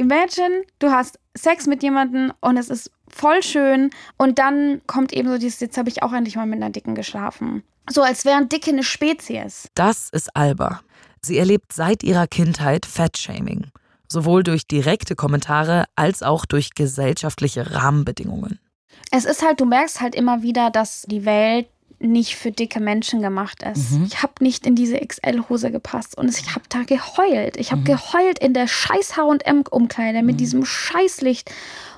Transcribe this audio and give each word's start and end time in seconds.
imagine, 0.00 0.64
du 0.78 0.90
hast 0.90 1.18
Sex 1.36 1.66
mit 1.66 1.82
jemandem 1.82 2.32
und 2.40 2.56
es 2.56 2.70
ist 2.70 2.90
voll 3.08 3.42
schön 3.42 3.90
und 4.16 4.38
dann 4.38 4.80
kommt 4.86 5.12
eben 5.12 5.28
so 5.28 5.38
dieses, 5.38 5.60
jetzt 5.60 5.76
habe 5.76 5.88
ich 5.88 6.02
auch 6.02 6.12
endlich 6.12 6.36
mal 6.36 6.46
mit 6.46 6.56
einer 6.56 6.70
Dicken 6.70 6.94
geschlafen. 6.94 7.62
So 7.88 8.02
als 8.02 8.24
wären 8.24 8.48
Dicke 8.48 8.70
eine 8.70 8.82
Spezies. 8.82 9.68
Das 9.74 10.08
ist 10.10 10.34
Alba. 10.34 10.80
Sie 11.22 11.38
erlebt 11.38 11.72
seit 11.72 12.02
ihrer 12.02 12.26
Kindheit 12.26 12.86
Fettshaming. 12.86 13.66
Sowohl 14.08 14.42
durch 14.42 14.66
direkte 14.66 15.14
Kommentare 15.14 15.84
als 15.96 16.22
auch 16.22 16.46
durch 16.46 16.74
gesellschaftliche 16.74 17.74
Rahmenbedingungen. 17.74 18.58
Es 19.12 19.24
ist 19.24 19.44
halt, 19.44 19.60
du 19.60 19.66
merkst 19.66 20.00
halt 20.00 20.14
immer 20.14 20.42
wieder, 20.42 20.70
dass 20.70 21.02
die 21.02 21.24
Welt 21.24 21.68
nicht 22.00 22.36
für 22.36 22.50
dicke 22.50 22.80
Menschen 22.80 23.20
gemacht 23.20 23.62
ist. 23.62 23.92
Mhm. 23.92 24.04
Ich 24.04 24.22
habe 24.22 24.32
nicht 24.40 24.66
in 24.66 24.74
diese 24.74 24.98
XL-Hose 24.98 25.70
gepasst 25.70 26.16
und 26.16 26.28
ich 26.30 26.54
habe 26.54 26.64
da 26.68 26.82
geheult. 26.82 27.56
Ich 27.58 27.70
habe 27.70 27.82
mhm. 27.82 27.86
geheult 27.86 28.38
in 28.38 28.54
der 28.54 28.66
scheiß 28.66 29.16
H&M-Umkleide 29.16 30.22
mit 30.22 30.36
mhm. 30.36 30.38
diesem 30.38 30.64
Scheißlicht 30.64 31.50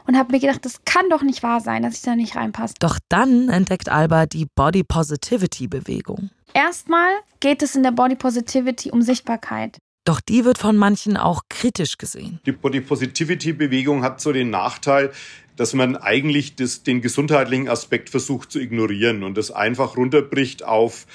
und 0.07 0.17
habe 0.17 0.33
mir 0.33 0.41
gedacht, 0.41 0.65
das 0.65 0.85
kann 0.85 1.09
doch 1.09 1.23
nicht 1.23 1.43
wahr 1.43 1.61
sein, 1.61 1.85
dass 1.85 1.95
ich 1.95 2.03
da 2.03 2.17
nicht 2.17 2.35
reinpasse. 2.35 2.75
Doch 2.81 2.99
dann 3.09 3.49
entdeckt 3.49 3.89
Alba 3.89 4.27
die 4.27 4.47
Body 4.55 4.83
Positivity 4.83 5.69
Bewegung. 5.69 6.31
Erstmal 6.53 7.13
geht 7.41 7.63
es 7.63 7.77
in 7.77 7.83
der 7.83 7.93
Body 7.93 8.17
Positivity 8.17 8.91
um 8.91 9.03
Sichtbarkeit. 9.03 9.79
Doch 10.05 10.21
die 10.21 10.45
wird 10.45 10.59
von 10.59 10.77
manchen 10.77 11.17
auch 11.17 11.43
kritisch 11.49 11.97
gesehen. 11.97 12.41
Die 12.45 12.51
Body 12.51 12.81
Positivity 12.81 13.53
Bewegung 13.53 14.03
hat 14.03 14.21
so 14.21 14.33
den 14.33 14.51
Nachteil, 14.51 15.13
dass 15.57 15.75
man 15.75 15.97
eigentlich 15.97 16.57
das, 16.57 16.83
den 16.83 17.01
gesundheitlichen 17.01 17.69
Aspekt 17.69 18.11
versucht 18.11 18.51
zu 18.51 18.61
ignorieren 18.61 19.23
und 19.23 19.37
das 19.37 19.51
einfach 19.51 19.97
runterbricht 19.97 20.65
auf 20.65 21.07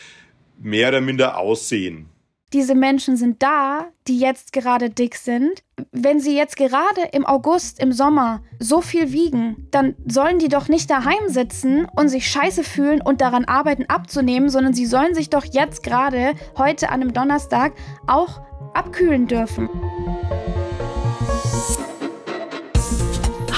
mehr 0.60 0.90
oder 0.90 1.02
minder 1.02 1.38
Aussehen. 1.38 2.10
Diese 2.54 2.76
Menschen 2.76 3.18
sind 3.18 3.44
da, 3.44 3.90
die 4.08 4.20
jetzt 4.20 4.54
gerade 4.54 4.90
dick 4.90 5.16
sind. 5.16 5.64
Wenn 5.92 6.22
sie 6.22 6.34
jetzt 6.34 6.56
gerade 6.56 7.02
im 7.12 7.26
August, 7.26 7.78
im 7.82 7.92
Sommer 7.92 8.42
so 8.58 8.80
viel 8.80 9.12
wiegen, 9.12 9.68
dann 9.70 9.96
sollen 10.08 10.40
die 10.40 10.48
doch 10.48 10.70
nicht 10.70 10.90
daheim 10.90 11.28
sitzen 11.28 11.86
und 11.98 12.08
sich 12.08 12.32
scheiße 12.32 12.64
fühlen 12.64 13.02
und 13.02 13.20
daran 13.20 13.44
arbeiten 13.44 13.84
abzunehmen, 13.90 14.50
sondern 14.50 14.74
sie 14.74 14.86
sollen 14.86 15.14
sich 15.14 15.30
doch 15.30 15.44
jetzt 15.44 15.84
gerade, 15.84 16.36
heute 16.58 16.88
an 16.88 17.02
einem 17.02 17.12
Donnerstag, 17.12 17.74
auch 18.08 18.40
abkühlen 18.74 19.28
dürfen. 19.28 19.68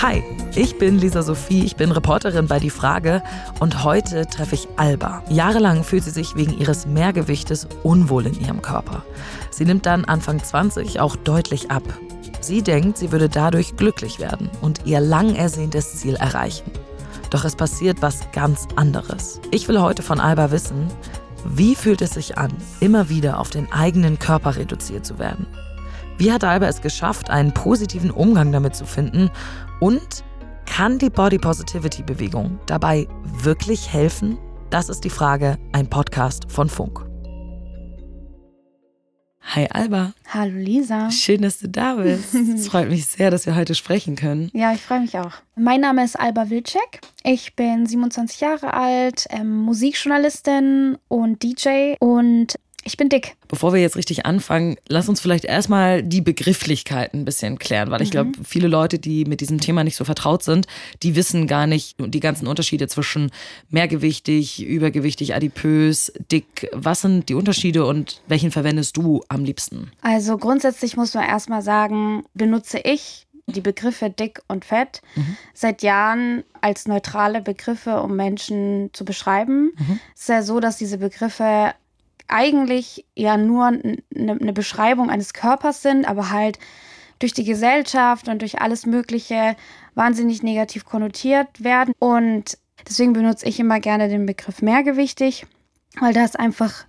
Hi. 0.02 0.39
Ich 0.56 0.80
bin 0.80 0.98
Lisa 0.98 1.22
Sophie, 1.22 1.64
ich 1.64 1.76
bin 1.76 1.92
Reporterin 1.92 2.48
bei 2.48 2.60
Die 2.60 2.72
Frage 2.72 3.22
und 3.60 3.84
heute 3.84 4.26
treffe 4.26 4.56
ich 4.56 4.68
Alba. 4.78 5.24
Jahrelang 5.30 5.84
fühlt 5.84 6.04
sie 6.04 6.10
sich 6.10 6.36
wegen 6.36 6.58
ihres 6.58 6.88
Mehrgewichtes 6.88 7.68
unwohl 7.84 8.26
in 8.26 8.40
ihrem 8.40 8.62
Körper. 8.62 9.04
Sie 9.52 9.64
nimmt 9.64 9.86
dann 9.86 10.06
Anfang 10.06 10.44
20 10.44 11.00
auch 11.00 11.16
deutlich 11.16 11.70
ab. 11.70 11.84
Sie 12.42 12.64
denkt, 12.64 12.98
sie 12.98 13.12
würde 13.12 13.30
dadurch 13.30 13.78
glücklich 13.78 14.20
werden 14.20 14.50
und 14.60 14.86
ihr 14.86 15.00
lang 15.00 15.36
ersehntes 15.36 15.98
Ziel 15.98 16.16
erreichen. 16.16 16.72
Doch 17.30 17.46
es 17.46 17.56
passiert 17.56 18.02
was 18.02 18.32
ganz 18.32 18.68
anderes. 18.76 19.40
Ich 19.52 19.68
will 19.68 19.80
heute 19.80 20.02
von 20.02 20.20
Alba 20.20 20.50
wissen, 20.50 20.88
wie 21.46 21.76
fühlt 21.76 22.02
es 22.02 22.12
sich 22.12 22.40
an, 22.40 22.52
immer 22.80 23.08
wieder 23.08 23.40
auf 23.40 23.52
den 23.52 23.72
eigenen 23.72 24.18
Körper 24.18 24.56
reduziert 24.56 25.06
zu 25.06 25.20
werden? 25.20 25.46
Wie 26.18 26.34
hat 26.34 26.44
Alba 26.44 26.66
es 26.66 26.82
geschafft, 26.82 27.30
einen 27.30 27.54
positiven 27.54 28.12
Umgang 28.12 28.52
damit 28.52 28.76
zu 28.76 28.86
finden? 28.86 29.30
Und 29.80 30.24
kann 30.70 30.98
die 30.98 31.10
Body 31.10 31.38
Positivity 31.38 32.04
Bewegung 32.04 32.58
dabei 32.66 33.08
wirklich 33.42 33.92
helfen? 33.92 34.38
Das 34.70 34.88
ist 34.88 35.04
die 35.04 35.10
Frage, 35.10 35.58
ein 35.74 35.90
Podcast 35.90 36.50
von 36.50 36.70
Funk. 36.70 37.06
Hi 39.42 39.68
Alba. 39.72 40.14
Hallo 40.30 40.56
Lisa. 40.56 41.10
Schön, 41.10 41.42
dass 41.42 41.60
du 41.60 41.68
da 41.68 41.96
bist. 41.96 42.36
Es 42.56 42.68
freut 42.68 42.88
mich 42.88 43.08
sehr, 43.08 43.32
dass 43.32 43.48
wir 43.48 43.56
heute 43.56 43.74
sprechen 43.74 44.16
können. 44.16 44.52
Ja, 44.54 44.72
ich 44.72 44.82
freue 44.82 45.00
mich 45.00 45.18
auch. 45.18 45.34
Mein 45.56 45.82
Name 45.82 46.04
ist 46.04 46.20
Alba 46.20 46.50
Wilczek. 46.50 47.02
Ich 47.24 47.56
bin 47.56 47.88
27 47.88 48.40
Jahre 48.40 48.74
alt, 48.74 49.26
ähm, 49.32 49.58
Musikjournalistin 49.62 50.98
und 51.08 51.42
DJ 51.42 51.96
und 52.00 52.60
ich 52.84 52.98
bin 52.98 53.10
dick. 53.10 53.36
Bevor 53.48 53.74
wir 53.74 53.82
jetzt 53.82 53.98
richtig 53.98 54.26
anfangen, 54.26 54.78
lass 54.88 55.10
uns 55.10 55.20
vielleicht 55.20 55.46
erstmal 55.46 56.02
die 56.02 56.22
Begrifflichkeiten 56.22 57.22
ein 57.22 57.26
bisschen 57.26 57.60
klären, 57.60 57.92
weil 57.92 58.02
ich 58.02 58.12
glaube, 58.12 58.32
mhm. 58.38 58.46
viele 58.46 58.68
Leute, 58.68 59.00
die 59.00 59.26
mit 59.26 59.42
diesem 59.42 59.60
Thema 59.60 59.84
nicht 59.84 59.96
so 59.96 60.06
vertraut 60.06 60.44
sind, 60.44 60.68
die 61.04 61.16
wissen 61.16 61.48
gar 61.48 61.68
nicht 61.68 61.96
die 62.00 62.20
ganzen 62.20 62.48
Unterschiede 62.48 62.88
zwischen 62.88 63.32
mehrgewichtig, 63.70 64.66
übergewichtig, 64.66 65.36
adipös, 65.36 66.14
dick. 66.32 66.70
Was 66.74 67.02
sind 67.02 67.30
die 67.30 67.36
Unterschiede 67.36 67.86
und 67.86 68.22
welchen 68.28 68.52
verwendest 68.52 68.98
du 68.98 69.24
am 69.28 69.44
liebsten? 69.44 69.92
Also 70.02 70.38
grundsätzlich 70.38 70.96
muss 70.96 71.14
man 71.14 71.26
erstmal 71.26 71.62
sagen, 71.62 72.24
benutze 72.34 72.80
ich 72.80 73.28
die 73.52 73.62
Begriffe 73.62 74.10
dick 74.10 74.42
und 74.48 74.64
fett 74.66 75.02
mhm. 75.16 75.38
seit 75.54 75.82
Jahren 75.82 76.44
als 76.62 76.88
neutrale 76.88 77.42
Begriffe, 77.42 78.02
um 78.02 78.16
Menschen 78.16 78.90
zu 78.94 79.06
beschreiben. 79.06 79.72
Mhm. 79.78 80.00
Es 80.16 80.22
ist 80.22 80.30
ja 80.30 80.44
so, 80.44 80.60
dass 80.60 80.78
diese 80.78 80.98
Begriffe 80.98 81.74
eigentlich 82.30 83.06
ja 83.16 83.38
nur 83.38 83.66
eine, 83.66 83.98
eine 84.16 84.54
Beschreibung 84.54 85.10
eines 85.10 85.34
Körpers 85.34 85.82
sind, 85.82 86.08
aber 86.08 86.30
halt 86.30 86.60
durch 87.20 87.34
die 87.34 87.44
Gesellschaft 87.44 88.30
und 88.30 88.42
durch 88.42 88.62
alles 88.62 88.86
Mögliche 88.86 89.56
wahnsinnig 89.96 90.42
negativ 90.42 90.86
konnotiert 90.86 91.64
werden. 91.64 91.94
Und 92.00 92.58
deswegen 92.88 93.14
benutze 93.14 93.48
ich 93.48 93.60
immer 93.60 93.80
gerne 93.80 94.08
den 94.08 94.26
Begriff 94.26 94.62
mehrgewichtig, 94.62 95.46
weil 96.00 96.14
das 96.14 96.36
einfach 96.36 96.86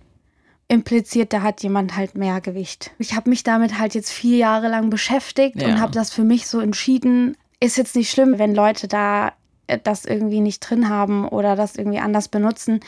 impliziert, 0.69 1.33
da 1.33 1.41
hat 1.41 1.61
jemand 1.63 1.97
halt 1.97 2.15
mehr 2.15 2.39
Gewicht. 2.39 2.91
Ich 2.97 3.13
habe 3.13 3.29
mich 3.29 3.43
damit 3.43 3.77
halt 3.77 3.93
jetzt 3.93 4.09
vier 4.09 4.37
Jahre 4.37 4.69
lang 4.69 4.89
beschäftigt 4.89 5.61
ja. 5.61 5.67
und 5.67 5.81
habe 5.81 5.91
das 5.91 6.13
für 6.13 6.23
mich 6.23 6.47
so 6.47 6.61
entschieden. 6.61 7.35
Ist 7.59 7.77
jetzt 7.77 7.95
nicht 7.95 8.09
schlimm, 8.09 8.39
wenn 8.39 8.55
Leute 8.55 8.87
da 8.87 9.33
äh, 9.67 9.77
das 9.83 10.05
irgendwie 10.05 10.39
nicht 10.39 10.61
drin 10.61 10.87
haben 10.87 11.27
oder 11.27 11.57
das 11.57 11.75
irgendwie 11.75 11.99
anders 11.99 12.29
benutzen. 12.29 12.79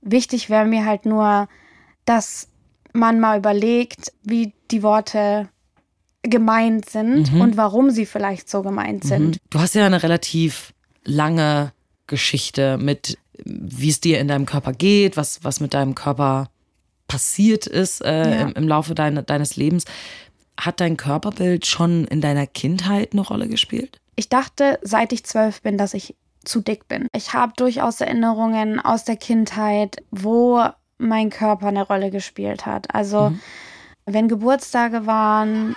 Wichtig 0.00 0.48
wäre 0.48 0.64
mir 0.64 0.86
halt 0.86 1.04
nur, 1.04 1.48
dass 2.06 2.48
man 2.92 3.20
mal 3.20 3.38
überlegt, 3.38 4.12
wie 4.22 4.54
die 4.70 4.82
Worte 4.82 5.48
gemeint 6.22 6.88
sind 6.88 7.32
mhm. 7.32 7.40
und 7.40 7.56
warum 7.56 7.90
sie 7.90 8.06
vielleicht 8.06 8.48
so 8.48 8.62
gemeint 8.62 9.04
mhm. 9.04 9.08
sind. 9.08 9.38
Du 9.50 9.60
hast 9.60 9.74
ja 9.74 9.86
eine 9.86 10.02
relativ 10.02 10.72
lange 11.04 11.72
Geschichte 12.06 12.78
mit, 12.78 13.18
wie 13.44 13.90
es 13.90 14.00
dir 14.00 14.18
in 14.18 14.28
deinem 14.28 14.46
Körper 14.46 14.72
geht, 14.72 15.16
was, 15.16 15.44
was 15.44 15.60
mit 15.60 15.74
deinem 15.74 15.94
Körper 15.94 16.48
passiert 17.08 17.66
ist 17.66 18.00
äh, 18.04 18.30
ja. 18.30 18.40
im, 18.42 18.52
im, 18.54 18.68
Laufe 18.68 18.94
deine, 18.94 19.22
deines 19.22 19.56
Lebens. 19.56 19.84
Hat 20.58 20.80
dein 20.80 20.96
Körperbild 20.96 21.66
schon 21.66 22.06
in 22.06 22.20
deiner 22.20 22.46
Kindheit 22.46 23.12
eine 23.12 23.20
Rolle 23.20 23.46
gespielt? 23.46 24.00
Ich 24.16 24.28
dachte, 24.28 24.78
seit 24.82 25.12
ich 25.12 25.24
zwölf 25.24 25.62
bin, 25.62 25.78
dass 25.78 25.94
ich 25.94 26.16
zu 26.44 26.60
dick 26.60 26.88
bin. 26.88 27.08
Ich 27.14 27.34
habe 27.34 27.52
durchaus 27.56 28.00
Erinnerungen 28.00 28.80
aus 28.80 29.04
der 29.04 29.16
Kindheit, 29.16 30.02
wo 30.10 30.64
mein 30.98 31.30
Körper 31.30 31.68
eine 31.68 31.86
Rolle 31.86 32.10
gespielt 32.10 32.66
hat. 32.66 32.94
Also 32.94 33.30
mhm. 33.30 33.40
wenn 34.06 34.28
Geburtstage 34.28 35.06
waren 35.06 35.76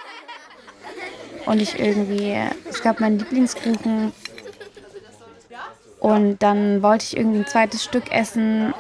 und 1.46 1.62
ich 1.62 1.80
irgendwie, 1.80 2.38
es 2.69 2.81
gab 2.81 3.00
meinen 3.00 3.19
Lieblingskuchen 3.19 4.12
und 6.00 6.41
dann 6.41 6.81
wollte 6.81 7.06
ich 7.06 7.18
irgendwie 7.18 7.40
ein 7.40 7.47
zweites 7.47 7.84
Stück 7.84 8.12
essen 8.12 8.74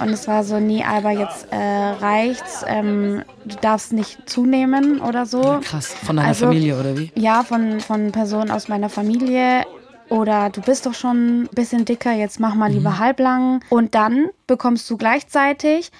und 0.00 0.08
es 0.10 0.26
war 0.26 0.44
so, 0.44 0.58
nee, 0.58 0.82
aber 0.82 1.10
jetzt 1.10 1.48
äh, 1.50 1.56
reicht's. 1.56 2.64
Ähm, 2.66 3.22
du 3.44 3.56
darfst 3.56 3.92
nicht 3.92 4.28
zunehmen 4.28 5.00
oder 5.00 5.26
so. 5.26 5.42
Ja, 5.42 5.60
krass, 5.62 5.88
von 5.88 6.16
deiner 6.16 6.28
also, 6.28 6.46
Familie 6.46 6.78
oder 6.78 6.96
wie? 6.96 7.12
Ja, 7.14 7.42
von, 7.42 7.80
von 7.80 8.10
Personen 8.10 8.50
aus 8.50 8.68
meiner 8.68 8.88
Familie. 8.88 9.64
Oder 10.10 10.50
du 10.50 10.60
bist 10.60 10.86
doch 10.86 10.94
schon 10.94 11.42
ein 11.42 11.48
bisschen 11.52 11.84
dicker, 11.84 12.12
jetzt 12.12 12.40
mach 12.40 12.54
mal 12.54 12.70
lieber 12.70 12.90
mhm. 12.90 12.98
halblang. 12.98 13.64
Und 13.70 13.94
dann 13.94 14.28
bekommst 14.46 14.90
du 14.90 14.96
gleichzeitig 14.96 15.92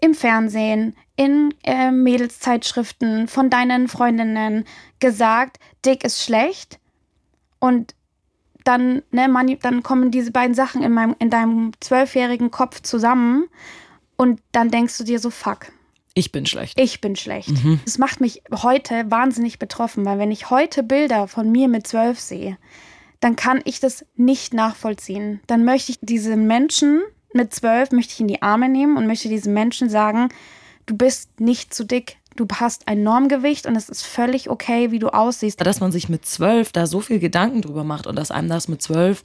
im 0.00 0.14
Fernsehen, 0.14 0.96
in 1.16 1.52
äh, 1.64 1.90
Mädelszeitschriften 1.90 3.28
von 3.28 3.50
deinen 3.50 3.88
Freundinnen 3.88 4.64
gesagt, 5.00 5.58
dick 5.84 6.04
ist 6.04 6.22
schlecht. 6.22 6.78
Und 7.58 7.94
dann, 8.64 9.02
ne, 9.10 9.28
man, 9.28 9.58
dann 9.60 9.82
kommen 9.82 10.10
diese 10.10 10.30
beiden 10.30 10.54
Sachen 10.54 10.82
in, 10.82 10.92
meinem, 10.92 11.16
in 11.18 11.28
deinem 11.28 11.72
zwölfjährigen 11.80 12.50
Kopf 12.50 12.80
zusammen. 12.82 13.48
Und 14.16 14.40
dann 14.52 14.70
denkst 14.70 14.96
du 14.96 15.04
dir 15.04 15.18
so, 15.18 15.28
fuck. 15.28 15.72
Ich 16.14 16.30
bin 16.30 16.46
schlecht. 16.46 16.78
Ich 16.78 17.00
bin 17.00 17.16
schlecht. 17.16 17.50
Mhm. 17.64 17.80
Das 17.84 17.98
macht 17.98 18.20
mich 18.20 18.42
heute 18.52 19.10
wahnsinnig 19.10 19.58
betroffen, 19.58 20.04
weil 20.04 20.18
wenn 20.18 20.30
ich 20.30 20.50
heute 20.50 20.82
Bilder 20.82 21.26
von 21.26 21.50
mir 21.50 21.68
mit 21.68 21.86
zwölf 21.86 22.20
sehe, 22.20 22.56
dann 23.20 23.36
kann 23.36 23.60
ich 23.64 23.80
das 23.80 24.04
nicht 24.16 24.54
nachvollziehen. 24.54 25.40
Dann 25.46 25.64
möchte 25.64 25.92
ich 25.92 25.98
diese 26.00 26.36
Menschen 26.36 27.02
mit 27.32 27.54
zwölf, 27.54 27.92
möchte 27.92 28.14
ich 28.14 28.20
in 28.20 28.28
die 28.28 28.42
Arme 28.42 28.68
nehmen 28.68 28.96
und 28.96 29.06
möchte 29.06 29.28
diesen 29.28 29.54
Menschen 29.54 29.88
sagen, 29.88 30.30
du 30.86 30.96
bist 30.96 31.40
nicht 31.40 31.72
zu 31.72 31.84
dick. 31.84 32.16
Du 32.36 32.46
hast 32.54 32.88
ein 32.88 33.02
Normgewicht 33.02 33.66
und 33.66 33.76
es 33.76 33.88
ist 33.88 34.02
völlig 34.02 34.48
okay, 34.48 34.90
wie 34.90 34.98
du 34.98 35.08
aussiehst. 35.08 35.60
Dass 35.60 35.80
man 35.80 35.92
sich 35.92 36.08
mit 36.08 36.24
zwölf 36.24 36.72
da 36.72 36.86
so 36.86 37.00
viel 37.00 37.18
Gedanken 37.18 37.60
drüber 37.60 37.84
macht 37.84 38.06
und 38.06 38.16
dass 38.16 38.30
einem 38.30 38.48
das 38.48 38.68
mit 38.68 38.80
zwölf 38.80 39.22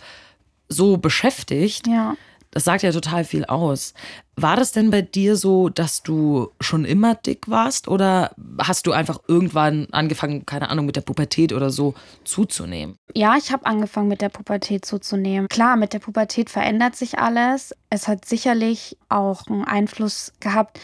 so 0.68 0.98
beschäftigt, 0.98 1.88
ja. 1.88 2.15
Das 2.56 2.63
sagt 2.63 2.84
ja 2.84 2.92
total 2.94 3.25
viel 3.25 3.44
aus. 3.44 3.94
War 4.38 4.56
das 4.56 4.72
denn 4.72 4.90
bei 4.90 5.02
dir 5.02 5.36
so, 5.36 5.68
dass 5.68 6.04
du 6.04 6.52
schon 6.62 6.86
immer 6.86 7.13
dick 7.13 7.50
warst 7.50 7.90
oder 7.90 8.34
hast 8.60 8.88
du 8.88 8.94
einfach 8.94 9.19
irgendwann 9.28 9.88
angefangen, 9.92 10.46
keine 10.46 10.69
Ahnung, 10.69 10.86
mit 10.86 10.96
der 10.96 11.02
Pubertät 11.02 11.52
oder 11.52 11.69
so 11.69 11.96
zuzunehmen? 12.24 12.98
Ja, 13.13 13.36
ich 13.38 13.52
habe 13.52 13.66
angefangen 13.66 14.07
mit 14.07 14.22
der 14.22 14.30
Pubertät 14.30 14.86
zuzunehmen. 14.86 15.50
Klar, 15.50 15.75
mit 15.75 15.92
der 15.92 16.00
Pubertät 16.00 16.50
verändert 16.50 16.96
sich 16.96 17.19
alles. 17.19 17.75
Es 17.90 18.07
hat 18.07 18.24
sicherlich 18.24 18.98
auch 19.10 19.48
einen 19.48 19.66
Einfluss 19.66 20.31
gehabt. 20.40 20.80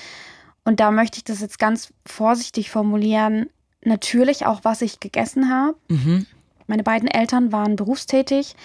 Und 0.65 0.81
da 0.81 0.91
möchte 0.91 1.19
ich 1.19 1.23
das 1.23 1.39
jetzt 1.39 1.57
ganz 1.57 1.93
vorsichtig 2.05 2.69
formulieren. 2.69 3.49
Natürlich 3.85 4.45
auch, 4.45 4.59
was 4.63 4.81
ich 4.81 4.99
gegessen 4.99 5.49
habe. 5.49 5.77
Mhm. 5.87 6.25
Meine 6.71 6.83
beiden 6.83 7.09
Eltern 7.09 7.51
waren 7.51 7.75
berufstätig, 7.75 8.55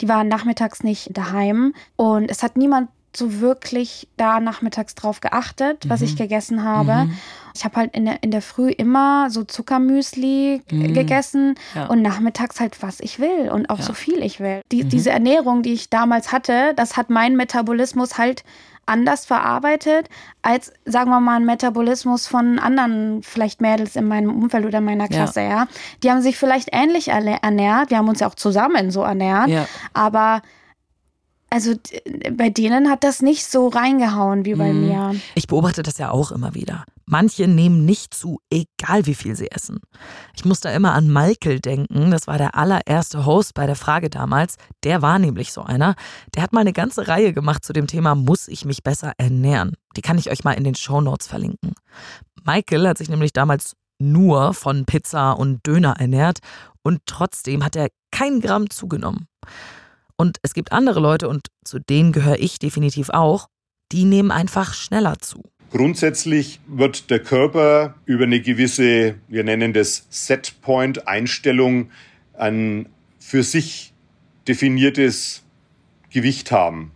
die 0.00 0.08
waren 0.08 0.28
nachmittags 0.28 0.84
nicht 0.84 1.18
daheim 1.18 1.74
und 1.96 2.30
es 2.30 2.44
hat 2.44 2.56
niemand 2.56 2.90
so 3.12 3.40
wirklich 3.40 4.06
da 4.16 4.38
nachmittags 4.38 4.94
drauf 4.94 5.20
geachtet, 5.20 5.88
was 5.88 5.98
mhm. 5.98 6.06
ich 6.06 6.16
gegessen 6.16 6.62
habe. 6.62 7.06
Mhm. 7.06 7.18
Ich 7.56 7.64
habe 7.64 7.74
halt 7.74 7.96
in 7.96 8.04
der, 8.04 8.22
in 8.22 8.30
der 8.30 8.42
Früh 8.42 8.70
immer 8.70 9.30
so 9.30 9.42
Zuckermüsli 9.42 10.62
mhm. 10.70 10.94
gegessen 10.94 11.56
ja. 11.74 11.86
und 11.86 12.02
nachmittags 12.02 12.60
halt, 12.60 12.80
was 12.84 13.00
ich 13.00 13.18
will 13.18 13.50
und 13.50 13.68
auch 13.68 13.80
ja. 13.80 13.84
so 13.84 13.94
viel 13.94 14.22
ich 14.22 14.38
will. 14.38 14.60
Die, 14.70 14.84
mhm. 14.84 14.88
Diese 14.90 15.10
Ernährung, 15.10 15.64
die 15.64 15.72
ich 15.72 15.90
damals 15.90 16.30
hatte, 16.30 16.72
das 16.76 16.96
hat 16.96 17.10
meinen 17.10 17.34
Metabolismus 17.34 18.16
halt 18.16 18.44
anders 18.86 19.26
verarbeitet 19.26 20.08
als, 20.42 20.72
sagen 20.84 21.10
wir 21.10 21.20
mal, 21.20 21.36
ein 21.36 21.44
Metabolismus 21.44 22.26
von 22.26 22.58
anderen 22.58 23.22
vielleicht 23.22 23.60
Mädels 23.60 23.96
in 23.96 24.06
meinem 24.06 24.34
Umfeld 24.34 24.64
oder 24.64 24.80
meiner 24.80 25.08
Klasse, 25.08 25.42
ja. 25.42 25.48
ja. 25.48 25.68
Die 26.02 26.10
haben 26.10 26.22
sich 26.22 26.38
vielleicht 26.38 26.68
ähnlich 26.72 27.08
ernährt. 27.08 27.90
Wir 27.90 27.98
haben 27.98 28.08
uns 28.08 28.20
ja 28.20 28.28
auch 28.28 28.36
zusammen 28.36 28.90
so 28.90 29.02
ernährt. 29.02 29.48
Ja. 29.48 29.66
Aber 29.92 30.42
also 31.48 31.74
bei 32.32 32.50
denen 32.50 32.90
hat 32.90 33.04
das 33.04 33.22
nicht 33.22 33.46
so 33.46 33.68
reingehauen 33.68 34.44
wie 34.44 34.54
bei 34.54 34.72
mhm. 34.72 34.86
mir. 34.86 35.14
Ich 35.34 35.46
beobachte 35.46 35.82
das 35.82 35.98
ja 35.98 36.10
auch 36.10 36.32
immer 36.32 36.54
wieder. 36.54 36.84
Manche 37.08 37.46
nehmen 37.46 37.84
nicht 37.84 38.14
zu, 38.14 38.40
egal 38.50 39.06
wie 39.06 39.14
viel 39.14 39.36
sie 39.36 39.50
essen. 39.52 39.78
Ich 40.34 40.44
muss 40.44 40.58
da 40.58 40.70
immer 40.72 40.92
an 40.92 41.12
Michael 41.12 41.60
denken. 41.60 42.10
Das 42.10 42.26
war 42.26 42.36
der 42.36 42.56
allererste 42.56 43.24
Host 43.24 43.54
bei 43.54 43.66
der 43.66 43.76
Frage 43.76 44.10
damals. 44.10 44.56
Der 44.82 45.02
war 45.02 45.20
nämlich 45.20 45.52
so 45.52 45.62
einer. 45.62 45.94
Der 46.34 46.42
hat 46.42 46.52
mal 46.52 46.62
eine 46.62 46.72
ganze 46.72 47.06
Reihe 47.06 47.32
gemacht 47.32 47.64
zu 47.64 47.72
dem 47.72 47.86
Thema, 47.86 48.16
muss 48.16 48.48
ich 48.48 48.64
mich 48.64 48.82
besser 48.82 49.12
ernähren? 49.18 49.76
Die 49.96 50.02
kann 50.02 50.18
ich 50.18 50.30
euch 50.30 50.42
mal 50.42 50.52
in 50.52 50.64
den 50.64 50.74
Show 50.74 51.00
Notes 51.00 51.28
verlinken. 51.28 51.74
Michael 52.44 52.88
hat 52.88 52.98
sich 52.98 53.08
nämlich 53.08 53.32
damals 53.32 53.76
nur 53.98 54.52
von 54.52 54.84
Pizza 54.84 55.32
und 55.32 55.64
Döner 55.64 55.94
ernährt 56.00 56.40
und 56.82 57.00
trotzdem 57.06 57.64
hat 57.64 57.76
er 57.76 57.88
kein 58.10 58.40
Gramm 58.40 58.68
zugenommen. 58.68 59.28
Und 60.16 60.38
es 60.42 60.54
gibt 60.54 60.72
andere 60.72 61.00
Leute, 61.00 61.28
und 61.28 61.48
zu 61.64 61.78
denen 61.78 62.12
gehöre 62.12 62.38
ich 62.38 62.58
definitiv 62.58 63.10
auch, 63.10 63.48
die 63.92 64.04
nehmen 64.04 64.30
einfach 64.30 64.74
schneller 64.74 65.18
zu. 65.18 65.42
Grundsätzlich 65.70 66.60
wird 66.66 67.10
der 67.10 67.20
Körper 67.20 67.94
über 68.04 68.24
eine 68.24 68.40
gewisse, 68.40 69.16
wir 69.28 69.44
nennen 69.44 69.72
das 69.72 70.06
Setpoint-Einstellung, 70.10 71.90
ein 72.34 72.88
für 73.18 73.42
sich 73.42 73.92
definiertes 74.46 75.42
Gewicht 76.10 76.52
haben. 76.52 76.92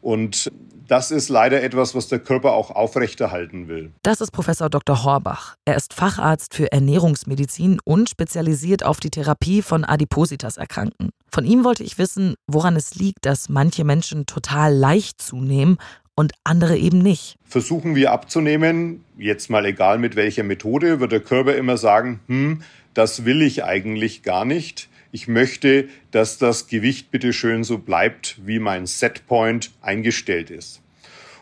Und 0.00 0.50
das 0.88 1.10
ist 1.10 1.28
leider 1.28 1.62
etwas, 1.62 1.94
was 1.94 2.08
der 2.08 2.18
Körper 2.18 2.52
auch 2.52 2.70
aufrechterhalten 2.70 3.68
will. 3.68 3.92
Das 4.02 4.20
ist 4.20 4.30
Professor 4.30 4.70
Dr. 4.70 5.04
Horbach. 5.04 5.56
Er 5.64 5.76
ist 5.76 5.94
Facharzt 5.94 6.54
für 6.54 6.70
Ernährungsmedizin 6.72 7.78
und 7.84 8.08
spezialisiert 8.08 8.84
auf 8.84 9.00
die 9.00 9.10
Therapie 9.10 9.62
von 9.62 9.84
Adipositas-Erkrankten. 9.84 11.10
Von 11.30 11.44
ihm 11.44 11.64
wollte 11.64 11.82
ich 11.82 11.98
wissen, 11.98 12.34
woran 12.46 12.76
es 12.76 12.94
liegt, 12.94 13.26
dass 13.26 13.48
manche 13.48 13.84
Menschen 13.84 14.26
total 14.26 14.74
leicht 14.74 15.20
zunehmen 15.20 15.78
und 16.14 16.32
andere 16.44 16.76
eben 16.76 16.98
nicht. 16.98 17.36
Versuchen 17.44 17.94
wir 17.94 18.12
abzunehmen, 18.12 19.04
jetzt 19.18 19.50
mal 19.50 19.66
egal 19.66 19.98
mit 19.98 20.16
welcher 20.16 20.44
Methode, 20.44 21.00
wird 21.00 21.12
der 21.12 21.20
Körper 21.20 21.54
immer 21.54 21.76
sagen, 21.76 22.20
hm, 22.26 22.62
das 22.94 23.24
will 23.26 23.42
ich 23.42 23.64
eigentlich 23.64 24.22
gar 24.22 24.44
nicht 24.44 24.88
ich 25.16 25.28
möchte, 25.28 25.88
dass 26.10 26.36
das 26.36 26.66
Gewicht 26.66 27.10
bitte 27.10 27.32
schön 27.32 27.64
so 27.64 27.78
bleibt, 27.78 28.38
wie 28.44 28.58
mein 28.58 28.84
Setpoint 28.84 29.70
eingestellt 29.80 30.50
ist. 30.50 30.82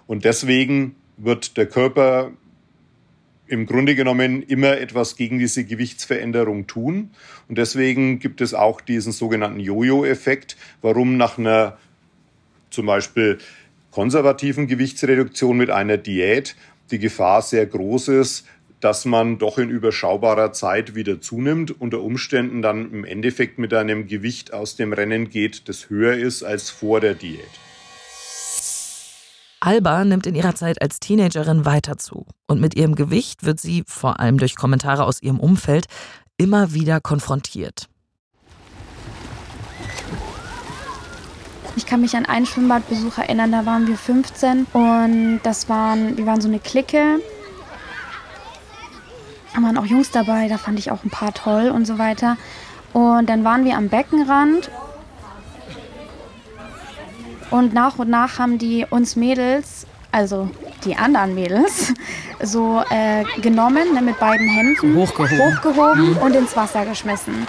Und 0.06 0.24
deswegen 0.24 0.94
wird 1.16 1.56
der 1.56 1.66
Körper 1.66 2.30
im 3.48 3.66
Grunde 3.66 3.96
genommen 3.96 4.44
immer 4.44 4.78
etwas 4.78 5.16
gegen 5.16 5.40
diese 5.40 5.64
Gewichtsveränderung 5.64 6.68
tun. 6.68 7.10
Und 7.48 7.58
deswegen 7.58 8.20
gibt 8.20 8.40
es 8.42 8.54
auch 8.54 8.80
diesen 8.80 9.10
sogenannten 9.10 9.58
Jojo-Effekt, 9.58 10.56
warum 10.80 11.16
nach 11.16 11.36
einer 11.36 11.76
zum 12.70 12.86
Beispiel 12.86 13.38
konservativen 13.90 14.68
Gewichtsreduktion 14.68 15.56
mit 15.56 15.70
einer 15.70 15.96
Diät 15.96 16.54
die 16.92 17.00
Gefahr 17.00 17.42
sehr 17.42 17.66
groß 17.66 18.06
ist, 18.06 18.46
dass 18.84 19.06
man 19.06 19.38
doch 19.38 19.56
in 19.56 19.70
überschaubarer 19.70 20.52
Zeit 20.52 20.94
wieder 20.94 21.18
zunimmt, 21.18 21.80
unter 21.80 22.02
Umständen 22.02 22.60
dann 22.60 22.92
im 22.92 23.04
Endeffekt 23.06 23.58
mit 23.58 23.72
einem 23.72 24.06
Gewicht 24.06 24.52
aus 24.52 24.76
dem 24.76 24.92
Rennen 24.92 25.30
geht, 25.30 25.70
das 25.70 25.88
höher 25.88 26.14
ist 26.14 26.42
als 26.42 26.68
vor 26.68 27.00
der 27.00 27.14
Diät. 27.14 27.48
Alba 29.60 30.04
nimmt 30.04 30.26
in 30.26 30.34
ihrer 30.34 30.54
Zeit 30.54 30.82
als 30.82 31.00
Teenagerin 31.00 31.64
weiter 31.64 31.96
zu. 31.96 32.26
Und 32.46 32.60
mit 32.60 32.76
ihrem 32.76 32.94
Gewicht 32.94 33.46
wird 33.46 33.58
sie, 33.58 33.84
vor 33.86 34.20
allem 34.20 34.36
durch 34.36 34.54
Kommentare 34.54 35.04
aus 35.04 35.22
ihrem 35.22 35.40
Umfeld, 35.40 35.86
immer 36.36 36.74
wieder 36.74 37.00
konfrontiert. 37.00 37.88
Ich 41.76 41.86
kann 41.86 42.02
mich 42.02 42.14
an 42.14 42.26
einen 42.26 42.44
Schwimmbadbesuch 42.44 43.16
erinnern, 43.16 43.50
da 43.50 43.64
waren 43.64 43.86
wir 43.86 43.96
15 43.96 44.66
und 44.74 45.40
das 45.42 45.70
waren, 45.70 46.18
wir 46.18 46.26
waren 46.26 46.42
so 46.42 46.48
eine 46.48 46.58
Clique 46.58 47.20
waren 49.62 49.78
auch 49.78 49.86
Jungs 49.86 50.10
dabei, 50.10 50.48
da 50.48 50.58
fand 50.58 50.78
ich 50.78 50.90
auch 50.90 51.04
ein 51.04 51.10
paar 51.10 51.32
toll 51.32 51.68
und 51.68 51.86
so 51.86 51.98
weiter. 51.98 52.36
Und 52.92 53.28
dann 53.28 53.44
waren 53.44 53.64
wir 53.64 53.76
am 53.76 53.88
Beckenrand 53.88 54.70
und 57.50 57.72
nach 57.72 57.98
und 57.98 58.08
nach 58.08 58.38
haben 58.38 58.58
die 58.58 58.86
uns 58.88 59.16
Mädels, 59.16 59.86
also 60.10 60.50
die 60.84 60.96
anderen 60.96 61.34
Mädels, 61.34 61.92
so 62.42 62.82
äh, 62.90 63.24
genommen 63.40 63.94
ne, 63.94 64.02
mit 64.02 64.18
beiden 64.18 64.48
Händen, 64.48 64.96
hochgehoben, 64.96 65.38
hochgehoben 65.38 66.10
mhm. 66.10 66.16
und 66.18 66.34
ins 66.34 66.56
Wasser 66.56 66.84
geschmissen. 66.84 67.46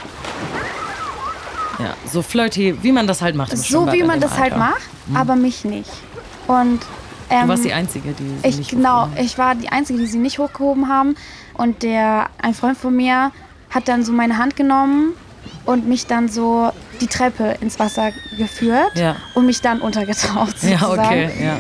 Ja, 1.80 1.94
so 2.12 2.22
flirty, 2.22 2.78
wie 2.84 2.92
man 2.92 3.06
das 3.06 3.22
halt 3.22 3.36
macht. 3.36 3.58
so 3.58 3.92
wie 3.92 4.04
man 4.04 4.20
das 4.20 4.32
halt 4.32 4.54
Alter. 4.54 4.66
halt 4.66 4.74
macht, 4.76 5.08
mhm. 5.08 5.18
aber 5.18 5.36
mich 5.36 5.66
nicht. 5.66 5.92
Und 6.48 6.82
ähm, 7.30 7.42
du 7.44 7.48
warst 7.48 7.66
die 7.66 7.74
Einzige, 7.74 8.14
die 8.14 8.28
sie 8.28 8.48
ich, 8.48 8.58
nicht 8.58 8.70
Genau, 8.70 9.10
ich 9.20 9.38
war 9.38 9.56
die 9.56 9.70
Einzige, 9.70 10.00
die 10.00 10.06
sie 10.06 10.20
nicht 10.20 10.40
hochgehoben 10.40 10.88
haben. 10.88 11.16
Und 11.58 11.84
der, 11.84 12.30
ein 12.42 12.54
Freund 12.54 12.78
von 12.78 12.96
mir 12.96 13.32
hat 13.70 13.88
dann 13.88 14.04
so 14.04 14.12
meine 14.12 14.38
Hand 14.38 14.56
genommen 14.56 15.14
und 15.66 15.88
mich 15.88 16.08
dann 16.08 16.30
so 16.30 16.72
die 17.02 17.08
Treppe 17.08 17.58
ins 17.62 17.80
Wasser 17.80 18.12
geführt 18.38 18.92
ja. 18.96 19.16
und 19.34 19.46
mich 19.46 19.62
dann 19.62 19.82
untergetaucht. 19.82 20.60
Sozusagen. 20.60 20.82
Ja, 20.82 20.90
okay, 20.90 21.30
ja. 21.44 21.58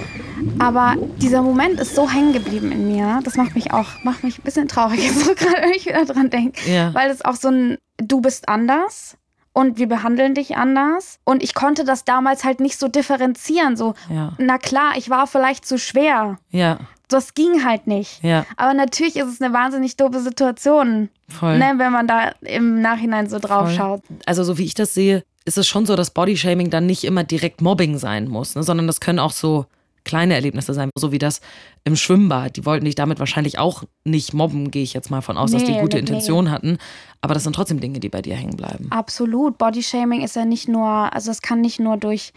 Aber 0.59 0.95
dieser 1.17 1.41
Moment 1.41 1.79
ist 1.79 1.95
so 1.95 2.09
hängen 2.09 2.33
geblieben 2.33 2.71
in 2.71 2.87
mir. 2.87 3.19
Das 3.23 3.35
macht 3.35 3.55
mich 3.55 3.73
auch, 3.73 4.03
macht 4.03 4.23
mich 4.23 4.39
ein 4.39 4.43
bisschen 4.43 4.67
traurig, 4.67 5.11
so 5.13 5.33
gerade 5.33 5.61
wenn 5.61 5.71
ich 5.71 5.85
wieder 5.85 6.05
dran 6.05 6.29
denke. 6.29 6.69
Ja. 6.69 6.93
Weil 6.93 7.09
es 7.09 7.23
auch 7.23 7.35
so 7.35 7.49
ein, 7.49 7.77
du 7.97 8.21
bist 8.21 8.47
anders 8.47 9.17
und 9.53 9.77
wir 9.77 9.87
behandeln 9.87 10.35
dich 10.35 10.57
anders. 10.57 11.19
Und 11.23 11.41
ich 11.41 11.53
konnte 11.53 11.83
das 11.83 12.03
damals 12.03 12.43
halt 12.43 12.59
nicht 12.59 12.77
so 12.77 12.87
differenzieren. 12.87 13.75
So, 13.75 13.93
ja. 14.09 14.33
na 14.37 14.57
klar, 14.57 14.93
ich 14.97 15.09
war 15.09 15.27
vielleicht 15.27 15.65
zu 15.65 15.77
schwer. 15.77 16.37
Ja. 16.49 16.79
Das 17.07 17.33
ging 17.33 17.63
halt 17.63 17.87
nicht. 17.87 18.23
Ja. 18.23 18.45
Aber 18.57 18.73
natürlich 18.73 19.15
ist 19.15 19.27
es 19.27 19.41
eine 19.41 19.53
wahnsinnig 19.53 19.97
doofe 19.97 20.19
Situation, 20.19 21.09
Voll. 21.27 21.57
Ne, 21.57 21.73
wenn 21.77 21.91
man 21.91 22.07
da 22.07 22.31
im 22.41 22.81
Nachhinein 22.81 23.29
so 23.29 23.39
drauf 23.39 23.67
Voll. 23.67 23.75
schaut. 23.75 24.01
Also, 24.25 24.43
so 24.43 24.57
wie 24.57 24.65
ich 24.65 24.73
das 24.75 24.93
sehe, 24.93 25.23
ist 25.45 25.57
es 25.57 25.67
schon 25.67 25.85
so, 25.85 25.95
dass 25.95 26.11
Bodyshaming 26.11 26.69
dann 26.69 26.85
nicht 26.85 27.03
immer 27.03 27.23
direkt 27.23 27.61
Mobbing 27.61 27.97
sein 27.97 28.27
muss, 28.27 28.55
ne, 28.55 28.63
sondern 28.63 28.87
das 28.87 28.99
können 28.99 29.19
auch 29.19 29.31
so 29.31 29.65
kleine 30.05 30.35
Erlebnisse 30.35 30.73
sein, 30.73 30.89
so 30.95 31.11
wie 31.11 31.17
das 31.17 31.41
im 31.83 31.95
Schwimmbad. 31.95 32.55
Die 32.55 32.65
wollten 32.65 32.85
dich 32.85 32.95
damit 32.95 33.19
wahrscheinlich 33.19 33.59
auch 33.59 33.83
nicht 34.03 34.33
mobben, 34.33 34.71
gehe 34.71 34.83
ich 34.83 34.93
jetzt 34.93 35.09
mal 35.09 35.21
von 35.21 35.35
aus, 35.37 35.51
nee, 35.51 35.57
dass 35.57 35.67
die 35.67 35.79
gute 35.79 35.97
nee. 35.97 36.01
Intention 36.01 36.51
hatten. 36.51 36.77
Aber 37.21 37.33
das 37.33 37.43
sind 37.43 37.55
trotzdem 37.55 37.79
Dinge, 37.79 37.99
die 37.99 38.09
bei 38.09 38.21
dir 38.21 38.35
hängen 38.35 38.55
bleiben. 38.55 38.87
Absolut. 38.91 39.57
Bodyshaming 39.57 40.21
ist 40.21 40.35
ja 40.35 40.45
nicht 40.45 40.69
nur, 40.69 40.87
also 40.87 41.31
es 41.31 41.41
kann 41.41 41.61
nicht 41.61 41.79
nur 41.79 41.97
durch 41.97 42.33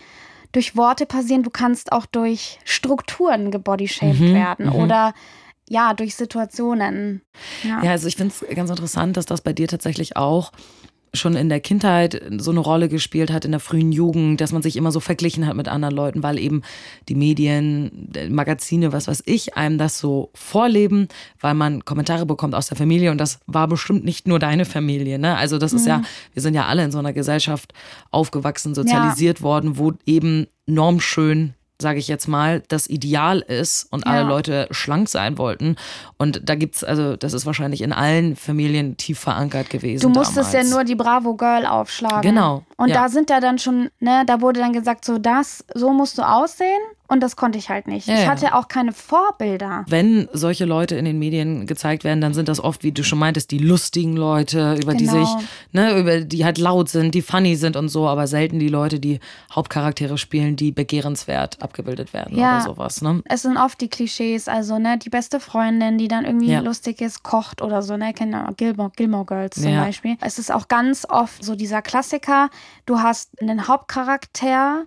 durch 0.52 0.76
Worte 0.76 1.06
passieren, 1.06 1.42
du 1.42 1.50
kannst 1.50 1.92
auch 1.92 2.06
durch 2.06 2.58
Strukturen 2.64 3.50
gebodyshamed 3.50 4.20
mhm, 4.20 4.34
werden 4.34 4.66
mhm. 4.66 4.74
oder 4.74 5.14
ja, 5.68 5.92
durch 5.92 6.14
Situationen. 6.14 7.22
Ja, 7.62 7.82
ja 7.82 7.90
also 7.90 8.08
ich 8.08 8.16
finde 8.16 8.34
es 8.34 8.56
ganz 8.56 8.70
interessant, 8.70 9.16
dass 9.16 9.26
das 9.26 9.42
bei 9.42 9.52
dir 9.52 9.68
tatsächlich 9.68 10.16
auch 10.16 10.52
schon 11.14 11.34
in 11.36 11.48
der 11.48 11.60
Kindheit 11.60 12.22
so 12.38 12.50
eine 12.50 12.60
Rolle 12.60 12.88
gespielt 12.88 13.30
hat, 13.30 13.44
in 13.44 13.50
der 13.50 13.60
frühen 13.60 13.92
Jugend, 13.92 14.40
dass 14.40 14.52
man 14.52 14.62
sich 14.62 14.76
immer 14.76 14.92
so 14.92 15.00
verglichen 15.00 15.46
hat 15.46 15.56
mit 15.56 15.68
anderen 15.68 15.94
Leuten, 15.94 16.22
weil 16.22 16.38
eben 16.38 16.62
die 17.08 17.14
Medien, 17.14 18.10
Magazine, 18.30 18.92
was 18.92 19.08
weiß 19.08 19.22
ich, 19.26 19.56
einem 19.56 19.78
das 19.78 19.98
so 19.98 20.30
vorleben, 20.34 21.08
weil 21.40 21.54
man 21.54 21.84
Kommentare 21.84 22.26
bekommt 22.26 22.54
aus 22.54 22.68
der 22.68 22.76
Familie 22.76 23.10
und 23.10 23.18
das 23.18 23.40
war 23.46 23.68
bestimmt 23.68 24.04
nicht 24.04 24.26
nur 24.26 24.38
deine 24.38 24.64
Familie. 24.64 25.18
Ne? 25.18 25.36
Also 25.36 25.58
das 25.58 25.72
mhm. 25.72 25.78
ist 25.78 25.86
ja, 25.86 25.98
mhm. 25.98 26.04
wir 26.34 26.42
sind 26.42 26.54
ja 26.54 26.66
alle 26.66 26.84
in 26.84 26.92
so 26.92 26.98
einer 26.98 27.12
Gesellschaft 27.12 27.72
aufgewachsen, 28.10 28.74
sozialisiert 28.74 29.38
ja. 29.38 29.44
worden, 29.44 29.78
wo 29.78 29.92
eben 30.06 30.46
normschön 30.66 31.54
sage 31.80 31.98
ich 31.98 32.08
jetzt 32.08 32.26
mal, 32.26 32.62
das 32.68 32.88
Ideal 32.88 33.38
ist 33.40 33.86
und 33.90 34.04
ja. 34.04 34.12
alle 34.12 34.28
Leute 34.28 34.68
schlank 34.70 35.08
sein 35.08 35.38
wollten. 35.38 35.76
Und 36.16 36.40
da 36.44 36.54
gibt's, 36.54 36.82
also 36.82 37.16
das 37.16 37.32
ist 37.32 37.46
wahrscheinlich 37.46 37.82
in 37.82 37.92
allen 37.92 38.36
Familien 38.36 38.96
tief 38.96 39.18
verankert 39.20 39.70
gewesen. 39.70 40.02
Du 40.02 40.08
musstest 40.08 40.52
damals. 40.54 40.70
ja 40.70 40.76
nur 40.76 40.84
die 40.84 40.96
Bravo 40.96 41.34
Girl 41.34 41.66
aufschlagen. 41.66 42.22
Genau. 42.22 42.64
Und 42.78 42.90
ja. 42.90 43.02
da 43.02 43.08
sind 43.08 43.28
ja 43.28 43.40
dann 43.40 43.58
schon, 43.58 43.90
ne, 43.98 44.22
da 44.24 44.40
wurde 44.40 44.60
dann 44.60 44.72
gesagt, 44.72 45.04
so 45.04 45.18
das, 45.18 45.64
so 45.74 45.92
musst 45.92 46.16
du 46.16 46.22
aussehen. 46.22 46.80
Und 47.10 47.22
das 47.22 47.36
konnte 47.36 47.56
ich 47.56 47.70
halt 47.70 47.88
nicht. 47.88 48.06
Ja, 48.06 48.16
ich 48.16 48.28
hatte 48.28 48.54
auch 48.54 48.68
keine 48.68 48.92
Vorbilder. 48.92 49.86
Wenn 49.88 50.28
solche 50.34 50.66
Leute 50.66 50.94
in 50.94 51.06
den 51.06 51.18
Medien 51.18 51.66
gezeigt 51.66 52.04
werden, 52.04 52.20
dann 52.20 52.34
sind 52.34 52.50
das 52.50 52.62
oft, 52.62 52.84
wie 52.84 52.92
du 52.92 53.02
schon 53.02 53.18
meintest, 53.18 53.50
die 53.50 53.56
lustigen 53.56 54.14
Leute, 54.14 54.74
über 54.74 54.92
genau. 54.92 54.98
die 54.98 55.06
sich, 55.06 55.28
ne, 55.72 55.98
über 55.98 56.20
die 56.20 56.44
halt 56.44 56.58
laut 56.58 56.90
sind, 56.90 57.14
die 57.14 57.22
funny 57.22 57.56
sind 57.56 57.76
und 57.76 57.88
so, 57.88 58.06
aber 58.06 58.26
selten 58.26 58.58
die 58.58 58.68
Leute, 58.68 59.00
die 59.00 59.20
Hauptcharaktere 59.50 60.18
spielen, 60.18 60.56
die 60.56 60.70
begehrenswert 60.70 61.62
abgebildet 61.62 62.12
werden 62.12 62.36
ja, 62.36 62.56
oder 62.56 62.74
sowas. 62.74 63.00
Ne? 63.00 63.22
Es 63.24 63.40
sind 63.40 63.56
oft 63.56 63.80
die 63.80 63.88
Klischees, 63.88 64.46
also 64.46 64.78
ne, 64.78 64.98
die 64.98 65.08
beste 65.08 65.40
Freundin, 65.40 65.96
die 65.96 66.08
dann 66.08 66.26
irgendwie 66.26 66.52
ja. 66.52 66.60
lustig 66.60 67.00
ist, 67.00 67.22
kocht 67.22 67.62
oder 67.62 67.80
so, 67.80 67.96
ne, 67.96 68.12
kennen 68.12 68.36
Gilmore, 68.58 68.92
Gilmore 68.94 69.24
Girls 69.24 69.62
zum 69.62 69.72
ja. 69.72 69.82
Beispiel. 69.82 70.18
Es 70.20 70.38
ist 70.38 70.52
auch 70.52 70.68
ganz 70.68 71.06
oft 71.08 71.42
so 71.42 71.56
dieser 71.56 71.80
Klassiker, 71.80 72.50
du 72.86 73.00
hast 73.00 73.40
einen 73.40 73.68
Hauptcharakter, 73.68 74.84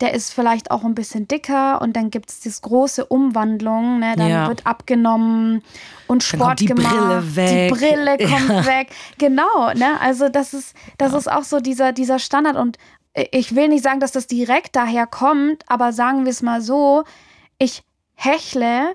der 0.00 0.12
ist 0.12 0.32
vielleicht 0.32 0.70
auch 0.70 0.84
ein 0.84 0.94
bisschen 0.94 1.26
dicker 1.26 1.80
und 1.80 1.94
dann 1.94 2.10
gibt 2.10 2.30
es 2.30 2.40
diese 2.40 2.60
große 2.60 3.06
Umwandlung, 3.06 4.00
ne? 4.00 4.14
dann 4.16 4.28
ja. 4.28 4.48
wird 4.48 4.66
abgenommen 4.66 5.62
und 6.06 6.22
Sport 6.22 6.60
die 6.60 6.66
gemacht. 6.66 6.94
Brille 6.94 7.36
weg. 7.36 7.72
Die 7.72 7.74
Brille 7.74 8.18
kommt 8.18 8.48
ja. 8.50 8.66
weg. 8.66 8.88
Genau, 9.18 9.72
ne? 9.74 9.98
Also 10.00 10.28
das 10.28 10.52
ist, 10.52 10.76
das 10.98 11.12
ja. 11.12 11.18
ist 11.18 11.32
auch 11.32 11.44
so 11.44 11.60
dieser, 11.60 11.92
dieser 11.92 12.18
Standard 12.18 12.56
und 12.56 12.76
ich 13.30 13.54
will 13.54 13.68
nicht 13.68 13.82
sagen, 13.82 14.00
dass 14.00 14.12
das 14.12 14.26
direkt 14.26 14.76
daher 14.76 15.06
kommt, 15.06 15.64
aber 15.68 15.92
sagen 15.92 16.24
wir 16.24 16.30
es 16.30 16.42
mal 16.42 16.60
so, 16.60 17.04
ich 17.58 17.82
hechle 18.14 18.94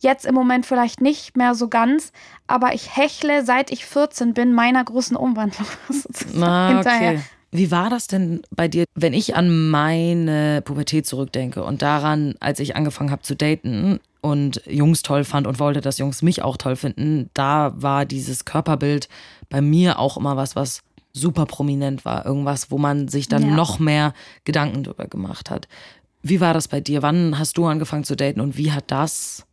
jetzt 0.00 0.26
im 0.26 0.34
Moment 0.34 0.66
vielleicht 0.66 1.00
nicht 1.00 1.36
mehr 1.36 1.54
so 1.54 1.68
ganz, 1.68 2.12
aber 2.46 2.74
ich 2.74 2.96
hechle, 2.96 3.44
seit 3.44 3.70
ich 3.70 3.86
14 3.86 4.34
bin, 4.34 4.52
meiner 4.52 4.84
großen 4.84 5.16
Umwandlung. 5.16 5.66
Na, 6.34 6.80
okay. 6.80 7.20
Wie 7.54 7.70
war 7.70 7.90
das 7.90 8.06
denn 8.06 8.40
bei 8.50 8.66
dir, 8.66 8.86
wenn 8.94 9.12
ich 9.12 9.36
an 9.36 9.68
meine 9.68 10.62
Pubertät 10.62 11.06
zurückdenke 11.06 11.62
und 11.62 11.82
daran, 11.82 12.34
als 12.40 12.60
ich 12.60 12.76
angefangen 12.76 13.10
habe 13.10 13.20
zu 13.20 13.36
daten 13.36 14.00
und 14.22 14.62
Jungs 14.66 15.02
toll 15.02 15.24
fand 15.24 15.46
und 15.46 15.60
wollte, 15.60 15.82
dass 15.82 15.98
Jungs 15.98 16.22
mich 16.22 16.42
auch 16.42 16.56
toll 16.56 16.76
finden, 16.76 17.28
da 17.34 17.74
war 17.76 18.06
dieses 18.06 18.46
Körperbild 18.46 19.10
bei 19.50 19.60
mir 19.60 19.98
auch 19.98 20.16
immer 20.16 20.38
was, 20.38 20.56
was 20.56 20.82
super 21.12 21.44
prominent 21.44 22.06
war. 22.06 22.24
Irgendwas, 22.24 22.70
wo 22.70 22.78
man 22.78 23.08
sich 23.08 23.28
dann 23.28 23.42
ja. 23.42 23.54
noch 23.54 23.78
mehr 23.78 24.14
Gedanken 24.44 24.82
darüber 24.82 25.06
gemacht 25.06 25.50
hat. 25.50 25.68
Wie 26.22 26.40
war 26.40 26.54
das 26.54 26.68
bei 26.68 26.80
dir? 26.80 27.02
Wann 27.02 27.38
hast 27.38 27.58
du 27.58 27.66
angefangen 27.66 28.04
zu 28.04 28.16
daten 28.16 28.40
und 28.40 28.56
wie 28.56 28.72
hat 28.72 28.84
das 28.90 29.44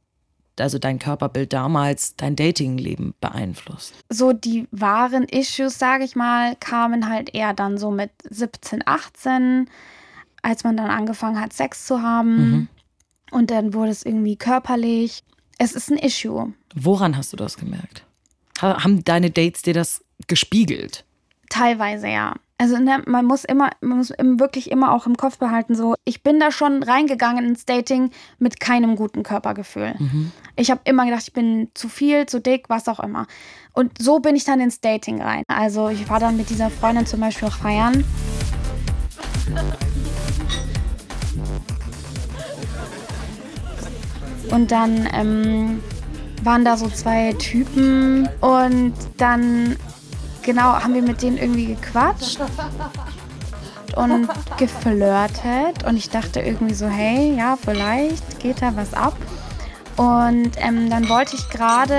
also 0.61 0.79
dein 0.79 0.99
Körperbild 0.99 1.53
damals 1.53 2.15
dein 2.15 2.35
Datingleben 2.35 3.13
beeinflusst? 3.21 3.93
So 4.09 4.33
die 4.33 4.67
wahren 4.71 5.23
Issues, 5.23 5.79
sage 5.79 6.03
ich 6.03 6.15
mal, 6.15 6.55
kamen 6.57 7.09
halt 7.09 7.33
eher 7.33 7.53
dann 7.53 7.77
so 7.77 7.91
mit 7.91 8.11
17, 8.29 8.83
18, 8.85 9.69
als 10.41 10.63
man 10.63 10.77
dann 10.77 10.89
angefangen 10.89 11.39
hat, 11.39 11.53
Sex 11.53 11.85
zu 11.85 12.01
haben. 12.01 12.35
Mhm. 12.35 12.67
Und 13.31 13.51
dann 13.51 13.73
wurde 13.73 13.91
es 13.91 14.03
irgendwie 14.05 14.35
körperlich. 14.35 15.23
Es 15.57 15.73
ist 15.73 15.91
ein 15.91 15.97
Issue. 15.97 16.53
Woran 16.73 17.17
hast 17.17 17.33
du 17.33 17.37
das 17.37 17.57
gemerkt? 17.57 18.05
Haben 18.59 19.03
deine 19.03 19.31
Dates 19.31 19.61
dir 19.61 19.73
das 19.73 20.03
gespiegelt? 20.27 21.05
Teilweise 21.49 22.07
ja. 22.07 22.35
Also 22.61 22.77
ne, 22.77 23.01
man 23.05 23.25
muss 23.25 23.45
immer, 23.45 23.69
man 23.79 23.99
muss 23.99 24.09
wirklich 24.09 24.69
immer 24.69 24.91
auch 24.91 25.07
im 25.07 25.15
Kopf 25.15 25.37
behalten, 25.37 25.75
so, 25.75 25.95
ich 26.03 26.23
bin 26.23 26.41
da 26.41 26.51
schon 26.51 26.83
reingegangen 26.83 27.45
ins 27.45 27.65
Dating 27.65 28.11
mit 28.37 28.59
keinem 28.59 28.97
guten 28.97 29.23
Körpergefühl. 29.23 29.95
Mhm. 29.97 30.33
Ich 30.57 30.69
habe 30.69 30.81
immer 30.83 31.05
gedacht, 31.05 31.23
ich 31.23 31.31
bin 31.31 31.69
zu 31.73 31.87
viel, 31.87 32.25
zu 32.25 32.41
dick, 32.41 32.65
was 32.67 32.89
auch 32.89 32.99
immer. 32.99 33.27
Und 33.71 33.97
so 33.97 34.19
bin 34.19 34.35
ich 34.35 34.43
dann 34.43 34.59
ins 34.59 34.81
Dating 34.81 35.21
rein. 35.21 35.43
Also 35.47 35.87
ich 35.87 36.09
war 36.09 36.19
dann 36.19 36.35
mit 36.35 36.49
dieser 36.49 36.69
Freundin 36.69 37.05
zum 37.05 37.21
Beispiel 37.21 37.47
auch 37.47 37.55
feiern. 37.55 38.03
Und 44.51 44.69
dann 44.69 45.07
ähm, 45.13 45.79
waren 46.43 46.65
da 46.65 46.75
so 46.75 46.89
zwei 46.89 47.31
Typen 47.33 48.27
und 48.41 48.95
dann 49.15 49.77
genau, 50.43 50.73
haben 50.73 50.93
wir 50.93 51.01
mit 51.01 51.21
denen 51.21 51.37
irgendwie 51.37 51.67
gequatscht 51.67 52.39
und 53.95 54.29
geflirtet. 54.57 55.83
Und 55.85 55.97
ich 55.97 56.09
dachte 56.09 56.39
irgendwie 56.39 56.73
so, 56.73 56.87
hey, 56.87 57.35
ja, 57.37 57.57
vielleicht 57.61 58.39
geht 58.39 58.61
da 58.61 58.75
was 58.75 58.93
ab. 58.93 59.15
Und 59.97 60.51
ähm, 60.57 60.89
dann 60.89 61.09
wollte 61.09 61.35
ich 61.35 61.49
gerade 61.49 61.93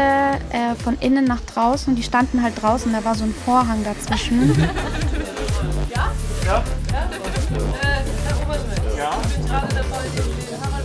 äh, 0.53 0.75
von 0.83 0.97
innen 1.01 1.27
nach 1.27 1.43
draußen, 1.43 1.95
die 1.95 2.03
standen 2.03 2.43
halt 2.43 2.63
draußen, 2.63 2.91
da 2.93 3.05
war 3.05 3.15
so 3.15 3.25
ein 3.25 3.35
Vorhang 3.45 3.85
dazwischen. 3.85 4.59
Ja? 5.95 6.11
Ja. 6.47 6.63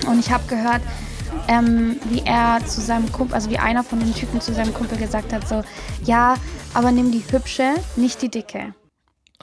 Und 0.08 0.20
ich 0.20 0.30
habe 0.30 0.44
gehört, 0.48 0.82
ähm, 1.48 1.98
wie 2.10 2.22
er 2.26 2.60
zu 2.66 2.82
seinem 2.82 3.12
Kumpel, 3.12 3.36
also 3.36 3.50
wie 3.50 3.60
einer 3.60 3.84
von 3.84 4.00
den 4.00 4.14
Typen 4.14 4.42
zu 4.42 4.54
seinem 4.54 4.74
Kumpel 4.74 4.98
gesagt 4.98 5.32
hat, 5.32 5.48
so, 5.48 5.64
ja, 6.04 6.36
aber 6.76 6.92
nimm 6.92 7.12
die 7.12 7.24
hübsche, 7.32 7.74
nicht 7.96 8.22
die 8.22 8.30
dicke. 8.30 8.74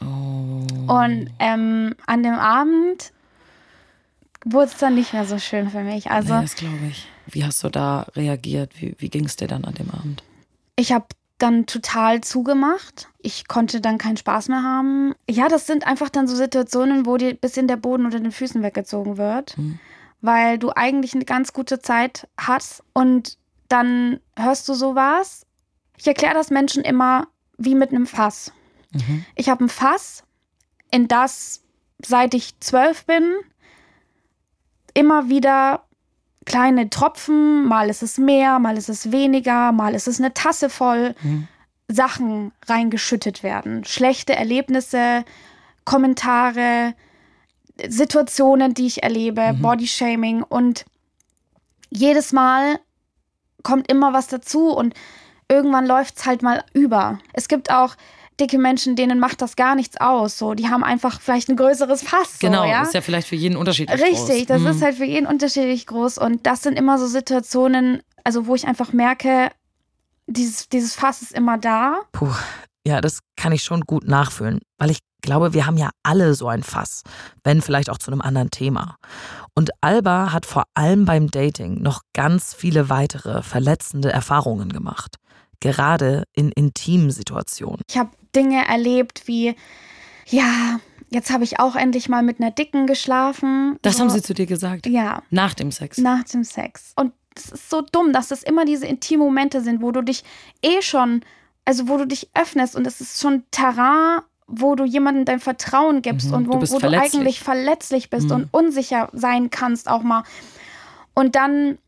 Oh. 0.00 0.64
Und 0.92 1.30
ähm, 1.38 1.94
an 2.06 2.22
dem 2.22 2.34
Abend 2.34 3.12
wurde 4.44 4.66
es 4.66 4.78
dann 4.78 4.94
nicht 4.94 5.12
mehr 5.12 5.24
so 5.24 5.38
schön 5.38 5.70
für 5.70 5.82
mich. 5.82 6.10
Also, 6.10 6.34
nee, 6.34 6.42
das 6.42 6.56
glaube 6.56 6.86
ich. 6.88 7.08
Wie 7.26 7.44
hast 7.44 7.62
du 7.64 7.68
da 7.68 8.06
reagiert? 8.14 8.80
Wie, 8.80 8.94
wie 8.98 9.08
ging 9.08 9.24
es 9.24 9.36
dir 9.36 9.48
dann 9.48 9.64
an 9.64 9.74
dem 9.74 9.90
Abend? 9.90 10.22
Ich 10.76 10.92
habe 10.92 11.06
dann 11.38 11.66
total 11.66 12.20
zugemacht. 12.20 13.08
Ich 13.18 13.48
konnte 13.48 13.80
dann 13.80 13.98
keinen 13.98 14.16
Spaß 14.16 14.48
mehr 14.48 14.62
haben. 14.62 15.14
Ja, 15.28 15.48
das 15.48 15.66
sind 15.66 15.86
einfach 15.86 16.08
dann 16.08 16.28
so 16.28 16.36
Situationen, 16.36 17.06
wo 17.06 17.16
dir 17.16 17.30
ein 17.30 17.38
bisschen 17.38 17.68
der 17.68 17.76
Boden 17.76 18.04
unter 18.04 18.20
den 18.20 18.32
Füßen 18.32 18.62
weggezogen 18.62 19.16
wird. 19.16 19.56
Hm 19.56 19.78
weil 20.22 20.56
du 20.58 20.70
eigentlich 20.74 21.14
eine 21.14 21.26
ganz 21.26 21.52
gute 21.52 21.80
Zeit 21.80 22.28
hast 22.38 22.82
und 22.94 23.36
dann 23.68 24.20
hörst 24.38 24.68
du 24.68 24.74
sowas. 24.74 25.44
Ich 26.02 26.08
erkläre 26.08 26.34
das 26.34 26.50
Menschen 26.50 26.82
immer 26.82 27.28
wie 27.58 27.76
mit 27.76 27.90
einem 27.90 28.08
Fass. 28.08 28.50
Mhm. 28.90 29.24
Ich 29.36 29.48
habe 29.48 29.62
ein 29.62 29.68
Fass, 29.68 30.24
in 30.90 31.06
das 31.06 31.62
seit 32.04 32.34
ich 32.34 32.58
zwölf 32.58 33.06
bin 33.06 33.22
immer 34.94 35.28
wieder 35.28 35.84
kleine 36.44 36.90
Tropfen, 36.90 37.68
mal 37.68 37.88
ist 37.88 38.02
es 38.02 38.18
mehr, 38.18 38.58
mal 38.58 38.76
ist 38.76 38.88
es 38.88 39.12
weniger, 39.12 39.70
mal 39.70 39.94
ist 39.94 40.08
es 40.08 40.18
eine 40.18 40.34
Tasse 40.34 40.68
voll, 40.68 41.14
mhm. 41.22 41.46
Sachen 41.86 42.50
reingeschüttet 42.66 43.44
werden. 43.44 43.84
Schlechte 43.84 44.34
Erlebnisse, 44.34 45.24
Kommentare, 45.84 46.94
Situationen, 47.86 48.74
die 48.74 48.88
ich 48.88 49.04
erlebe, 49.04 49.52
mhm. 49.52 49.62
Bodyshaming 49.62 50.42
und 50.42 50.84
jedes 51.90 52.32
Mal 52.32 52.80
kommt 53.62 53.88
immer 53.88 54.12
was 54.12 54.26
dazu 54.26 54.72
und 54.72 54.94
irgendwann 55.52 55.86
läuft 55.86 56.18
es 56.18 56.26
halt 56.26 56.42
mal 56.42 56.64
über. 56.72 57.18
Es 57.34 57.46
gibt 57.46 57.70
auch 57.70 57.94
dicke 58.40 58.58
Menschen, 58.58 58.96
denen 58.96 59.20
macht 59.20 59.42
das 59.42 59.56
gar 59.56 59.74
nichts 59.74 60.00
aus. 60.00 60.38
So, 60.38 60.54
die 60.54 60.68
haben 60.68 60.82
einfach 60.82 61.20
vielleicht 61.20 61.50
ein 61.50 61.56
größeres 61.56 62.02
Fass. 62.02 62.38
So, 62.40 62.46
genau, 62.46 62.64
ja? 62.64 62.82
ist 62.82 62.94
ja 62.94 63.02
vielleicht 63.02 63.28
für 63.28 63.36
jeden 63.36 63.56
unterschiedlich 63.56 64.00
Richtig, 64.00 64.18
groß. 64.18 64.28
Richtig, 64.30 64.46
das 64.46 64.62
mhm. 64.62 64.66
ist 64.68 64.82
halt 64.82 64.96
für 64.96 65.04
jeden 65.04 65.26
unterschiedlich 65.26 65.86
groß. 65.86 66.18
Und 66.18 66.46
das 66.46 66.62
sind 66.62 66.78
immer 66.78 66.98
so 66.98 67.06
Situationen, 67.06 68.02
also 68.24 68.46
wo 68.46 68.54
ich 68.54 68.66
einfach 68.66 68.92
merke, 68.92 69.50
dieses, 70.26 70.68
dieses 70.68 70.94
Fass 70.94 71.20
ist 71.20 71.32
immer 71.32 71.58
da. 71.58 72.00
Puh, 72.12 72.32
ja, 72.86 73.00
das 73.00 73.20
kann 73.36 73.52
ich 73.52 73.62
schon 73.62 73.82
gut 73.82 74.08
nachfühlen, 74.08 74.60
weil 74.78 74.90
ich 74.90 74.98
glaube, 75.20 75.52
wir 75.52 75.66
haben 75.66 75.76
ja 75.76 75.90
alle 76.02 76.34
so 76.34 76.48
ein 76.48 76.62
Fass, 76.62 77.02
wenn 77.44 77.62
vielleicht 77.62 77.90
auch 77.90 77.98
zu 77.98 78.10
einem 78.10 78.20
anderen 78.20 78.50
Thema. 78.50 78.96
Und 79.54 79.70
Alba 79.80 80.32
hat 80.32 80.46
vor 80.46 80.64
allem 80.74 81.04
beim 81.04 81.30
Dating 81.30 81.80
noch 81.80 82.02
ganz 82.12 82.54
viele 82.54 82.88
weitere 82.88 83.42
verletzende 83.42 84.12
Erfahrungen 84.12 84.70
gemacht, 84.70 85.16
gerade 85.62 86.24
in 86.34 86.52
intimen 86.52 87.10
Situationen. 87.10 87.80
Ich 87.88 87.96
habe 87.96 88.10
Dinge 88.36 88.66
erlebt 88.68 89.22
wie, 89.26 89.54
ja, 90.26 90.80
jetzt 91.08 91.30
habe 91.30 91.44
ich 91.44 91.58
auch 91.58 91.76
endlich 91.76 92.08
mal 92.08 92.22
mit 92.22 92.40
einer 92.40 92.50
Dicken 92.50 92.86
geschlafen. 92.86 93.78
Das 93.80 93.96
so. 93.96 94.00
haben 94.00 94.10
sie 94.10 94.22
zu 94.22 94.34
dir 94.34 94.46
gesagt? 94.46 94.86
Ja. 94.86 95.22
Nach 95.30 95.54
dem 95.54 95.70
Sex? 95.70 95.96
Nach 95.98 96.24
dem 96.24 96.44
Sex. 96.44 96.92
Und 96.96 97.12
es 97.34 97.52
ist 97.52 97.70
so 97.70 97.80
dumm, 97.80 98.12
dass 98.12 98.30
es 98.30 98.42
immer 98.42 98.66
diese 98.66 98.86
intimen 98.86 99.24
Momente 99.24 99.62
sind, 99.62 99.80
wo 99.80 99.90
du 99.92 100.02
dich 100.02 100.24
eh 100.62 100.82
schon, 100.82 101.22
also 101.64 101.88
wo 101.88 101.96
du 101.96 102.06
dich 102.06 102.28
öffnest 102.34 102.76
und 102.76 102.86
es 102.86 103.00
ist 103.00 103.20
schon 103.20 103.44
Terrain 103.50 104.20
wo 104.52 104.74
du 104.74 104.84
jemandem 104.84 105.24
dein 105.24 105.40
Vertrauen 105.40 106.02
gibst 106.02 106.28
mhm, 106.28 106.34
und 106.34 106.48
wo, 106.48 106.58
du, 106.58 106.70
wo 106.70 106.78
du, 106.78 106.88
eigentlich 106.88 107.40
verletzlich 107.40 108.10
bist 108.10 108.26
mhm. 108.26 108.32
und 108.32 108.48
unsicher 108.50 109.08
sein 109.14 109.48
kannst 109.48 109.88
auch 109.88 110.02
mal. 110.02 110.24
Und 111.14 111.36
dann 111.36 111.78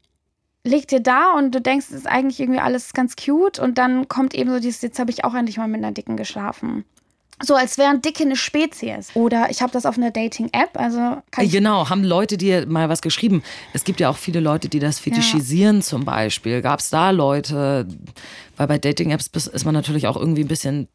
liegt 0.64 0.90
dir 0.90 1.00
da 1.00 1.32
und 1.32 1.54
du 1.54 1.60
denkst, 1.60 1.86
es 1.90 1.94
ist 1.94 2.06
eigentlich 2.06 2.40
irgendwie 2.40 2.60
alles 2.60 2.92
ganz 2.92 3.16
cute 3.16 3.58
und 3.58 3.76
dann 3.78 4.08
kommt 4.08 4.34
eben 4.34 4.50
so 4.50 4.60
dieses, 4.60 4.82
jetzt 4.82 4.98
habe 4.98 5.10
ich 5.10 5.24
auch 5.24 5.34
endlich 5.34 5.58
mal 5.58 5.68
mit 5.68 5.78
einer 5.78 5.92
Dicken 5.92 6.16
geschlafen. 6.16 6.84
so 7.42 7.54
als 7.54 7.78
wären 7.78 8.00
Dicke 8.00 8.22
eine 8.24 8.36
Spezies. 8.36 9.10
Oder 9.14 9.50
ich 9.50 9.60
habe 9.60 9.72
das 9.72 9.86
auf 9.86 9.98
einer 9.98 10.10
Dating-App, 10.10 10.70
also 10.78 11.20
ich 11.40 11.50
Genau, 11.50 11.90
haben 11.90 12.04
Leute 12.04 12.38
dir 12.38 12.66
mal 12.66 12.88
was 12.88 13.02
geschrieben? 13.02 13.42
Es 13.72 13.84
gibt 13.84 14.00
ja 14.00 14.08
auch 14.08 14.16
viele 14.16 14.40
Leute, 14.40 14.68
die 14.68 14.78
das 14.78 14.98
fetischisieren 15.00 15.82
zum 15.82 16.04
Beispiel. 16.04 16.62
Gab 16.62 16.80
es 16.80 16.90
da 16.90 17.10
Leute? 17.10 17.86
Weil 18.56 18.66
bei 18.68 18.78
Dating-Apps 18.78 19.26
ist 19.48 19.64
man 19.64 19.74
natürlich 19.74 20.06
auch 20.06 20.16
irgendwie 20.16 20.44
ein 20.44 20.48
bisschen 20.48 20.88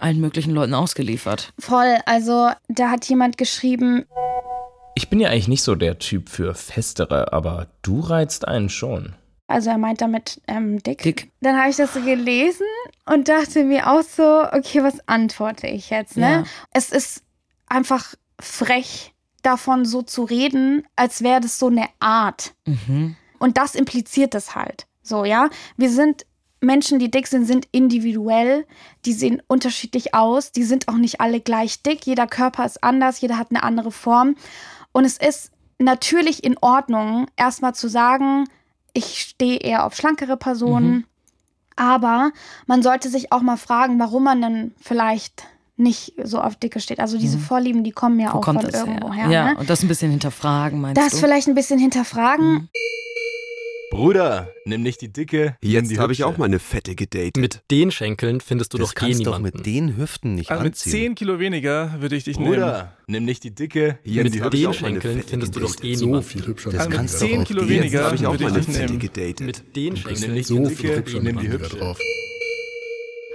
allen 0.00 0.20
möglichen 0.20 0.52
Leuten 0.52 0.74
ausgeliefert. 0.74 1.52
voll. 1.58 1.98
Also 2.06 2.50
da 2.68 2.90
hat 2.90 3.04
jemand 3.04 3.36
geschrieben, 3.38 4.06
Ich 4.94 5.08
bin 5.08 5.20
ja 5.20 5.30
eigentlich 5.30 5.48
nicht 5.48 5.62
so 5.62 5.74
der 5.74 5.98
Typ 5.98 6.28
für 6.28 6.54
festere, 6.54 7.32
aber 7.32 7.68
du 7.82 8.00
reizt 8.00 8.46
einen 8.46 8.68
schon. 8.68 9.14
also 9.46 9.70
er 9.70 9.78
meint 9.78 10.00
damit 10.00 10.40
ähm, 10.46 10.82
dick. 10.82 11.02
Dick. 11.02 11.30
Dann 11.40 11.58
habe 11.58 11.70
ich 11.70 11.76
das 11.76 11.94
so 11.94 12.00
gelesen 12.00 12.66
und 13.06 13.28
dachte 13.28 13.64
mir 13.64 13.90
auch 13.90 14.02
so, 14.02 14.44
okay, 14.52 14.82
was 14.82 15.06
antworte 15.08 15.66
ich 15.66 15.90
jetzt? 15.90 16.16
Ne? 16.16 16.30
Ja. 16.30 16.44
Es 16.72 16.90
ist 16.90 17.22
einfach 17.66 18.14
frech, 18.40 19.12
davon 19.42 19.84
so 19.84 20.02
zu 20.02 20.24
reden, 20.24 20.86
als 20.96 21.22
wäre 21.22 21.40
das 21.40 21.58
so 21.58 21.66
eine 21.66 21.88
Art. 22.00 22.54
Mhm. 22.66 23.16
Und 23.38 23.58
das 23.58 23.74
impliziert 23.74 24.34
es 24.34 24.54
halt. 24.54 24.86
So, 25.02 25.24
ja. 25.24 25.50
Wir 25.76 25.90
sind 25.90 26.26
Menschen, 26.60 26.98
die 26.98 27.10
dick 27.10 27.26
sind, 27.26 27.44
sind 27.44 27.66
individuell. 27.72 28.66
Die 29.04 29.12
sehen 29.12 29.42
unterschiedlich 29.48 30.14
aus. 30.14 30.52
Die 30.52 30.62
sind 30.62 30.88
auch 30.88 30.96
nicht 30.96 31.20
alle 31.20 31.40
gleich 31.40 31.82
dick. 31.82 32.06
Jeder 32.06 32.28
Körper 32.28 32.64
ist 32.64 32.82
anders. 32.84 33.20
Jeder 33.20 33.36
hat 33.36 33.48
eine 33.50 33.64
andere 33.64 33.90
Form. 33.90 34.36
Und 34.92 35.04
es 35.04 35.16
ist 35.16 35.50
natürlich 35.78 36.44
in 36.44 36.56
Ordnung, 36.60 37.26
erstmal 37.36 37.74
zu 37.74 37.88
sagen, 37.88 38.46
ich 38.92 39.20
stehe 39.20 39.58
eher 39.58 39.84
auf 39.86 39.96
schlankere 39.96 40.36
Personen. 40.36 41.06
Aber 41.76 42.30
man 42.66 42.82
sollte 42.82 43.08
sich 43.08 43.32
auch 43.32 43.40
mal 43.40 43.56
fragen, 43.56 43.98
warum 43.98 44.24
man 44.24 44.42
dann 44.42 44.72
vielleicht 44.80 45.44
nicht 45.76 46.12
so 46.22 46.40
auf 46.40 46.54
dicke 46.56 46.80
steht. 46.80 47.00
Also 47.00 47.16
diese 47.18 47.38
Vorlieben, 47.38 47.82
die 47.82 47.92
kommen 47.92 48.20
ja 48.20 48.32
Wo 48.34 48.38
auch 48.38 48.42
kommt 48.42 48.60
von 48.62 48.70
das 48.70 48.80
irgendwo 48.80 49.12
her? 49.12 49.24
her. 49.24 49.30
ja, 49.32 49.44
ne? 49.54 49.56
und 49.58 49.70
das 49.70 49.82
ein 49.82 49.88
bisschen 49.88 50.10
hinterfragen, 50.10 50.80
meinst 50.80 51.00
Das 51.00 51.12
du? 51.12 51.16
vielleicht 51.16 51.48
ein 51.48 51.54
bisschen 51.54 51.78
hinterfragen. 51.78 52.68
Bruder, 53.92 54.50
nimm 54.64 54.82
nicht 54.82 55.02
die 55.02 55.12
dicke. 55.12 55.58
nimm 55.60 55.70
Jetzt 55.70 55.98
habe 55.98 56.14
ich 56.14 56.24
auch 56.24 56.38
mal 56.38 56.46
eine 56.46 56.58
fette 56.60 56.94
gedatet. 56.94 57.36
Mit 57.36 57.60
den 57.70 57.90
Schenkeln 57.90 58.40
findest 58.40 58.72
du 58.72 58.78
das 58.78 58.88
doch 58.88 58.94
eh 58.94 58.98
kannst 59.06 59.26
doch 59.26 59.36
niemanden. 59.38 59.58
mit 59.58 59.66
den 59.66 59.96
Hüften 59.98 60.34
nicht 60.34 60.50
Also 60.50 60.62
mit 60.62 60.72
anziehen. 60.72 60.92
10 60.92 61.14
Kilo 61.14 61.38
weniger 61.38 62.00
würde 62.00 62.16
ich 62.16 62.24
dich 62.24 62.38
nehmen. 62.38 62.52
Bruder, 62.54 62.96
nimm 63.06 63.26
nicht 63.26 63.44
die 63.44 63.54
dicke. 63.54 63.98
nimm 64.02 64.14
Jetzt 64.14 64.34
ich 64.36 64.40
den 64.48 64.72
Schenkeln 64.72 65.22
findest 65.22 65.54
du 65.54 65.60
doch 65.60 65.76
eh 65.84 65.94
So 65.94 66.06
niemanden. 66.06 66.26
viel 66.26 66.46
hübscher 66.46 66.70
Also 66.70 66.88
mit 66.88 66.98
die 67.00 67.02
da 67.02 67.06
10 67.06 67.34
drauf. 67.36 67.44
Kilo 67.48 67.60
Jetzt 67.64 67.68
weniger 67.70 68.04
habe 68.06 68.16
ich 68.16 68.26
auch 68.26 68.38
mal 68.40 68.46
eine 68.48 68.62
fette 68.62 68.86
nehmen. 68.86 68.98
gedatet. 68.98 69.40
Mit 69.40 69.76
den 69.76 69.84
Nimm 69.92 69.96
Schenkeln 69.96 70.32
nicht 70.32 70.46
So 70.46 70.64
viel 70.70 70.96
hübscher 70.96 71.20
nimm 71.20 71.38
die 71.38 71.48
hübsche. 71.50 71.76
drauf. 71.76 71.98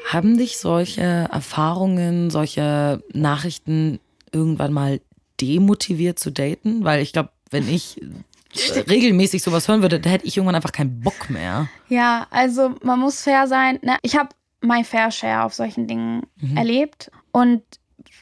Haben 0.08 0.40
dich 0.40 0.58
solche 0.58 1.02
Erfahrungen, 1.02 2.32
solche 2.32 3.04
Nachrichten 3.14 4.00
irgendwann 4.32 4.74
mal 4.74 5.02
demotiviert 5.40 6.18
zu 6.18 6.32
daten? 6.32 6.84
Weil 6.84 7.04
ich 7.04 7.14
glaube, 7.14 7.30
wenn 7.52 7.70
ich 7.70 8.02
regelmäßig 8.90 9.44
sowas 9.44 9.68
hören 9.68 9.82
würde, 9.82 10.00
da 10.00 10.10
hätte 10.10 10.26
ich 10.26 10.38
irgendwann 10.38 10.56
einfach 10.56 10.72
keinen 10.72 11.00
Bock 11.02 11.30
mehr. 11.30 11.68
Ja, 11.90 12.28
also 12.30 12.76
man 12.82 13.00
muss 13.00 13.22
fair 13.22 13.48
sein. 13.48 13.80
Ne? 13.82 13.98
Ich 14.02 14.16
habe 14.16 14.30
mein 14.62 14.86
Fair 14.86 15.12
Share 15.12 15.44
auf 15.44 15.54
solchen 15.54 15.88
Dingen 15.88 16.24
erlebt. 16.56 17.12
Und 17.32 17.62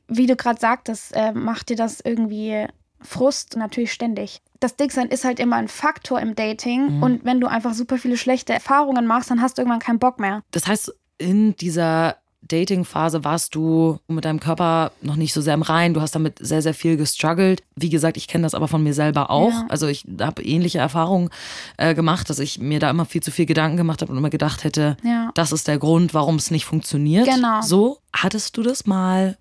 wie 0.08 0.28
du 0.28 0.36
gerade 0.36 0.60
sagtest, 0.60 1.16
äh, 1.16 1.32
macht 1.32 1.70
dir 1.70 1.76
das 1.76 2.02
irgendwie 2.02 2.68
Frust 3.02 3.56
natürlich 3.56 3.94
ständig. 3.94 4.42
Das 4.60 4.76
Dicksein 4.76 5.08
ist 5.08 5.24
halt 5.26 5.40
immer 5.40 5.58
ein 5.58 5.68
Faktor 5.68 6.20
im 6.20 6.36
Dating. 6.36 7.02
Und 7.02 7.24
wenn 7.24 7.40
du 7.40 7.48
einfach 7.48 7.74
super 7.74 7.98
viele 7.98 8.18
schlechte 8.18 8.54
Erfahrungen 8.54 9.06
machst, 9.06 9.30
dann 9.32 9.42
hast 9.42 9.58
du 9.58 9.62
irgendwann 9.62 9.80
keinen 9.80 10.00
Bock 10.00 10.20
mehr. 10.20 10.42
Das 10.52 10.68
heißt, 10.68 10.94
in 11.18 11.56
dieser 11.56 12.18
Dating-Phase 12.48 13.24
warst 13.24 13.56
du 13.56 14.00
mit 14.08 14.26
deinem 14.26 14.40
Körper 14.40 14.92
noch 15.02 15.16
nicht 15.16 15.34
so 15.34 15.42
sehr 15.42 15.54
im 15.54 15.62
Rein. 15.62 15.94
Du 15.94 16.02
hast 16.02 16.16
damit 16.16 16.38
sehr, 16.40 16.62
sehr 16.62 16.74
viel 16.74 16.98
gestruggelt. 16.98 17.64
Wie 17.76 17.90
gesagt, 17.90 18.18
ich 18.18 18.28
kenne 18.28 18.44
das 18.44 18.54
aber 18.54 18.68
von 18.68 18.84
mir 18.84 18.94
selber 18.94 19.30
auch. 19.30 19.50
Ja. 19.52 19.66
Also 19.70 19.88
ich 19.88 20.06
habe 20.20 20.44
ähnliche 20.44 20.78
Erfahrungen 20.80 21.30
äh, 21.78 21.96
gemacht, 21.96 22.30
dass 22.30 22.40
ich 22.40 22.60
mir 22.60 22.80
da 22.80 22.90
immer 22.90 23.06
viel 23.06 23.22
zu 23.24 23.32
viel 23.32 23.46
Gedanken 23.46 23.78
gemacht 23.78 24.02
habe 24.02 24.12
und 24.12 24.18
immer 24.18 24.30
gedacht 24.30 24.64
hätte, 24.64 24.98
Ja. 25.04 25.32
das 25.36 25.52
ist 25.52 25.68
der 25.68 25.78
Grund, 25.80 26.14
warum 26.14 26.36
es 26.36 26.52
nicht 26.52 26.66
funktioniert. 26.66 27.26
Genau. 27.26 27.62
So, 27.62 28.00
hattest 28.14 28.58
du 28.58 28.64
das 28.64 28.86
mal, 28.86 29.38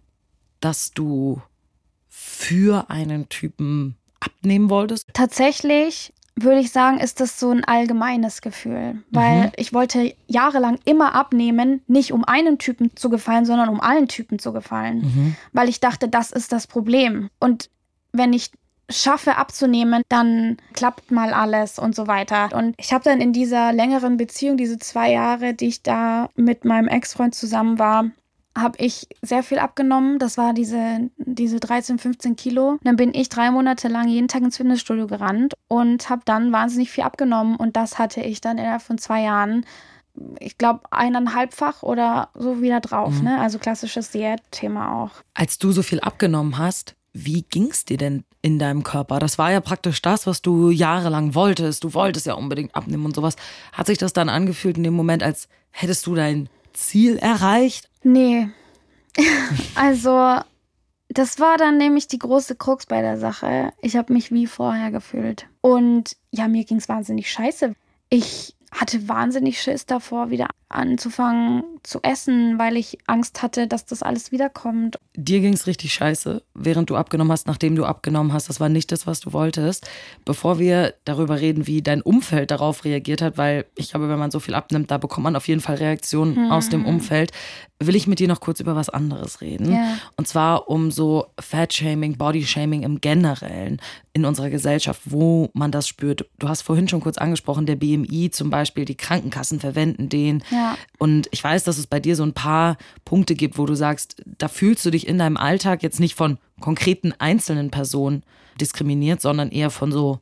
dass 0.61 0.93
du 0.93 1.41
für 2.09 2.91
einen 2.91 3.29
Typen 3.29 3.97
abnehmen 4.21 4.71
wolltest? 4.71 5.09
Tatsächlich 5.13 6.13
würde 6.37 6.61
ich 6.61 6.73
sagen, 6.73 6.99
ist 6.99 7.21
das 7.21 7.39
so 7.39 7.51
ein 7.51 7.65
allgemeines 7.65 8.41
Gefühl. 8.41 9.03
Weil 9.11 9.53
ich 9.57 9.73
wollte 9.73 10.15
jahrelang 10.27 10.79
immer 10.85 11.15
abnehmen, 11.15 11.83
nicht 11.87 12.13
um 12.13 12.25
einen 12.25 12.59
Typen 12.59 12.97
zu 12.97 13.09
gefallen, 13.09 13.45
sondern 13.45 13.69
um 13.69 13.81
allen 13.81 14.09
Typen 14.09 14.39
zu 14.39 14.53
gefallen. 14.53 15.03
Weil 15.53 15.69
ich 15.69 15.81
dachte, 15.81 16.09
das 16.09 16.33
ist 16.33 16.53
das 16.53 16.67
Problem. 16.67 17.31
Und 17.39 17.71
wenn 18.13 18.33
ich 18.33 18.51
schaffe 18.91 19.37
abzunehmen, 19.37 20.03
dann 20.09 20.59
klappt 20.75 21.11
mal 21.11 21.33
alles 21.33 21.79
und 21.79 21.95
so 21.95 22.07
weiter. 22.07 22.51
Und 22.55 22.75
ich 22.79 22.93
habe 22.93 23.05
dann 23.05 23.21
in 23.21 23.33
dieser 23.33 23.73
längeren 23.73 24.17
Beziehung, 24.17 24.57
diese 24.57 24.79
zwei 24.79 25.13
Jahre, 25.13 25.55
die 25.55 25.69
ich 25.69 25.83
da 25.83 26.29
mit 26.35 26.65
meinem 26.65 26.89
Ex-Freund 26.89 27.35
zusammen 27.35 27.79
war, 27.79 28.11
habe 28.57 28.79
ich 28.79 29.09
sehr 29.23 29.43
viel 29.43 29.59
abgenommen. 29.59 30.19
Das 30.19 30.39
war 30.39 30.55
diese, 30.55 31.11
diese 31.17 31.61
13, 31.61 31.99
15 31.99 32.37
Kilo. 32.37 32.79
Dann 32.83 32.97
bin 32.97 33.13
ich 33.15 33.29
drei 33.29 33.51
Monate 33.51 33.89
lang 33.89 34.09
jeden 34.09 34.29
Tag 34.29 34.43
ins 34.43 34.57
Fitnessstudio 34.57 35.07
gerannt 35.07 35.55
und 35.69 36.09
habe 36.09 36.23
dann 36.25 36.53
wahnsinnig 36.53 36.91
viel 36.91 37.05
abgenommen. 37.05 37.57
Und 37.57 37.77
das 37.77 37.99
hatte 37.99 38.21
ich 38.21 38.41
dann 38.41 38.59
innerhalb 38.59 38.83
von 38.83 38.99
zwei 38.99 39.23
Jahren, 39.23 39.67
ich 40.39 40.57
glaube, 40.57 40.81
eineinhalbfach 40.91 41.83
oder 41.83 42.29
so 42.35 42.63
wieder 42.63 42.81
drauf. 42.81 43.21
Ne? 43.23 43.41
Also 43.41 43.59
klassisches 43.59 44.11
Diät-Thema 44.11 45.03
auch. 45.03 45.11
Als 45.35 45.59
du 45.59 45.73
so 45.73 45.83
viel 45.83 46.01
abgenommen 46.01 46.59
hast, 46.59 46.95
wie 47.13 47.43
ging's 47.43 47.85
dir 47.85 47.97
denn 47.97 48.25
in 48.43 48.59
deinem 48.59 48.83
Körper? 48.83 49.21
Das 49.21 49.39
war 49.39 49.51
ja 49.51 49.61
praktisch 49.61 50.03
das, 50.03 50.27
was 50.27 50.43
du 50.43 50.71
jahrelang 50.71 51.35
wolltest. 51.35 51.85
Du 51.85 51.95
wolltest 51.95 52.27
ja 52.27 52.35
unbedingt 52.35 52.75
abnehmen 52.75 53.07
und 53.07 53.15
sowas. 53.15 53.37
Hat 53.73 53.87
sich 53.87 53.99
das 53.99 54.13
dann 54.13 54.29
angefühlt 54.29 54.77
in 54.77 54.83
dem 54.83 54.95
Moment, 54.95 55.23
als 55.23 55.49
hättest 55.71 56.07
du 56.07 56.15
dein 56.15 56.49
Ziel 56.75 57.17
erreicht? 57.17 57.89
Nee. 58.03 58.51
also, 59.75 60.41
das 61.09 61.39
war 61.39 61.57
dann 61.57 61.79
nämlich 61.79 62.09
die 62.09 62.19
große 62.19 62.57
Krux 62.57 62.87
bei 62.87 63.01
der 63.01 63.19
Sache. 63.19 63.73
Ich 63.81 63.97
habe 63.97 64.13
mich 64.13 64.33
wie 64.33 64.47
vorher 64.47 64.91
gefühlt. 64.91 65.47
Und 65.61 66.17
ja, 66.31 66.49
mir 66.49 66.65
ging 66.65 66.79
es 66.79 66.89
wahnsinnig 66.89 67.31
scheiße. 67.31 67.75
Ich 68.11 68.55
hatte 68.71 69.09
wahnsinnig 69.09 69.61
Schiss 69.63 69.87
davor, 69.87 70.31
wieder 70.31 70.49
anzufangen 70.75 71.63
zu 71.83 72.01
essen, 72.03 72.59
weil 72.59 72.77
ich 72.77 72.99
Angst 73.07 73.43
hatte, 73.43 73.67
dass 73.67 73.85
das 73.85 74.03
alles 74.03 74.33
wiederkommt. 74.33 74.97
Dir 75.17 75.41
ging's 75.41 75.67
richtig 75.67 75.93
scheiße, 75.95 76.43
während 76.55 76.91
du 76.91 76.97
abgenommen 76.97 77.31
hast, 77.31 77.47
nachdem 77.47 77.77
du 77.77 77.85
abgenommen 77.85 78.33
hast. 78.33 78.49
Das 78.49 78.61
war 78.61 78.69
nicht 78.69 78.91
das, 78.91 79.07
was 79.07 79.21
du 79.21 79.33
wolltest. 79.33 79.89
Bevor 80.25 80.59
wir 80.59 80.95
darüber 81.05 81.41
reden, 81.41 81.67
wie 81.67 81.83
dein 81.83 82.03
Umfeld 82.03 82.51
darauf 82.51 82.85
reagiert 82.85 83.23
hat, 83.23 83.39
weil 83.39 83.67
ich 83.77 83.91
glaube, 83.91 84.09
wenn 84.09 84.19
man 84.19 84.31
so 84.31 84.41
viel 84.41 84.55
abnimmt, 84.55 84.91
da 84.91 84.99
bekommt 84.99 85.25
man 85.25 85.37
auf 85.37 85.47
jeden 85.49 85.61
Fall 85.61 85.77
Reaktionen 85.77 86.51
aus 86.51 86.69
dem 86.69 86.85
Umfeld, 86.87 87.33
will 87.79 87.97
ich 87.97 88.07
mit 88.07 88.19
dir 88.19 88.29
noch 88.29 88.41
kurz 88.41 88.61
über 88.61 88.77
was 88.77 88.89
anderes 88.89 89.41
reden. 89.41 89.73
Ja. 89.73 89.99
Und 90.17 90.27
zwar 90.27 90.69
um 90.69 90.91
so 90.91 91.27
Fat-Shaming, 91.39 92.17
Body-Shaming 92.17 92.83
im 92.83 93.01
Generellen 93.01 93.81
in 94.13 94.25
unserer 94.25 94.49
Gesellschaft, 94.49 95.03
wo 95.05 95.51
man 95.55 95.73
das 95.73 95.89
spürt. 95.89 96.25
Du 96.39 96.49
hast 96.49 96.63
vorhin 96.63 96.89
schon 96.89 97.01
kurz 97.01 97.19
angesprochen, 97.19 97.67
der 97.67 97.77
BMI 97.77 98.31
zum 98.31 98.49
Beispiel, 98.49 98.85
die 98.85 98.97
Krankenkassen 98.97 99.61
verwenden 99.61 100.09
den. 100.09 100.43
Ja. 100.51 100.64
Und 100.99 101.29
ich 101.31 101.43
weiß, 101.43 101.65
dass 101.65 101.79
es 101.79 101.87
bei 101.87 102.01
dir 102.01 102.17
so 102.17 102.23
ein 102.23 102.35
paar 102.35 102.77
Punkte 103.05 103.35
gibt, 103.35 103.59
wo 103.59 103.67
du 103.67 103.75
sagst, 103.75 104.23
da 104.39 104.49
fühlst 104.49 104.85
du 104.85 104.91
dich 104.91 105.07
in 105.07 105.19
deinem 105.19 105.37
Alltag 105.37 105.83
jetzt 105.83 106.01
nicht 106.01 106.15
von 106.15 106.39
konkreten 106.61 107.13
einzelnen 107.19 107.71
Personen 107.71 108.23
diskriminiert, 108.61 109.21
sondern 109.21 109.51
eher 109.51 109.71
von 109.71 109.93
so, 109.93 110.21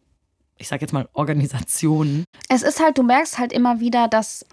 ich 0.58 0.68
sag 0.68 0.80
jetzt 0.80 0.92
mal, 0.92 1.08
Organisationen. 1.12 2.24
Es 2.48 2.62
ist 2.62 2.80
halt, 2.80 2.98
du 2.98 3.02
merkst 3.02 3.38
halt 3.38 3.52
immer 3.52 3.80
wieder, 3.80 4.08
dass, 4.08 4.44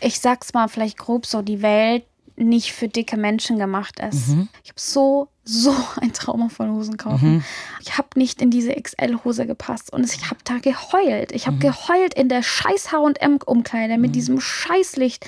ich 0.00 0.20
sag's 0.20 0.52
mal 0.54 0.68
vielleicht 0.68 0.98
grob 0.98 1.26
so, 1.26 1.42
die 1.42 1.62
Welt 1.62 2.04
nicht 2.36 2.72
für 2.72 2.88
dicke 2.88 3.16
Menschen 3.16 3.58
gemacht 3.58 4.00
ist. 4.00 4.28
Ich 4.64 4.70
habe 4.70 4.80
so, 4.80 5.28
so 5.44 5.74
ein 6.00 6.12
Trauma 6.12 6.48
von 6.48 6.70
Hosen 6.72 6.96
kaufen. 6.96 7.44
Ich 7.80 7.98
habe 7.98 8.08
nicht 8.16 8.40
in 8.42 8.50
diese 8.50 8.72
XL-Hose 8.74 9.46
gepasst 9.46 9.92
und 9.92 10.04
ich 10.04 10.26
habe 10.30 10.40
da 10.44 10.58
geheult. 10.58 11.32
Ich 11.32 11.46
habe 11.46 11.58
geheult 11.58 12.14
in 12.14 12.28
der 12.28 12.42
scheiß 12.42 12.92
H&M-Umkleide 12.92 13.98
mit 13.98 14.14
diesem 14.14 14.40
Scheißlicht 14.40 15.26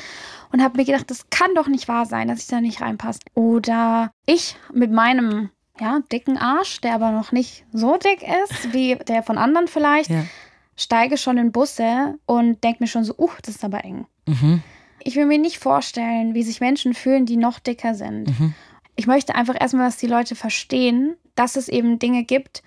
und 0.53 0.63
habe 0.63 0.77
mir 0.79 0.85
gedacht, 0.85 1.11
das 1.11 1.29
kann 1.31 1.55
doch 1.55 1.67
nicht 1.69 1.89
wahr 1.89 2.07
sein, 2.07 2.29
dass 2.29 2.41
ich 2.41 2.47
da 2.47 2.61
nicht 2.61 2.81
reinpasse. 2.81 3.21
Oder 3.35 4.11
ich 4.27 4.57
mit 4.73 4.93
meinem 4.93 5.51
ja, 5.81 6.01
dicken 6.13 6.39
Arsch, 6.39 6.81
der 6.81 6.95
aber 6.95 7.11
noch 7.11 7.33
nicht 7.33 7.65
so 7.73 7.97
dick 7.97 8.23
ist, 8.23 8.73
wie 8.73 8.95
der 9.09 9.23
von 9.25 9.39
anderen 9.39 9.67
vielleicht, 9.69 10.11
Ja. 10.11 10.25
steige 10.77 11.17
schon 11.19 11.39
in 11.39 11.51
Busse 11.53 12.15
und 12.27 12.63
denke 12.63 12.83
mir 12.85 12.87
schon 12.87 13.05
so, 13.05 13.15
uh, 13.19 13.31
das 13.43 13.57
ist 13.57 13.65
aber 13.65 13.85
eng. 13.85 14.07
Ich 15.01 15.17
will 15.17 15.27
mir 15.27 15.39
nicht 15.39 15.59
vorstellen, 15.59 16.35
wie 16.35 16.43
sich 16.43 16.61
Menschen 16.61 16.95
fühlen, 16.95 17.27
die 17.27 17.37
noch 17.37 17.59
dicker 17.59 17.95
sind. 17.95 18.29
Ich 18.97 19.07
möchte 19.07 19.35
einfach 19.35 19.57
erstmal, 19.61 19.87
dass 19.87 19.97
die 19.97 20.07
Leute 20.07 20.35
verstehen, 20.35 21.17
dass 21.35 21.57
es 21.57 21.69
eben 21.69 21.99
Dinge 21.99 22.25
gibt, 22.25 22.63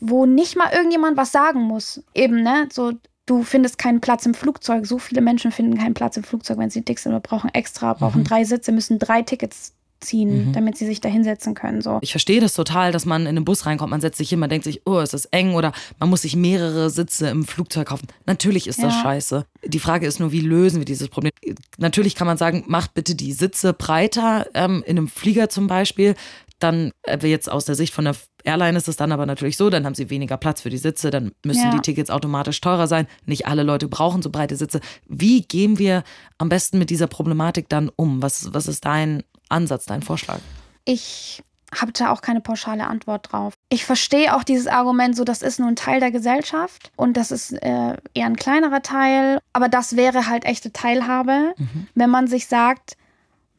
wo 0.00 0.26
nicht 0.26 0.56
mal 0.56 0.72
irgendjemand 0.72 1.16
was 1.16 1.32
sagen 1.32 1.60
muss. 1.62 2.02
Eben, 2.14 2.42
ne? 2.42 2.68
So, 2.72 2.92
du 3.26 3.42
findest 3.42 3.78
keinen 3.78 4.00
Platz 4.00 4.26
im 4.26 4.34
Flugzeug. 4.34 4.86
So 4.86 4.98
viele 4.98 5.20
Menschen 5.20 5.52
finden 5.52 5.78
keinen 5.78 5.94
Platz 5.94 6.16
im 6.16 6.24
Flugzeug, 6.24 6.58
wenn 6.58 6.70
sie 6.70 6.84
dick 6.84 6.98
sind 6.98 7.12
oder 7.12 7.20
brauchen 7.20 7.50
extra, 7.54 7.94
brauchen 7.94 8.24
drei 8.24 8.44
Sitze, 8.44 8.72
müssen 8.72 8.98
drei 8.98 9.22
Tickets 9.22 9.74
ziehen, 10.00 10.48
Mhm. 10.48 10.52
damit 10.52 10.76
sie 10.78 10.86
sich 10.86 11.00
da 11.00 11.08
hinsetzen 11.08 11.54
können. 11.54 11.80
So. 11.82 11.98
Ich 12.02 12.10
verstehe 12.10 12.40
das 12.40 12.54
total, 12.54 12.92
dass 12.92 13.06
man 13.06 13.26
in 13.26 13.34
den 13.34 13.44
Bus 13.44 13.66
reinkommt, 13.66 13.90
man 13.90 14.00
setzt 14.00 14.18
sich 14.18 14.28
hin, 14.30 14.38
man 14.38 14.50
denkt 14.50 14.64
sich, 14.64 14.82
oh, 14.86 14.98
ist 14.98 15.12
das 15.14 15.26
eng 15.26 15.54
oder 15.54 15.72
man 15.98 16.08
muss 16.10 16.22
sich 16.22 16.36
mehrere 16.36 16.90
Sitze 16.90 17.28
im 17.28 17.44
Flugzeug 17.44 17.88
kaufen. 17.88 18.06
Natürlich 18.26 18.66
ist 18.66 18.82
das 18.82 18.94
Ja. 18.94 19.02
scheiße. 19.02 19.46
Die 19.64 19.78
Frage 19.78 20.06
ist 20.06 20.20
nur, 20.20 20.32
wie 20.32 20.40
lösen 20.40 20.78
wir 20.80 20.84
dieses 20.84 21.08
Problem? 21.08 21.32
Natürlich 21.78 22.14
kann 22.14 22.26
man 22.26 22.36
sagen, 22.36 22.64
macht 22.66 22.94
bitte 22.94 23.14
die 23.14 23.32
Sitze 23.32 23.72
breiter 23.72 24.46
ähm, 24.54 24.82
in 24.86 24.98
einem 24.98 25.08
Flieger 25.08 25.48
zum 25.48 25.66
Beispiel. 25.66 26.14
Dann, 26.58 26.92
äh, 27.04 27.26
jetzt 27.26 27.50
aus 27.50 27.64
der 27.64 27.74
Sicht 27.74 27.94
von 27.94 28.04
der 28.04 28.14
Airline 28.44 28.76
ist 28.76 28.86
es 28.88 28.96
dann 28.96 29.12
aber 29.12 29.24
natürlich 29.24 29.56
so, 29.56 29.70
dann 29.70 29.86
haben 29.86 29.94
sie 29.94 30.10
weniger 30.10 30.36
Platz 30.36 30.60
für 30.60 30.68
die 30.70 30.76
Sitze, 30.78 31.10
dann 31.10 31.32
müssen 31.44 31.64
Ja. 31.64 31.70
die 31.70 31.80
Tickets 31.80 32.10
automatisch 32.10 32.60
teurer 32.60 32.86
sein. 32.86 33.06
Nicht 33.24 33.46
alle 33.46 33.62
Leute 33.62 33.88
brauchen 33.88 34.20
so 34.22 34.28
breite 34.30 34.56
Sitze. 34.56 34.80
Wie 35.08 35.42
gehen 35.42 35.78
wir 35.78 36.04
am 36.38 36.48
besten 36.50 36.78
mit 36.78 36.90
dieser 36.90 37.06
Problematik 37.06 37.68
dann 37.70 37.90
um? 37.96 38.20
Was, 38.22 38.52
was 38.52 38.66
ist 38.68 38.84
dein 38.84 39.22
Ansatz, 39.50 39.84
dein 39.84 40.02
Vorschlag? 40.02 40.40
Ich 40.84 41.42
habe 41.74 41.92
da 41.92 42.10
auch 42.10 42.20
keine 42.20 42.40
pauschale 42.40 42.86
Antwort 42.86 43.32
drauf. 43.32 43.54
Ich 43.68 43.84
verstehe 43.84 44.34
auch 44.34 44.42
dieses 44.42 44.66
Argument, 44.66 45.14
so 45.14 45.24
das 45.24 45.42
ist 45.42 45.60
nur 45.60 45.68
ein 45.68 45.76
Teil 45.76 46.00
der 46.00 46.10
Gesellschaft 46.10 46.90
und 46.96 47.16
das 47.16 47.30
ist 47.30 47.52
äh, 47.52 47.96
eher 48.14 48.26
ein 48.26 48.36
kleinerer 48.36 48.82
Teil, 48.82 49.38
aber 49.52 49.68
das 49.68 49.96
wäre 49.96 50.26
halt 50.26 50.44
echte 50.44 50.72
Teilhabe, 50.72 51.54
wenn 51.94 52.10
man 52.10 52.26
sich 52.26 52.46
sagt, 52.46 52.96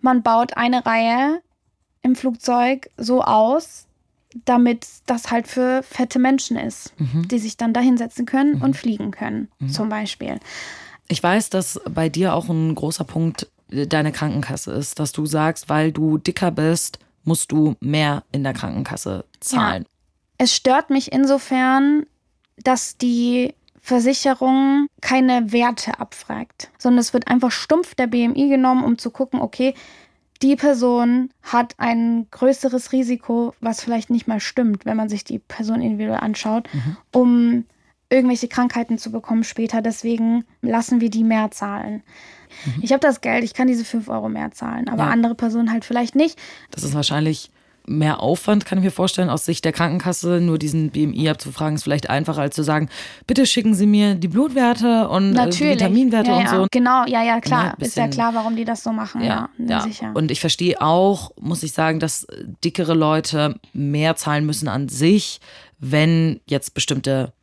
man 0.01 0.23
baut 0.23 0.57
eine 0.57 0.85
Reihe 0.85 1.41
im 2.01 2.15
Flugzeug 2.15 2.89
so 2.97 3.21
aus, 3.21 3.85
damit 4.45 4.87
das 5.05 5.31
halt 5.31 5.47
für 5.47 5.83
fette 5.83 6.19
Menschen 6.19 6.57
ist, 6.57 6.93
die 6.99 7.39
sich 7.39 7.57
dann 7.57 7.73
da 7.73 7.79
hinsetzen 7.79 8.25
können 8.25 8.61
und 8.61 8.75
fliegen 8.75 9.11
können, 9.11 9.49
zum 9.69 9.89
Beispiel. 9.89 10.39
Ich 11.07 11.21
weiß, 11.21 11.49
dass 11.49 11.79
bei 11.89 12.07
dir 12.09 12.33
auch 12.33 12.47
ein 12.49 12.73
großer 12.73 13.03
Punkt 13.03 13.47
deine 13.71 14.11
Krankenkasse 14.11 14.71
ist, 14.71 14.99
dass 14.99 15.11
du 15.11 15.25
sagst, 15.25 15.69
weil 15.69 15.91
du 15.91 16.17
dicker 16.17 16.51
bist, 16.51 16.99
musst 17.23 17.51
du 17.51 17.75
mehr 17.79 18.23
in 18.31 18.43
der 18.43 18.53
Krankenkasse 18.53 19.25
zahlen. 19.39 19.85
Es 20.37 20.55
stört 20.55 20.89
mich 20.89 21.11
insofern, 21.11 22.05
dass 22.57 22.97
die 22.97 23.53
Versicherung 23.79 24.87
keine 25.01 25.51
Werte 25.51 25.99
abfragt, 25.99 26.69
sondern 26.77 26.99
es 26.99 27.13
wird 27.13 27.27
einfach 27.27 27.51
stumpf 27.51 27.95
der 27.95 28.07
BMI 28.07 28.49
genommen, 28.49 28.83
um 28.83 28.97
zu 28.97 29.09
gucken, 29.09 29.41
okay, 29.41 29.73
die 30.41 30.55
Person 30.55 31.29
hat 31.43 31.75
ein 31.77 32.27
größeres 32.31 32.91
Risiko, 32.91 33.53
was 33.59 33.83
vielleicht 33.83 34.09
nicht 34.09 34.27
mal 34.27 34.39
stimmt, 34.39 34.85
wenn 34.85 34.97
man 34.97 35.09
sich 35.09 35.23
die 35.23 35.39
Person 35.39 35.81
individuell 35.81 36.19
anschaut, 36.19 36.67
um 37.11 37.65
irgendwelche 38.09 38.47
Krankheiten 38.47 38.97
zu 38.97 39.11
bekommen 39.11 39.43
später. 39.43 39.81
Deswegen 39.81 40.43
lassen 40.61 40.99
wir 40.99 41.09
die 41.09 41.23
mehr 41.23 41.51
zahlen. 41.51 42.03
Ich 42.81 42.91
habe 42.91 42.99
das 42.99 43.21
Geld, 43.21 43.43
ich 43.43 43.53
kann 43.53 43.67
diese 43.67 43.85
5 43.85 44.07
Euro 44.09 44.29
mehr 44.29 44.51
zahlen, 44.51 44.87
aber 44.89 45.03
Ja. 45.03 45.09
andere 45.09 45.35
Personen 45.35 45.71
halt 45.71 45.85
vielleicht 45.85 46.15
nicht. 46.15 46.37
Das 46.71 46.83
ist 46.83 46.93
wahrscheinlich 46.93 47.51
mehr 47.87 48.21
Aufwand, 48.21 48.65
kann 48.65 48.77
ich 48.77 48.83
mir 48.83 48.91
vorstellen, 48.91 49.29
aus 49.29 49.45
Sicht 49.45 49.65
der 49.65 49.71
Krankenkasse. 49.71 50.39
Nur 50.39 50.59
diesen 50.59 50.91
BMI 50.91 51.29
abzufragen, 51.29 51.75
ist 51.75 51.83
vielleicht 51.83 52.09
einfacher, 52.09 52.41
als 52.41 52.55
zu 52.55 52.63
sagen, 52.63 52.89
bitte 53.25 53.45
schicken 53.45 53.73
Sie 53.73 53.87
mir 53.87 54.15
die 54.15 54.27
Blutwerte 54.27 55.09
und 55.09 55.35
äh, 55.35 55.49
die. 55.49 55.59
Vitaminwerte 55.61 56.29
ja, 56.29 56.37
und 56.37 56.43
ja. 56.43 56.49
so. 56.49 56.67
Genau, 56.71 57.05
ja, 57.07 57.23
ja, 57.23 57.39
klar. 57.41 57.63
Ja, 57.65 57.73
ein 57.73 57.81
ist 57.81 57.97
ja 57.97 58.07
klar, 58.07 58.35
warum 58.35 58.55
die 58.55 58.65
das 58.65 58.83
so 58.83 58.91
machen. 58.91 59.23
Ja, 59.23 59.49
ja, 59.57 59.81
sicher. 59.81 60.11
Und 60.13 60.31
ich 60.31 60.39
verstehe 60.39 60.79
auch, 60.81 61.31
muss 61.39 61.63
ich 61.63 61.73
sagen, 61.73 61.99
dass 61.99 62.27
dickere 62.63 62.93
Leute 62.93 63.59
mehr 63.73 64.15
zahlen 64.15 64.45
müssen 64.45 64.67
an 64.67 64.87
sich, 64.87 65.39
wenn 65.79 66.39
jetzt 66.45 66.73
bestimmte 66.75 67.33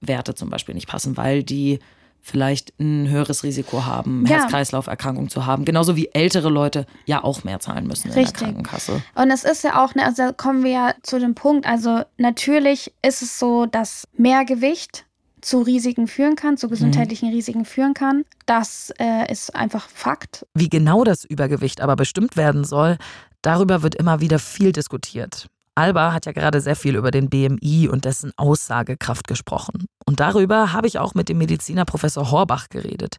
Werte 0.00 0.34
zum 0.34 0.50
Beispiel 0.50 0.74
nicht 0.74 0.88
passen, 0.88 1.16
weil 1.16 1.44
die 1.44 1.78
vielleicht 2.24 2.72
ein 2.80 3.08
höheres 3.08 3.44
Risiko 3.44 3.84
haben, 3.84 4.24
Ja. 4.26 4.38
Herz-Kreislauf-Erkrankung 4.38 5.28
zu 5.28 5.44
haben. 5.44 5.64
Genauso 5.66 5.94
wie 5.94 6.08
ältere 6.12 6.48
Leute 6.48 6.86
ja 7.04 7.22
auch 7.22 7.44
mehr 7.44 7.60
zahlen 7.60 7.86
müssen 7.86 8.08
in 8.08 8.14
Richtig. 8.14 8.38
der 8.38 8.46
Krankenkasse. 8.48 9.02
Und 9.14 9.30
es 9.30 9.44
ist 9.44 9.62
ja 9.62 9.84
auch, 9.84 9.94
ne, 9.94 10.04
also 10.04 10.22
da 10.22 10.32
kommen 10.32 10.64
wir 10.64 10.70
ja 10.70 10.94
zu 11.02 11.20
dem 11.20 11.34
Punkt, 11.34 11.66
also 11.66 12.00
natürlich 12.16 12.92
ist 13.02 13.20
es 13.22 13.38
so, 13.38 13.66
dass 13.66 14.08
mehr 14.16 14.44
Gewicht 14.46 15.04
zu 15.42 15.60
Risiken 15.60 16.06
führen 16.06 16.36
kann, 16.36 16.56
zu 16.56 16.70
gesundheitlichen 16.70 17.28
Risiken 17.28 17.66
führen 17.66 17.92
kann. 17.92 18.24
Das 18.46 18.92
äh, 18.98 19.30
ist 19.30 19.54
einfach 19.54 19.88
Fakt. 19.90 20.46
Wie 20.54 20.70
genau 20.70 21.04
das 21.04 21.24
Übergewicht 21.24 21.82
aber 21.82 21.96
bestimmt 21.96 22.38
werden 22.38 22.64
soll, 22.64 22.96
darüber 23.42 23.82
wird 23.82 23.94
immer 23.94 24.20
wieder 24.20 24.38
viel 24.38 24.72
diskutiert. 24.72 25.48
Alba 25.74 26.12
hat 26.12 26.26
ja 26.26 26.32
gerade 26.32 26.60
sehr 26.60 26.76
viel 26.76 26.94
über 26.94 27.10
den 27.10 27.28
BMI 27.28 27.88
und 27.90 28.04
dessen 28.04 28.32
Aussagekraft 28.36 29.26
gesprochen. 29.26 29.86
Und 30.06 30.20
darüber 30.20 30.72
habe 30.72 30.86
ich 30.86 30.98
auch 30.98 31.14
mit 31.14 31.28
dem 31.28 31.38
Mediziner 31.38 31.84
Professor 31.84 32.30
Horbach 32.30 32.68
geredet. 32.68 33.16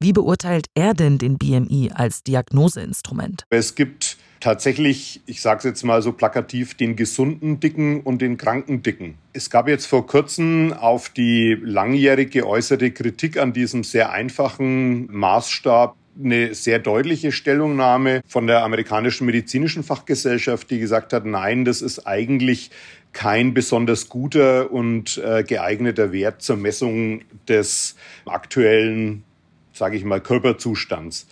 Wie 0.00 0.12
beurteilt 0.12 0.66
er 0.74 0.94
denn 0.94 1.18
den 1.18 1.38
BMI 1.38 1.92
als 1.94 2.24
Diagnoseinstrument? 2.24 3.44
Es 3.50 3.76
gibt 3.76 4.16
tatsächlich, 4.40 5.20
ich 5.26 5.40
sage 5.40 5.58
es 5.58 5.64
jetzt 5.64 5.84
mal 5.84 6.02
so 6.02 6.12
plakativ, 6.12 6.74
den 6.74 6.96
gesunden 6.96 7.60
Dicken 7.60 8.00
und 8.00 8.20
den 8.20 8.36
kranken 8.36 8.82
Dicken. 8.82 9.14
Es 9.32 9.48
gab 9.48 9.68
jetzt 9.68 9.86
vor 9.86 10.04
kurzem 10.08 10.72
auf 10.72 11.08
die 11.08 11.56
langjährig 11.62 12.32
geäußerte 12.32 12.90
Kritik 12.90 13.36
an 13.38 13.52
diesem 13.52 13.84
sehr 13.84 14.10
einfachen 14.10 15.06
Maßstab 15.12 15.94
eine 16.18 16.54
sehr 16.54 16.78
deutliche 16.78 17.32
Stellungnahme 17.32 18.20
von 18.26 18.46
der 18.46 18.64
amerikanischen 18.64 19.26
medizinischen 19.26 19.82
Fachgesellschaft, 19.82 20.70
die 20.70 20.78
gesagt 20.78 21.12
hat, 21.12 21.24
nein, 21.24 21.64
das 21.64 21.82
ist 21.82 22.06
eigentlich 22.06 22.70
kein 23.12 23.54
besonders 23.54 24.08
guter 24.08 24.72
und 24.72 25.18
äh, 25.18 25.42
geeigneter 25.42 26.12
Wert 26.12 26.42
zur 26.42 26.56
Messung 26.56 27.22
des 27.48 27.96
aktuellen, 28.24 29.24
sage 29.72 29.96
ich 29.96 30.04
mal, 30.04 30.20
Körperzustands. 30.20 31.26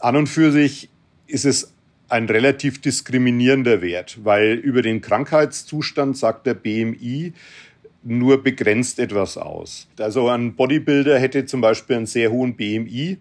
An 0.00 0.16
und 0.16 0.28
für 0.28 0.50
sich 0.50 0.88
ist 1.26 1.44
es 1.44 1.72
ein 2.08 2.26
relativ 2.26 2.80
diskriminierender 2.80 3.80
Wert, 3.80 4.18
weil 4.22 4.54
über 4.54 4.82
den 4.82 5.00
Krankheitszustand 5.00 6.16
sagt 6.16 6.46
der 6.46 6.54
BMI 6.54 7.32
nur 8.02 8.42
begrenzt 8.42 8.98
etwas 8.98 9.38
aus. 9.38 9.88
Also 9.98 10.28
ein 10.28 10.54
Bodybuilder 10.54 11.18
hätte 11.18 11.46
zum 11.46 11.60
Beispiel 11.60 11.96
einen 11.96 12.06
sehr 12.06 12.30
hohen 12.30 12.56
BMI, 12.56 13.18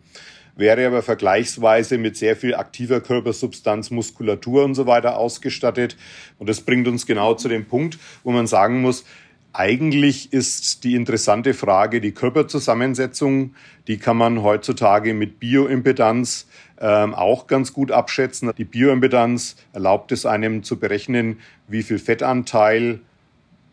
wäre 0.56 0.86
aber 0.88 1.02
vergleichsweise 1.02 1.98
mit 1.98 2.18
sehr 2.18 2.36
viel 2.36 2.56
aktiver 2.56 3.02
Körpersubstanz, 3.02 3.92
Muskulatur 3.92 4.64
und 4.64 4.76
so 4.76 4.88
weiter 4.88 5.18
ausgestattet. 5.18 5.98
Und 6.38 6.50
das 6.50 6.62
bringt 6.62 6.88
uns 6.88 7.06
genau 7.06 7.34
zu 7.34 7.48
dem 7.48 7.66
Punkt, 7.66 7.98
wo 8.24 8.32
man 8.32 8.48
sagen 8.48 8.82
muss, 8.82 9.06
eigentlich 9.54 10.32
ist 10.32 10.86
die 10.86 10.96
interessante 10.96 11.54
Frage 11.54 12.00
die 12.00 12.14
Körperzusammensetzung. 12.14 13.54
Die 13.88 13.98
kann 13.98 14.16
man 14.16 14.44
heutzutage 14.44 15.14
mit 15.14 15.40
Bioimpedanz 15.40 16.48
ähm, 16.80 17.14
auch 17.14 17.48
ganz 17.48 17.74
gut 17.74 17.92
abschätzen. 17.92 18.52
Die 18.58 18.64
Bioimpedanz 18.64 19.58
erlaubt 19.74 20.14
es 20.14 20.26
einem 20.26 20.64
zu 20.64 20.80
berechnen, 20.80 21.40
wie 21.68 21.84
viel 21.84 22.00
Fettanteil 22.00 23.02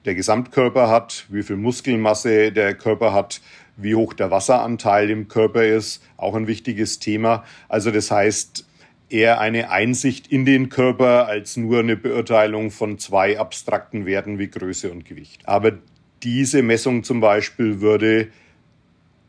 der 0.05 0.15
Gesamtkörper 0.15 0.89
hat, 0.89 1.27
wie 1.29 1.43
viel 1.43 1.57
Muskelmasse 1.57 2.51
der 2.51 2.75
Körper 2.75 3.13
hat, 3.13 3.41
wie 3.79 3.95
hoch 3.95 4.13
der 4.13 4.31
Wasseranteil 4.31 5.09
im 5.09 5.29
Körper 5.29 5.65
ist, 5.65 6.03
auch 6.17 6.35
ein 6.35 6.47
wichtiges 6.47 6.99
Thema. 6.99 7.45
Also 7.69 7.91
das 7.91 8.11
heißt, 8.11 8.67
eher 9.09 9.41
eine 9.41 9.71
Einsicht 9.71 10.27
in 10.27 10.45
den 10.45 10.69
Körper 10.69 11.27
als 11.27 11.57
nur 11.57 11.79
eine 11.79 11.97
Beurteilung 11.97 12.71
von 12.71 12.99
zwei 12.99 13.39
abstrakten 13.39 14.05
Werten 14.05 14.39
wie 14.39 14.49
Größe 14.49 14.91
und 14.91 15.05
Gewicht. 15.05 15.43
Aber 15.49 15.73
diese 16.23 16.63
Messung 16.63 17.05
zum 17.05 17.21
Beispiel 17.21 17.81
würde 17.81 18.29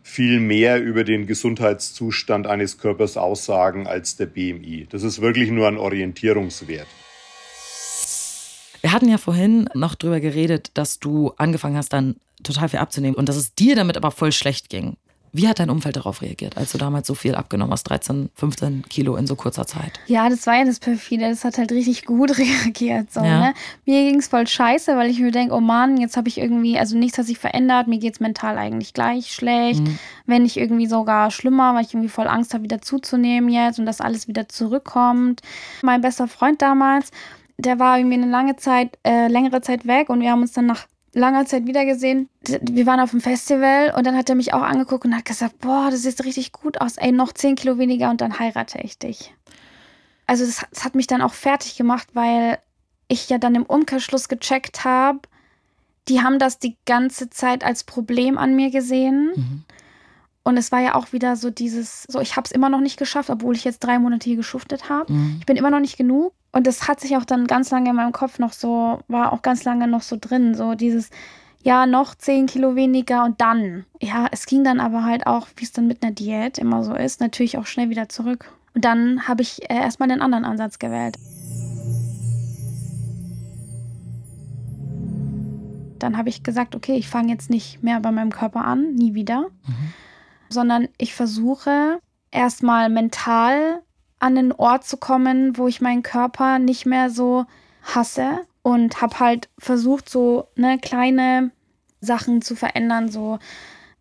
viel 0.02 0.40
mehr 0.40 0.82
über 0.82 1.04
den 1.04 1.28
Gesundheitszustand 1.28 2.48
eines 2.48 2.80
Körpers 2.80 3.16
aussagen 3.16 3.86
als 3.86 4.16
der 4.16 4.26
BMI. 4.26 4.88
Das 4.90 5.04
ist 5.04 5.22
wirklich 5.22 5.52
nur 5.52 5.68
ein 5.68 5.78
Orientierungswert. 5.78 6.88
Wir 8.82 8.92
hatten 8.94 9.10
ja 9.10 9.18
vorhin 9.18 9.70
noch 9.74 9.96
drüber 9.96 10.20
geredet, 10.20 10.72
dass 10.74 11.00
du 11.00 11.34
angefangen 11.38 11.78
hast, 11.78 11.94
dann 11.94 12.16
total 12.44 12.70
viel 12.70 12.80
abzunehmen 12.80 13.16
und 13.16 13.28
dass 13.28 13.36
es 13.36 13.54
dir 13.56 13.76
damit 13.76 13.98
aber 13.98 14.12
voll 14.12 14.32
schlecht 14.32 14.70
ging. 14.70 14.96
Wie 15.32 15.48
hat 15.48 15.60
dein 15.60 15.70
Umfeld 15.70 15.96
darauf 15.96 16.24
reagiert, 16.24 16.58
als 16.58 16.72
du 16.72 16.80
damals 16.80 17.06
so 17.06 17.14
viel 17.14 17.36
abgenommen 17.36 17.72
hast, 17.72 17.84
13, 17.84 18.32
15 18.34 18.86
Kilo 18.90 19.16
in 19.16 19.28
so 19.28 19.36
kurzer 19.36 19.68
Zeit? 19.68 20.00
Ja, 20.08 20.28
das 20.28 20.48
war 20.48 20.56
ja 20.58 20.66
das 20.66 20.80
Perfide. 20.80 21.30
Das 21.30 21.44
hat 21.44 21.60
halt 21.60 21.72
richtig 21.72 22.06
gut 22.06 22.36
reagiert. 22.40 23.14
So, 23.14 23.20
Ja. 23.20 23.40
ne? 23.50 23.54
Mir 23.86 24.10
ging 24.10 24.20
es 24.20 24.28
voll 24.28 24.48
scheiße, 24.48 24.96
weil 24.98 25.12
ich 25.12 25.20
mir 25.20 25.30
denke, 25.30 25.54
oh 25.54 25.60
Mann, 25.60 25.98
jetzt 25.98 26.18
habe 26.18 26.28
ich 26.30 26.40
irgendwie, 26.40 26.80
also 26.80 26.98
nichts 26.98 27.20
hat 27.20 27.28
sich 27.28 27.38
verändert. 27.38 27.88
Mir 27.88 28.00
geht 28.00 28.16
es 28.16 28.20
mental 28.20 28.58
eigentlich 28.58 28.94
gleich 28.96 29.32
schlecht. 29.32 29.84
Wenn 30.26 30.42
nicht 30.44 30.58
irgendwie 30.58 30.88
sogar 30.88 31.30
schlimmer, 31.30 31.76
weil 31.76 31.86
ich 31.86 31.94
irgendwie 31.94 32.10
voll 32.10 32.28
Angst 32.28 32.56
habe, 32.56 32.64
wieder 32.64 32.82
zuzunehmen 32.82 33.52
jetzt 33.52 33.78
und 33.78 33.86
dass 33.86 34.02
alles 34.02 34.28
wieder 34.28 34.50
zurückkommt. 34.50 35.42
Mein 35.84 36.02
bester 36.02 36.28
Freund 36.28 36.60
damals, 36.64 37.12
der 37.60 37.78
war 37.78 37.98
irgendwie 37.98 38.16
eine 38.16 38.30
lange 38.30 38.56
Zeit, 38.56 38.98
äh, 39.04 39.28
längere 39.28 39.62
Zeit 39.62 39.86
weg 39.86 40.10
und 40.10 40.22
wir 40.22 40.32
haben 40.32 40.42
uns 40.42 40.54
dann 40.54 40.66
nach 40.66 40.88
langer 41.14 41.46
Zeit 41.46 41.66
wiedergesehen. 41.66 42.30
Wir 42.62 42.86
waren 42.86 43.00
auf 43.00 43.12
dem 43.12 43.22
Festival 43.22 43.94
und 43.98 44.06
dann 44.06 44.16
hat 44.16 44.30
er 44.30 44.36
mich 44.36 44.54
auch 44.54 44.62
angeguckt 44.62 45.06
und 45.06 45.16
hat 45.16 45.26
gesagt, 45.26 45.60
boah, 45.60 45.90
das 45.92 46.04
sieht 46.04 46.24
richtig 46.24 46.52
gut 46.52 46.80
aus. 46.80 46.98
Ey, 46.98 47.12
noch 47.12 47.34
10 47.34 47.56
Kilo 47.56 47.78
weniger 47.78 48.10
und 48.10 48.22
dann 48.22 48.40
heirate 48.40 48.80
ich 48.80 48.98
dich. 48.98 49.34
Also 50.26 50.46
das, 50.46 50.66
das 50.72 50.86
hat 50.86 50.96
mich 50.96 51.08
dann 51.08 51.22
auch 51.22 51.34
fertig 51.34 51.76
gemacht, 51.76 52.10
weil 52.14 52.60
ich 53.08 53.28
ja 53.30 53.40
dann 53.40 53.56
im 53.56 53.64
Umkehrschluss 53.64 54.30
gecheckt 54.30 54.86
habe, 54.86 55.20
die 56.08 56.22
haben 56.22 56.40
das 56.40 56.60
die 56.60 56.78
ganze 56.86 57.30
Zeit 57.30 57.64
als 57.64 57.84
Problem 57.84 58.38
an 58.38 58.56
mir 58.56 58.72
gesehen. 58.72 59.32
Und 60.44 60.58
es 60.58 60.72
war 60.72 60.80
ja 60.80 60.96
auch 60.96 61.12
wieder 61.12 61.36
so 61.36 61.50
dieses, 61.50 62.04
so 62.08 62.20
ich 62.22 62.36
habe 62.36 62.46
es 62.46 62.52
immer 62.52 62.70
noch 62.70 62.80
nicht 62.80 62.98
geschafft, 62.98 63.30
obwohl 63.30 63.56
ich 63.56 63.64
jetzt 63.64 63.80
drei 63.80 64.00
Monate 64.00 64.26
hier 64.26 64.38
geschuftet 64.38 64.90
habe. 64.90 65.12
Ich 65.40 65.46
bin 65.46 65.58
immer 65.58 65.70
noch 65.72 65.80
nicht 65.82 65.98
genug. 65.98 66.34
Und 66.52 66.66
das 66.66 66.88
hat 66.88 67.00
sich 67.00 67.16
auch 67.16 67.26
dann 67.26 67.48
ganz 67.48 67.70
lange 67.70 67.92
in 67.92 67.96
meinem 67.96 68.12
Kopf 68.12 68.40
noch 68.40 68.54
so, 68.54 69.00
war 69.08 69.34
auch 69.34 69.42
ganz 69.42 69.64
lange 69.64 69.88
noch 69.88 70.02
so 70.02 70.18
drin, 70.20 70.56
so 70.56 70.74
dieses, 70.74 71.10
ja, 71.62 71.86
noch 71.86 72.16
zehn 72.16 72.48
Kilo 72.48 72.76
weniger 72.76 73.24
und 73.24 73.40
dann. 73.42 73.86
Ja, 74.02 74.28
es 74.32 74.46
ging 74.46 74.64
dann 74.64 74.80
aber 74.80 75.04
halt 75.04 75.28
auch, 75.28 75.48
wie 75.58 75.66
es 75.66 75.72
dann 75.72 75.88
mit 75.88 76.02
einer 76.02 76.12
Diät 76.12 76.58
immer 76.58 76.84
so 76.84 76.96
ist, 76.96 77.20
natürlich 77.20 77.58
auch 77.58 77.66
schnell 77.66 77.90
wieder 77.90 78.10
zurück. 78.10 78.52
Und 78.74 78.86
dann 78.86 79.28
habe 79.28 79.42
ich 79.42 79.70
äh, 79.70 79.76
erstmal 79.76 80.10
den 80.10 80.22
anderen 80.22 80.46
Ansatz 80.46 80.80
gewählt. 80.80 81.18
Dann 86.00 86.18
habe 86.18 86.30
ich 86.30 86.44
gesagt, 86.44 86.76
okay, 86.76 86.96
ich 86.96 87.10
fange 87.10 87.32
jetzt 87.32 87.50
nicht 87.50 87.84
mehr 87.84 88.00
bei 88.00 88.12
meinem 88.12 88.32
Körper 88.32 88.64
an, 88.64 88.94
nie 88.94 89.14
wieder, 89.14 89.50
mhm. 89.68 89.94
sondern 90.48 90.88
ich 90.98 91.14
versuche 91.14 92.00
erstmal 92.32 92.90
mental 92.90 93.82
an 94.20 94.36
den 94.36 94.52
Ort 94.52 94.86
zu 94.86 94.98
kommen, 94.98 95.58
wo 95.58 95.68
ich 95.68 95.82
meinen 95.82 96.04
Körper 96.04 96.60
nicht 96.60 96.86
mehr 96.86 97.10
so 97.10 97.46
hasse 97.84 98.42
und 98.62 99.02
habe 99.02 99.20
halt 99.20 99.50
versucht, 99.58 100.10
so 100.10 100.48
ne, 100.56 100.78
kleine 100.80 101.52
Sachen 102.02 102.42
zu 102.42 102.56
verändern, 102.56 103.10
so 103.10 103.40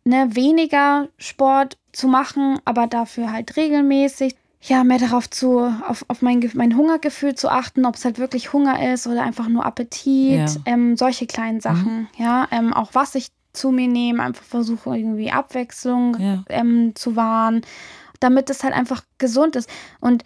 ne, 0.05 0.35
weniger 0.35 1.09
Sport 1.17 1.79
zu 1.93 2.09
machen, 2.09 2.59
aber 2.65 2.87
dafür 2.87 3.33
halt 3.33 3.57
regelmäßig. 3.57 4.37
Ja, 4.61 4.83
mehr 4.83 4.99
darauf 4.99 5.31
zu, 5.31 5.61
auf, 5.87 6.05
auf 6.09 6.21
mein, 6.21 6.51
mein 6.55 6.77
Hungergefühl 6.77 7.37
zu 7.37 7.49
achten, 7.49 7.87
ob 7.87 7.95
es 7.95 8.05
halt 8.05 8.19
wirklich 8.19 8.53
Hunger 8.53 8.93
ist 8.93 9.07
oder 9.07 9.23
einfach 9.23 9.47
nur 9.47 9.65
Appetit, 9.65 10.37
ja. 10.37 10.47
ähm, 10.65 10.97
solche 10.97 11.27
kleinen 11.29 11.61
Sachen, 11.61 12.01
mhm. 12.01 12.09
ja, 12.17 12.49
ähm, 12.51 12.75
auch 12.75 12.91
was 12.93 13.15
ich 13.15 13.29
zu 13.53 13.71
mir 13.71 13.87
nehme, 13.87 14.21
einfach 14.21 14.43
versuche 14.43 14.97
irgendwie 14.97 15.31
Abwechslung 15.31 16.17
ja. 16.19 16.45
ähm, 16.49 16.97
zu 16.97 17.15
wahren 17.15 17.63
damit 18.21 18.51
es 18.51 18.63
halt 18.63 18.75
einfach 18.75 19.03
gesund 19.19 19.57
ist 19.57 19.69
und 20.01 20.25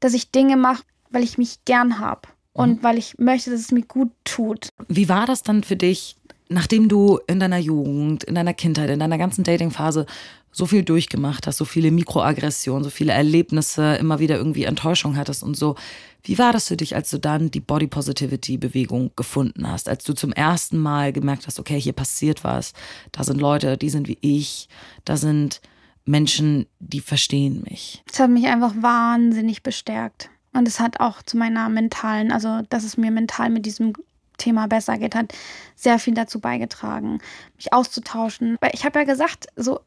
dass 0.00 0.14
ich 0.14 0.30
Dinge 0.30 0.56
mache, 0.56 0.82
weil 1.10 1.22
ich 1.22 1.38
mich 1.38 1.64
gern 1.64 1.98
habe 1.98 2.22
und 2.52 2.78
mhm. 2.78 2.82
weil 2.82 2.98
ich 2.98 3.18
möchte, 3.18 3.50
dass 3.50 3.60
es 3.60 3.72
mir 3.72 3.82
gut 3.82 4.10
tut. 4.24 4.68
Wie 4.88 5.08
war 5.08 5.26
das 5.26 5.42
dann 5.42 5.62
für 5.62 5.76
dich, 5.76 6.16
nachdem 6.48 6.88
du 6.88 7.20
in 7.26 7.40
deiner 7.40 7.58
Jugend, 7.58 8.24
in 8.24 8.34
deiner 8.34 8.54
Kindheit, 8.54 8.90
in 8.90 8.98
deiner 8.98 9.18
ganzen 9.18 9.44
Datingphase 9.44 10.06
so 10.52 10.66
viel 10.66 10.82
durchgemacht 10.82 11.46
hast, 11.46 11.58
so 11.58 11.64
viele 11.64 11.90
Mikroaggressionen, 11.90 12.82
so 12.82 12.90
viele 12.90 13.12
Erlebnisse, 13.12 13.94
immer 13.96 14.18
wieder 14.18 14.36
irgendwie 14.36 14.64
Enttäuschung 14.64 15.16
hattest 15.16 15.42
und 15.44 15.56
so. 15.56 15.76
Wie 16.24 16.38
war 16.38 16.52
das 16.52 16.68
für 16.68 16.76
dich, 16.76 16.96
als 16.96 17.10
du 17.10 17.18
dann 17.18 17.50
die 17.50 17.60
Body 17.60 17.86
Positivity 17.86 18.58
Bewegung 18.58 19.12
gefunden 19.16 19.70
hast, 19.70 19.88
als 19.88 20.04
du 20.04 20.12
zum 20.12 20.32
ersten 20.32 20.76
Mal 20.76 21.12
gemerkt 21.12 21.46
hast, 21.46 21.60
okay, 21.60 21.80
hier 21.80 21.92
passiert 21.92 22.42
was, 22.42 22.72
da 23.12 23.22
sind 23.22 23.40
Leute, 23.40 23.78
die 23.78 23.90
sind 23.90 24.08
wie 24.08 24.18
ich, 24.20 24.68
da 25.04 25.16
sind 25.16 25.60
Menschen, 26.04 26.66
die 26.78 27.00
verstehen 27.00 27.64
mich. 27.68 28.02
Es 28.10 28.18
hat 28.18 28.30
mich 28.30 28.46
einfach 28.46 28.74
wahnsinnig 28.80 29.62
bestärkt. 29.62 30.30
Und 30.52 30.66
es 30.66 30.80
hat 30.80 30.98
auch 30.98 31.22
zu 31.22 31.36
meiner 31.36 31.68
mentalen, 31.68 32.32
also 32.32 32.62
dass 32.70 32.84
es 32.84 32.96
mir 32.96 33.10
mental 33.10 33.50
mit 33.50 33.66
diesem 33.66 33.92
Thema 34.36 34.66
besser 34.66 34.98
geht, 34.98 35.14
hat 35.14 35.32
sehr 35.76 35.98
viel 35.98 36.14
dazu 36.14 36.40
beigetragen, 36.40 37.20
mich 37.56 37.72
auszutauschen. 37.72 38.56
Weil 38.60 38.72
ich 38.74 38.84
habe 38.84 38.98
ja 38.98 39.04
gesagt, 39.04 39.46
so, 39.54 39.80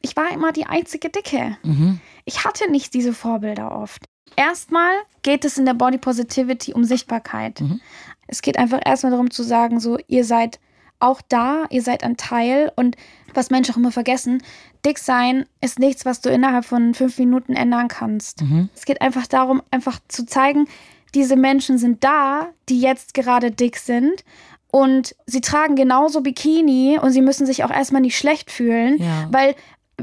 ich 0.00 0.16
war 0.16 0.32
immer 0.32 0.52
die 0.52 0.66
einzige 0.66 1.10
Dicke. 1.10 1.58
Mhm. 1.62 2.00
Ich 2.24 2.44
hatte 2.44 2.70
nicht 2.70 2.94
diese 2.94 3.12
Vorbilder 3.12 3.72
oft. 3.72 4.04
Erstmal 4.36 4.92
geht 5.22 5.44
es 5.44 5.58
in 5.58 5.66
der 5.66 5.74
Body 5.74 5.98
Positivity 5.98 6.72
um 6.72 6.84
Sichtbarkeit. 6.84 7.60
Mhm. 7.60 7.80
Es 8.26 8.42
geht 8.42 8.58
einfach 8.58 8.80
erstmal 8.84 9.10
darum 9.10 9.30
zu 9.30 9.42
sagen, 9.42 9.80
so, 9.80 9.98
ihr 10.06 10.24
seid 10.24 10.60
auch 11.00 11.20
da, 11.28 11.64
ihr 11.70 11.82
seid 11.82 12.04
ein 12.04 12.16
Teil 12.16 12.72
und 12.76 12.96
was 13.34 13.50
Menschen 13.50 13.72
auch 13.72 13.78
immer 13.78 13.92
vergessen, 13.92 14.42
dick 14.84 14.98
sein 14.98 15.46
ist 15.60 15.78
nichts, 15.78 16.04
was 16.04 16.20
du 16.20 16.30
innerhalb 16.30 16.64
von 16.64 16.94
fünf 16.94 17.18
Minuten 17.18 17.54
ändern 17.54 17.88
kannst. 17.88 18.42
Mhm. 18.42 18.68
Es 18.74 18.84
geht 18.84 19.00
einfach 19.00 19.26
darum, 19.26 19.62
einfach 19.70 19.98
zu 20.08 20.24
zeigen, 20.26 20.66
diese 21.14 21.36
Menschen 21.36 21.78
sind 21.78 22.04
da, 22.04 22.50
die 22.68 22.80
jetzt 22.80 23.14
gerade 23.14 23.50
dick 23.50 23.76
sind 23.76 24.24
und 24.70 25.16
sie 25.26 25.40
tragen 25.40 25.74
genauso 25.74 26.20
Bikini 26.20 26.98
und 27.00 27.10
sie 27.10 27.22
müssen 27.22 27.46
sich 27.46 27.64
auch 27.64 27.70
erstmal 27.70 28.02
nicht 28.02 28.16
schlecht 28.16 28.50
fühlen, 28.50 28.98
ja. 29.02 29.28
weil 29.30 29.54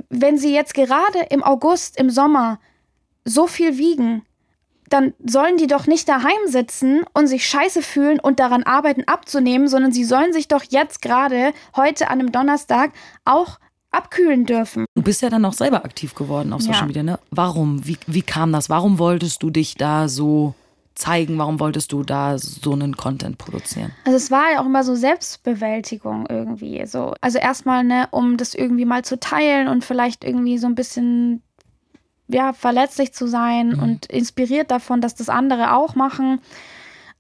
wenn 0.09 0.37
sie 0.37 0.53
jetzt 0.53 0.73
gerade 0.73 1.19
im 1.29 1.43
August, 1.43 1.97
im 1.97 2.09
Sommer 2.09 2.59
so 3.25 3.47
viel 3.47 3.77
wiegen, 3.77 4.23
dann 4.89 5.13
sollen 5.25 5.57
die 5.57 5.67
doch 5.67 5.87
nicht 5.87 6.07
daheim 6.07 6.47
sitzen 6.47 7.01
und 7.13 7.27
sich 7.27 7.45
scheiße 7.45 7.81
fühlen 7.81 8.19
und 8.19 8.39
daran 8.39 8.63
arbeiten 8.63 9.03
abzunehmen, 9.05 9.67
sondern 9.67 9.91
sie 9.91 10.03
sollen 10.03 10.33
sich 10.33 10.47
doch 10.47 10.63
jetzt 10.69 11.01
gerade 11.01 11.53
heute 11.75 12.09
an 12.09 12.19
einem 12.19 12.31
Donnerstag 12.31 12.91
auch 13.25 13.59
abkühlen 13.91 14.45
dürfen. 14.45 14.85
Du 14.95 15.01
bist 15.01 15.21
ja 15.21 15.29
dann 15.29 15.45
auch 15.45 15.53
selber 15.53 15.83
aktiv 15.83 16.13
geworden 16.15 16.53
auf 16.53 16.61
Social 16.61 16.81
ja. 16.81 16.85
Media, 16.85 17.03
ne? 17.03 17.19
Warum? 17.31 17.85
Wie, 17.85 17.97
wie 18.07 18.21
kam 18.21 18.51
das? 18.51 18.69
Warum 18.69 18.99
wolltest 18.99 19.43
du 19.43 19.49
dich 19.49 19.75
da 19.75 20.07
so 20.07 20.53
zeigen? 20.95 21.37
Warum 21.37 21.59
wolltest 21.59 21.91
du 21.91 22.03
da 22.03 22.37
so 22.37 22.73
einen 22.73 22.97
Content 22.97 23.37
produzieren? 23.37 23.91
Also 24.05 24.17
es 24.17 24.31
war 24.31 24.51
ja 24.53 24.61
auch 24.61 24.65
immer 24.65 24.83
so 24.83 24.95
Selbstbewältigung 24.95 26.25
irgendwie. 26.29 26.85
So. 26.85 27.13
Also 27.21 27.37
erstmal, 27.37 27.83
ne, 27.83 28.07
um 28.11 28.37
das 28.37 28.53
irgendwie 28.53 28.85
mal 28.85 29.03
zu 29.03 29.19
teilen 29.19 29.67
und 29.67 29.85
vielleicht 29.85 30.23
irgendwie 30.23 30.57
so 30.57 30.67
ein 30.67 30.75
bisschen 30.75 31.41
ja, 32.27 32.53
verletzlich 32.53 33.13
zu 33.13 33.27
sein 33.27 33.69
mhm. 33.69 33.83
und 33.83 34.05
inspiriert 34.07 34.71
davon, 34.71 35.01
dass 35.01 35.15
das 35.15 35.29
andere 35.29 35.73
auch 35.73 35.95
machen. 35.95 36.41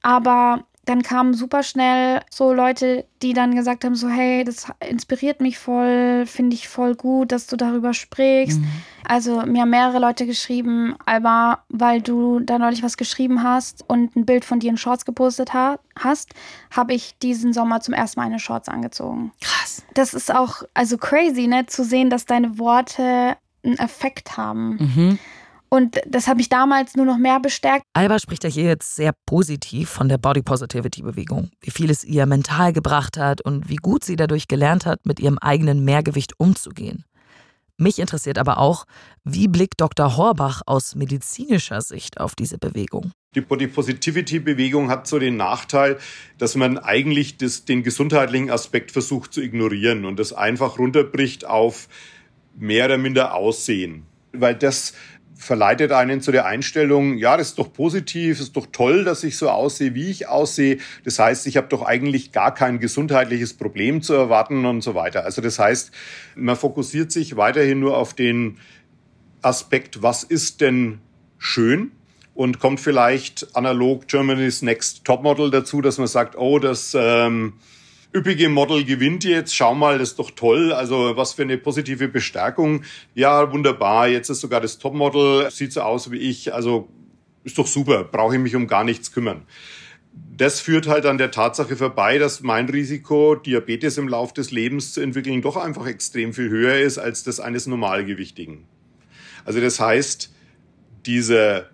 Aber 0.01 0.63
dann 0.87 1.03
kamen 1.03 1.33
super 1.33 1.63
schnell 1.63 2.21
so 2.29 2.53
Leute, 2.53 3.05
die 3.21 3.33
dann 3.33 3.53
gesagt 3.53 3.83
haben, 3.83 3.95
so 3.95 4.07
hey, 4.07 4.45
das 4.45 4.71
inspiriert 4.79 5.41
mich 5.41 5.59
voll, 5.59 6.25
finde 6.25 6.55
ich 6.55 6.69
voll 6.69 6.95
gut, 6.95 7.33
dass 7.33 7.45
du 7.45 7.57
darüber 7.57 7.93
sprichst. 7.93 8.61
Mhm. 8.61 8.67
Also 9.05 9.41
mir 9.45 9.63
haben 9.63 9.69
mehrere 9.69 9.99
Leute 9.99 10.25
geschrieben, 10.25 10.95
Alba, 11.05 11.63
weil 11.67 12.01
du 12.01 12.39
da 12.39 12.57
neulich 12.57 12.83
was 12.83 12.95
geschrieben 12.95 13.43
hast 13.43 13.83
und 13.89 14.15
ein 14.15 14.25
Bild 14.25 14.45
von 14.45 14.59
dir 14.59 14.69
in 14.69 14.77
Shorts 14.77 15.03
gepostet 15.03 15.53
ha 15.53 15.77
hast, 15.99 16.29
habe 16.71 16.93
ich 16.93 17.17
diesen 17.17 17.51
Sommer 17.51 17.81
zum 17.81 17.93
ersten 17.93 18.21
Mal 18.21 18.27
eine 18.27 18.39
Shorts 18.39 18.69
angezogen. 18.69 19.33
Krass. 19.41 19.83
Das 19.93 20.13
ist 20.13 20.33
auch 20.33 20.63
also 20.73 20.97
crazy, 20.97 21.47
ne, 21.47 21.65
zu 21.65 21.83
sehen, 21.83 22.09
dass 22.09 22.25
deine 22.25 22.59
Worte 22.59 23.35
einen 23.67 23.77
Effekt 23.77 24.37
haben. 24.37 24.77
Mhm. 24.79 25.19
Und 25.69 25.99
das 26.07 26.27
habe 26.27 26.39
ich 26.39 26.49
damals 26.49 26.95
nur 26.95 27.05
noch 27.05 27.17
mehr 27.17 27.39
bestärkt. 27.39 27.83
Alba 27.93 28.19
spricht 28.19 28.43
ja 28.43 28.49
hier 28.49 28.65
jetzt 28.65 28.95
sehr 28.95 29.13
positiv 29.25 29.89
von 29.89 30.07
der 30.07 30.17
Body 30.17 30.41
Positivity 30.41 31.01
Bewegung, 31.01 31.49
wie 31.59 31.71
viel 31.71 31.89
es 31.89 32.05
ihr 32.05 32.25
mental 32.25 32.71
gebracht 32.71 33.17
hat 33.17 33.41
und 33.41 33.69
wie 33.69 33.75
gut 33.75 34.03
sie 34.03 34.15
dadurch 34.15 34.47
gelernt 34.47 34.85
hat, 34.85 35.05
mit 35.05 35.19
ihrem 35.19 35.37
eigenen 35.37 35.83
Mehrgewicht 35.83 36.39
umzugehen. 36.39 37.03
Mich 37.79 37.99
interessiert 37.99 38.39
aber 38.39 38.57
auch, 38.57 38.85
wie 39.23 39.47
blickt 39.47 39.79
Dr. 39.79 40.17
Horbach 40.17 40.61
aus 40.65 40.95
medizinischer 40.95 41.81
Sicht 41.81 42.19
auf 42.19 42.33
diese 42.33 42.57
Bewegung? 42.57 43.11
Die 43.35 43.41
Body 43.41 43.67
Positivity 43.67 44.39
Bewegung 44.39 44.89
hat 44.89 45.05
so 45.05 45.19
den 45.19 45.37
Nachteil, 45.37 45.99
dass 46.39 46.55
man 46.55 46.79
eigentlich 46.79 47.37
das, 47.37 47.65
den 47.65 47.83
gesundheitlichen 47.83 48.49
Aspekt 48.49 48.91
versucht 48.91 49.31
zu 49.31 49.41
ignorieren 49.41 50.05
und 50.05 50.17
das 50.17 50.33
einfach 50.33 50.79
runterbricht 50.79 51.45
auf 51.45 51.87
mehr 52.57 52.85
oder 52.85 52.97
minder 52.97 53.33
Aussehen. 53.33 54.03
Weil 54.33 54.55
das 54.55 54.93
verleitet 55.37 55.91
einen 55.91 56.19
zu 56.21 56.31
der 56.31 56.45
Einstellung, 56.45 57.17
ja, 57.17 57.37
das 57.37 57.49
ist 57.49 57.59
doch 57.59 57.71
positiv, 57.71 58.39
ist 58.39 58.55
doch 58.55 58.67
toll, 58.71 59.03
dass 59.03 59.23
ich 59.23 59.37
so 59.37 59.49
aussehe, 59.49 59.93
wie 59.93 60.09
ich 60.09 60.27
aussehe. 60.27 60.79
Das 61.05 61.19
heißt, 61.19 61.47
ich 61.47 61.57
habe 61.57 61.67
doch 61.67 61.83
eigentlich 61.83 62.31
gar 62.31 62.53
kein 62.53 62.79
gesundheitliches 62.79 63.53
Problem 63.53 64.01
zu 64.01 64.13
erwarten 64.13 64.65
und 64.65 64.81
so 64.81 64.95
weiter. 64.95 65.23
Also 65.25 65.41
das 65.41 65.59
heißt, 65.59 65.91
man 66.35 66.55
fokussiert 66.55 67.11
sich 67.11 67.37
weiterhin 67.37 67.79
nur 67.79 67.97
auf 67.97 68.13
den 68.13 68.57
Aspekt, 69.41 70.01
was 70.01 70.23
ist 70.23 70.61
denn 70.61 70.99
schön? 71.37 71.91
Und 72.33 72.59
kommt 72.59 72.79
vielleicht 72.79 73.55
analog 73.55 74.07
Germany's 74.07 74.61
Next 74.61 75.05
Topmodel 75.05 75.49
dazu, 75.49 75.81
dass 75.81 75.97
man 75.97 76.07
sagt, 76.07 76.37
oh, 76.37 76.59
das 76.59 76.95
ähm, 76.99 77.53
üppige 78.17 78.49
Model 78.49 78.83
gewinnt 78.83 79.23
jetzt, 79.23 79.55
schau 79.55 79.75
mal, 79.75 79.99
das 79.99 80.09
ist 80.09 80.19
doch 80.19 80.31
toll, 80.31 80.73
also 80.73 81.15
was 81.15 81.33
für 81.33 81.43
eine 81.43 81.57
positive 81.57 82.07
Bestärkung. 82.07 82.83
Ja, 83.13 83.51
wunderbar, 83.51 84.07
jetzt 84.07 84.29
ist 84.29 84.41
sogar 84.41 84.59
das 84.59 84.79
Topmodel, 84.79 85.49
sieht 85.51 85.71
so 85.71 85.81
aus 85.81 86.11
wie 86.11 86.17
ich, 86.17 86.53
also 86.53 86.89
ist 87.43 87.57
doch 87.57 87.67
super, 87.67 88.03
brauche 88.03 88.35
ich 88.35 88.41
mich 88.41 88.55
um 88.55 88.67
gar 88.67 88.83
nichts 88.83 89.11
kümmern. 89.11 89.43
Das 90.35 90.59
führt 90.59 90.87
halt 90.87 91.05
an 91.05 91.19
der 91.19 91.31
Tatsache 91.31 91.75
vorbei, 91.75 92.17
dass 92.17 92.41
mein 92.41 92.67
Risiko, 92.67 93.35
Diabetes 93.35 93.97
im 93.97 94.07
Lauf 94.07 94.33
des 94.33 94.51
Lebens 94.51 94.93
zu 94.93 95.01
entwickeln, 95.01 95.41
doch 95.41 95.55
einfach 95.55 95.85
extrem 95.85 96.33
viel 96.33 96.49
höher 96.49 96.75
ist 96.79 96.97
als 96.97 97.23
das 97.23 97.39
eines 97.39 97.67
Normalgewichtigen. 97.67 98.65
Also 99.45 99.61
das 99.61 99.79
heißt, 99.79 100.33
dieser 101.05 101.69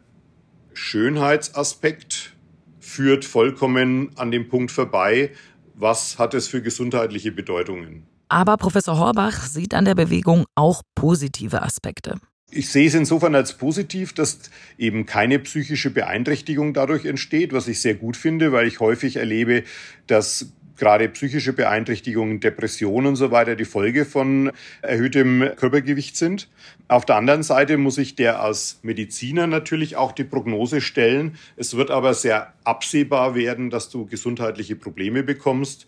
Schönheitsaspekt 0.74 2.34
führt 2.80 3.26
vollkommen 3.26 4.12
an 4.18 4.30
dem 4.30 4.50
Punkt 4.50 4.72
vorbei, 4.72 5.32
was 5.76 6.20
hat 6.20 6.34
es 6.34 6.48
für 6.48 6.62
gesundheitliche 6.62 7.32
Bedeutungen. 7.32 8.06
Aber 8.30 8.58
Professor 8.58 8.98
Horbach 8.98 9.46
sieht 9.46 9.74
an 9.74 9.86
der 9.86 9.96
Bewegung 9.96 10.46
auch 10.56 10.82
positive 10.96 11.62
Aspekte. 11.62 12.20
Ich 12.50 12.70
sehe 12.70 12.88
es 12.88 12.94
insofern 12.94 13.34
als 13.34 13.58
positiv, 13.58 14.14
dass 14.14 14.40
eben 14.78 15.06
keine 15.06 15.40
psychische 15.40 15.90
Beeinträchtigung 15.90 16.74
dadurch 16.74 17.06
entsteht, 17.06 17.52
was 17.52 17.68
ich 17.68 17.82
sehr 17.82 17.96
gut 17.96 18.16
finde, 18.16 18.52
weil 18.52 18.68
ich 18.68 18.80
häufig 18.80 19.16
erlebe, 19.16 19.64
dass 20.06 20.54
gerade 20.78 21.10
psychische 21.10 21.54
Beeinträchtigungen, 21.54 22.40
Depressionen 22.40 23.08
und 23.08 23.16
so 23.16 23.32
weiter 23.32 23.56
die 23.56 23.66
Folge 23.66 24.06
von 24.06 24.52
erhöhtem 24.82 25.50
Körpergewicht 25.56 26.18
sind. 26.18 26.50
Auf 26.88 27.06
der 27.06 27.16
anderen 27.16 27.44
Seite 27.44 27.78
muss 27.78 27.98
ich 27.98 28.16
der 28.16 28.42
als 28.42 28.80
Mediziner 28.84 29.48
natürlich 29.48 29.96
auch 29.96 30.12
die 30.12 30.24
Prognose 30.24 30.82
stellen. 30.82 31.38
Es 31.56 31.76
wird 31.76 31.92
aber 31.92 32.14
sehr 32.14 32.54
absehbar 32.64 33.36
werden, 33.36 33.70
dass 33.70 33.90
du 33.90 34.06
gesundheitliche 34.06 34.76
Probleme 34.76 35.24
bekommst 35.24 35.88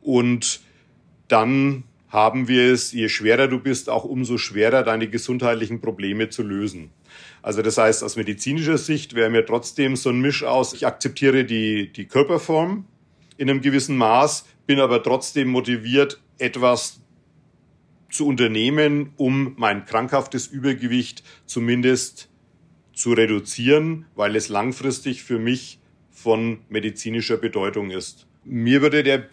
und 0.00 0.60
dann 1.28 1.84
haben 2.08 2.48
wir 2.48 2.72
es, 2.72 2.92
je 2.92 3.08
schwerer 3.08 3.48
du 3.48 3.58
bist, 3.58 3.90
auch 3.90 4.04
umso 4.04 4.38
schwerer 4.38 4.82
deine 4.82 5.08
gesundheitlichen 5.08 5.80
Probleme 5.80 6.28
zu 6.28 6.42
lösen. 6.42 6.90
Also 7.42 7.62
das 7.62 7.78
heißt, 7.78 8.02
aus 8.04 8.16
medizinischer 8.16 8.78
Sicht 8.78 9.14
wäre 9.14 9.30
mir 9.30 9.44
trotzdem 9.44 9.96
so 9.96 10.10
ein 10.10 10.20
Misch 10.20 10.44
aus, 10.44 10.72
ich 10.72 10.86
akzeptiere 10.86 11.44
die, 11.44 11.92
die 11.92 12.06
Körperform 12.06 12.86
in 13.36 13.50
einem 13.50 13.60
gewissen 13.60 13.96
Maß, 13.96 14.46
bin 14.66 14.80
aber 14.80 15.02
trotzdem 15.02 15.48
motiviert, 15.48 16.20
etwas 16.38 17.00
zu 18.10 18.26
unternehmen, 18.26 19.12
um 19.16 19.54
mein 19.56 19.84
krankhaftes 19.84 20.46
Übergewicht 20.46 21.22
zumindest 21.44 22.28
zu 22.92 23.12
reduzieren, 23.12 24.06
weil 24.14 24.36
es 24.36 24.48
langfristig 24.48 25.22
für 25.22 25.38
mich 25.38 25.78
von 26.10 26.58
medizinischer 26.68 27.36
Bedeutung 27.36 27.90
ist. 27.90 28.26
Mir 28.44 28.80
würde 28.80 29.02
der 29.02 29.28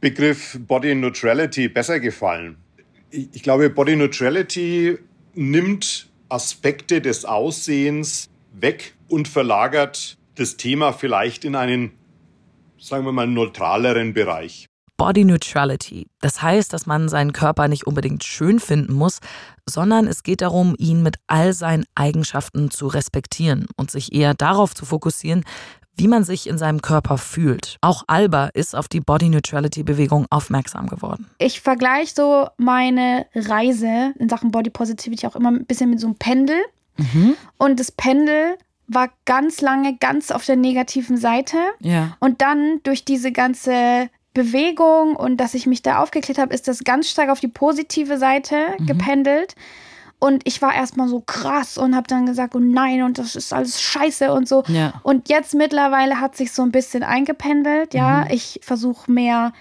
Begriff 0.00 0.58
Body 0.60 0.94
Neutrality 0.94 1.68
besser 1.68 1.98
gefallen. 1.98 2.56
Ich 3.10 3.42
glaube, 3.42 3.70
Body 3.70 3.96
Neutrality 3.96 4.98
nimmt 5.34 6.10
Aspekte 6.28 7.00
des 7.00 7.24
Aussehens 7.24 8.28
weg 8.52 8.94
und 9.08 9.28
verlagert 9.28 10.18
das 10.34 10.56
Thema 10.56 10.92
vielleicht 10.92 11.44
in 11.44 11.54
einen, 11.54 11.92
sagen 12.78 13.04
wir 13.04 13.12
mal, 13.12 13.26
neutraleren 13.26 14.14
Bereich. 14.14 14.68
Body 14.96 15.24
Neutrality. 15.24 16.06
Das 16.20 16.40
heißt, 16.40 16.72
dass 16.72 16.86
man 16.86 17.08
seinen 17.08 17.32
Körper 17.32 17.68
nicht 17.68 17.86
unbedingt 17.86 18.24
schön 18.24 18.58
finden 18.60 18.94
muss, 18.94 19.20
sondern 19.68 20.06
es 20.06 20.22
geht 20.22 20.40
darum, 20.40 20.74
ihn 20.78 21.02
mit 21.02 21.16
all 21.26 21.52
seinen 21.52 21.84
Eigenschaften 21.94 22.70
zu 22.70 22.86
respektieren 22.86 23.66
und 23.76 23.90
sich 23.90 24.14
eher 24.14 24.34
darauf 24.34 24.74
zu 24.74 24.86
fokussieren, 24.86 25.44
wie 25.96 26.08
man 26.08 26.24
sich 26.24 26.46
in 26.46 26.58
seinem 26.58 26.82
Körper 26.82 27.18
fühlt. 27.18 27.78
Auch 27.80 28.04
Alba 28.06 28.48
ist 28.48 28.76
auf 28.76 28.88
die 28.88 29.00
Body 29.00 29.28
Neutrality 29.28 29.82
Bewegung 29.82 30.26
aufmerksam 30.30 30.88
geworden. 30.88 31.26
Ich 31.38 31.60
vergleiche 31.60 32.12
so 32.14 32.48
meine 32.58 33.26
Reise 33.34 34.12
in 34.18 34.28
Sachen 34.28 34.50
Body 34.50 34.70
Positivity 34.70 35.26
auch 35.26 35.36
immer 35.36 35.50
ein 35.50 35.64
bisschen 35.64 35.90
mit 35.90 36.00
so 36.00 36.06
einem 36.06 36.16
Pendel. 36.16 36.58
Mhm. 36.98 37.34
Und 37.58 37.80
das 37.80 37.92
Pendel 37.92 38.56
war 38.88 39.10
ganz 39.24 39.60
lange 39.60 39.96
ganz 39.96 40.30
auf 40.30 40.44
der 40.44 40.56
negativen 40.56 41.16
Seite. 41.16 41.58
Ja. 41.80 42.16
Und 42.20 42.42
dann 42.42 42.80
durch 42.82 43.04
diese 43.04 43.32
ganze 43.32 44.08
Bewegung 44.34 45.16
und 45.16 45.38
dass 45.38 45.54
ich 45.54 45.66
mich 45.66 45.82
da 45.82 46.02
aufgeklärt 46.02 46.38
habe, 46.38 46.54
ist 46.54 46.68
das 46.68 46.84
ganz 46.84 47.08
stark 47.08 47.30
auf 47.30 47.40
die 47.40 47.48
positive 47.48 48.18
Seite 48.18 48.74
mhm. 48.78 48.86
gependelt. 48.86 49.54
Und 50.18 50.46
ich 50.46 50.62
war 50.62 50.74
erstmal 50.74 51.08
so 51.08 51.20
krass 51.20 51.76
und 51.76 51.94
habe 51.94 52.06
dann 52.08 52.26
gesagt, 52.26 52.54
oh 52.54 52.58
nein, 52.58 53.02
und 53.02 53.18
das 53.18 53.36
ist 53.36 53.52
alles 53.52 53.80
scheiße 53.80 54.32
und 54.32 54.48
so. 54.48 54.62
Ja. 54.68 54.94
Und 55.02 55.28
jetzt 55.28 55.54
mittlerweile 55.54 56.20
hat 56.20 56.36
sich 56.36 56.52
so 56.52 56.62
ein 56.62 56.72
bisschen 56.72 57.02
eingependelt, 57.02 57.92
ja. 57.92 58.24
Mhm. 58.24 58.30
Ich 58.30 58.60
versuche 58.62 59.10
mehr 59.10 59.52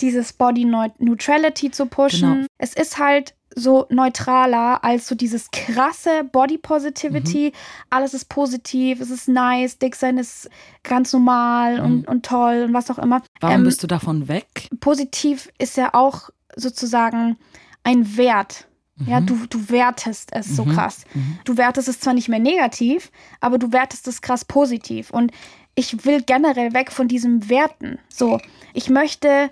dieses 0.00 0.32
Body 0.32 0.64
Neutrality 0.64 1.70
zu 1.70 1.86
pushen. 1.86 2.34
Genau. 2.34 2.46
Es 2.58 2.74
ist 2.74 2.98
halt 2.98 3.34
so 3.54 3.86
neutraler 3.90 4.82
als 4.84 5.08
so 5.08 5.14
dieses 5.14 5.50
krasse 5.50 6.24
Body 6.30 6.58
Positivity. 6.58 7.50
Mhm. 7.50 7.86
Alles 7.90 8.14
ist 8.14 8.28
positiv, 8.28 9.00
es 9.00 9.10
ist 9.10 9.28
nice, 9.28 9.78
dick 9.78 9.96
sein 9.96 10.18
ist 10.18 10.48
ganz 10.82 11.12
normal 11.12 11.78
mhm. 11.78 11.84
und, 11.84 12.08
und 12.08 12.26
toll 12.26 12.64
und 12.66 12.74
was 12.74 12.90
auch 12.90 12.98
immer. 12.98 13.22
Warum 13.40 13.56
ähm, 13.56 13.64
bist 13.64 13.82
du 13.82 13.86
davon 13.86 14.28
weg? 14.28 14.68
Positiv 14.80 15.48
ist 15.58 15.76
ja 15.76 15.90
auch 15.94 16.30
sozusagen 16.56 17.36
ein 17.84 18.16
Wert. 18.16 18.66
Ja, 19.06 19.20
mhm. 19.20 19.26
du, 19.26 19.46
du 19.48 19.70
wertest 19.70 20.30
es 20.32 20.54
so 20.54 20.64
mhm. 20.64 20.74
krass. 20.74 21.04
Mhm. 21.14 21.38
Du 21.44 21.56
wertest 21.56 21.88
es 21.88 21.98
zwar 21.98 22.14
nicht 22.14 22.28
mehr 22.28 22.38
negativ, 22.38 23.10
aber 23.40 23.58
du 23.58 23.72
wertest 23.72 24.06
es 24.06 24.20
krass 24.20 24.44
positiv. 24.44 25.10
Und 25.10 25.32
ich 25.74 26.04
will 26.04 26.22
generell 26.22 26.74
weg 26.74 26.92
von 26.92 27.08
diesem 27.08 27.48
Werten. 27.48 27.98
So, 28.08 28.38
ich 28.74 28.90
möchte, 28.90 29.50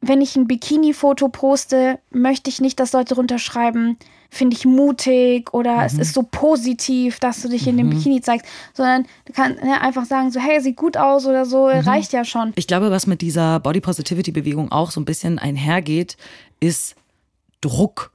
wenn 0.00 0.20
ich 0.20 0.36
ein 0.36 0.46
Bikini-Foto 0.46 1.28
poste, 1.28 1.98
möchte 2.10 2.50
ich 2.50 2.60
nicht, 2.60 2.78
dass 2.80 2.92
Leute 2.92 3.14
runterschreiben, 3.14 3.96
finde 4.30 4.56
ich 4.56 4.66
mutig 4.66 5.52
oder 5.54 5.76
mhm. 5.76 5.82
es 5.82 5.94
ist 5.94 6.14
so 6.14 6.22
positiv, 6.22 7.20
dass 7.20 7.42
du 7.42 7.48
dich 7.48 7.66
in 7.66 7.76
dem 7.76 7.86
mhm. 7.86 7.90
Bikini 7.90 8.20
zeigst, 8.20 8.46
sondern 8.74 9.06
du 9.24 9.32
kannst 9.32 9.62
ja, 9.62 9.80
einfach 9.80 10.04
sagen, 10.04 10.30
so, 10.30 10.40
hey, 10.40 10.60
sieht 10.60 10.76
gut 10.76 10.96
aus 10.96 11.26
oder 11.26 11.46
so, 11.46 11.66
mhm. 11.66 11.80
reicht 11.80 12.12
ja 12.12 12.24
schon. 12.24 12.52
Ich 12.56 12.66
glaube, 12.66 12.90
was 12.90 13.06
mit 13.06 13.20
dieser 13.20 13.60
Body 13.60 13.80
Positivity-Bewegung 13.80 14.70
auch 14.72 14.90
so 14.90 15.00
ein 15.00 15.04
bisschen 15.04 15.38
einhergeht, 15.38 16.16
ist 16.60 16.96
Druck 17.60 18.12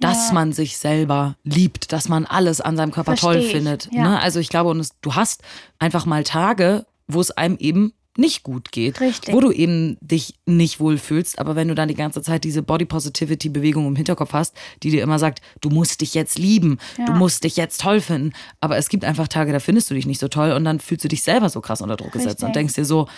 dass 0.00 0.28
ja. 0.28 0.34
man 0.34 0.52
sich 0.52 0.76
selber 0.76 1.36
liebt, 1.44 1.92
dass 1.92 2.08
man 2.08 2.26
alles 2.26 2.60
an 2.60 2.76
seinem 2.76 2.90
Körper 2.90 3.16
Versteh 3.16 3.40
toll 3.40 3.42
findet. 3.42 3.88
Ja. 3.92 4.02
Ne? 4.02 4.20
Also 4.20 4.40
ich 4.40 4.48
glaube, 4.48 4.78
du 5.00 5.14
hast 5.14 5.42
einfach 5.78 6.04
mal 6.04 6.24
Tage, 6.24 6.84
wo 7.06 7.20
es 7.20 7.30
einem 7.30 7.56
eben 7.58 7.92
nicht 8.16 8.42
gut 8.42 8.72
geht, 8.72 9.00
Richtig. 9.00 9.34
wo 9.34 9.40
du 9.40 9.50
eben 9.50 9.96
dich 10.00 10.34
nicht 10.46 10.80
wohlfühlst, 10.80 11.38
aber 11.38 11.56
wenn 11.56 11.68
du 11.68 11.74
dann 11.74 11.88
die 11.88 11.94
ganze 11.94 12.22
Zeit 12.22 12.44
diese 12.44 12.62
Body 12.62 12.84
Positivity 12.84 13.48
Bewegung 13.48 13.86
im 13.86 13.96
Hinterkopf 13.96 14.32
hast, 14.32 14.56
die 14.82 14.90
dir 14.90 15.02
immer 15.02 15.18
sagt, 15.18 15.40
du 15.60 15.70
musst 15.70 16.00
dich 16.00 16.14
jetzt 16.14 16.38
lieben, 16.38 16.78
ja. 16.98 17.06
du 17.06 17.12
musst 17.12 17.44
dich 17.44 17.56
jetzt 17.56 17.80
toll 17.80 18.00
finden, 18.00 18.32
aber 18.60 18.76
es 18.76 18.88
gibt 18.88 19.04
einfach 19.04 19.28
Tage, 19.28 19.52
da 19.52 19.60
findest 19.60 19.90
du 19.90 19.94
dich 19.94 20.06
nicht 20.06 20.20
so 20.20 20.28
toll 20.28 20.52
und 20.52 20.64
dann 20.64 20.80
fühlst 20.80 21.04
du 21.04 21.08
dich 21.08 21.22
selber 21.22 21.48
so 21.48 21.60
krass 21.60 21.80
unter 21.80 21.96
Druck 21.96 22.08
Richtig. 22.14 22.24
gesetzt 22.24 22.44
und 22.44 22.54
denkst 22.54 22.74
dir 22.74 22.84
so, 22.84 23.08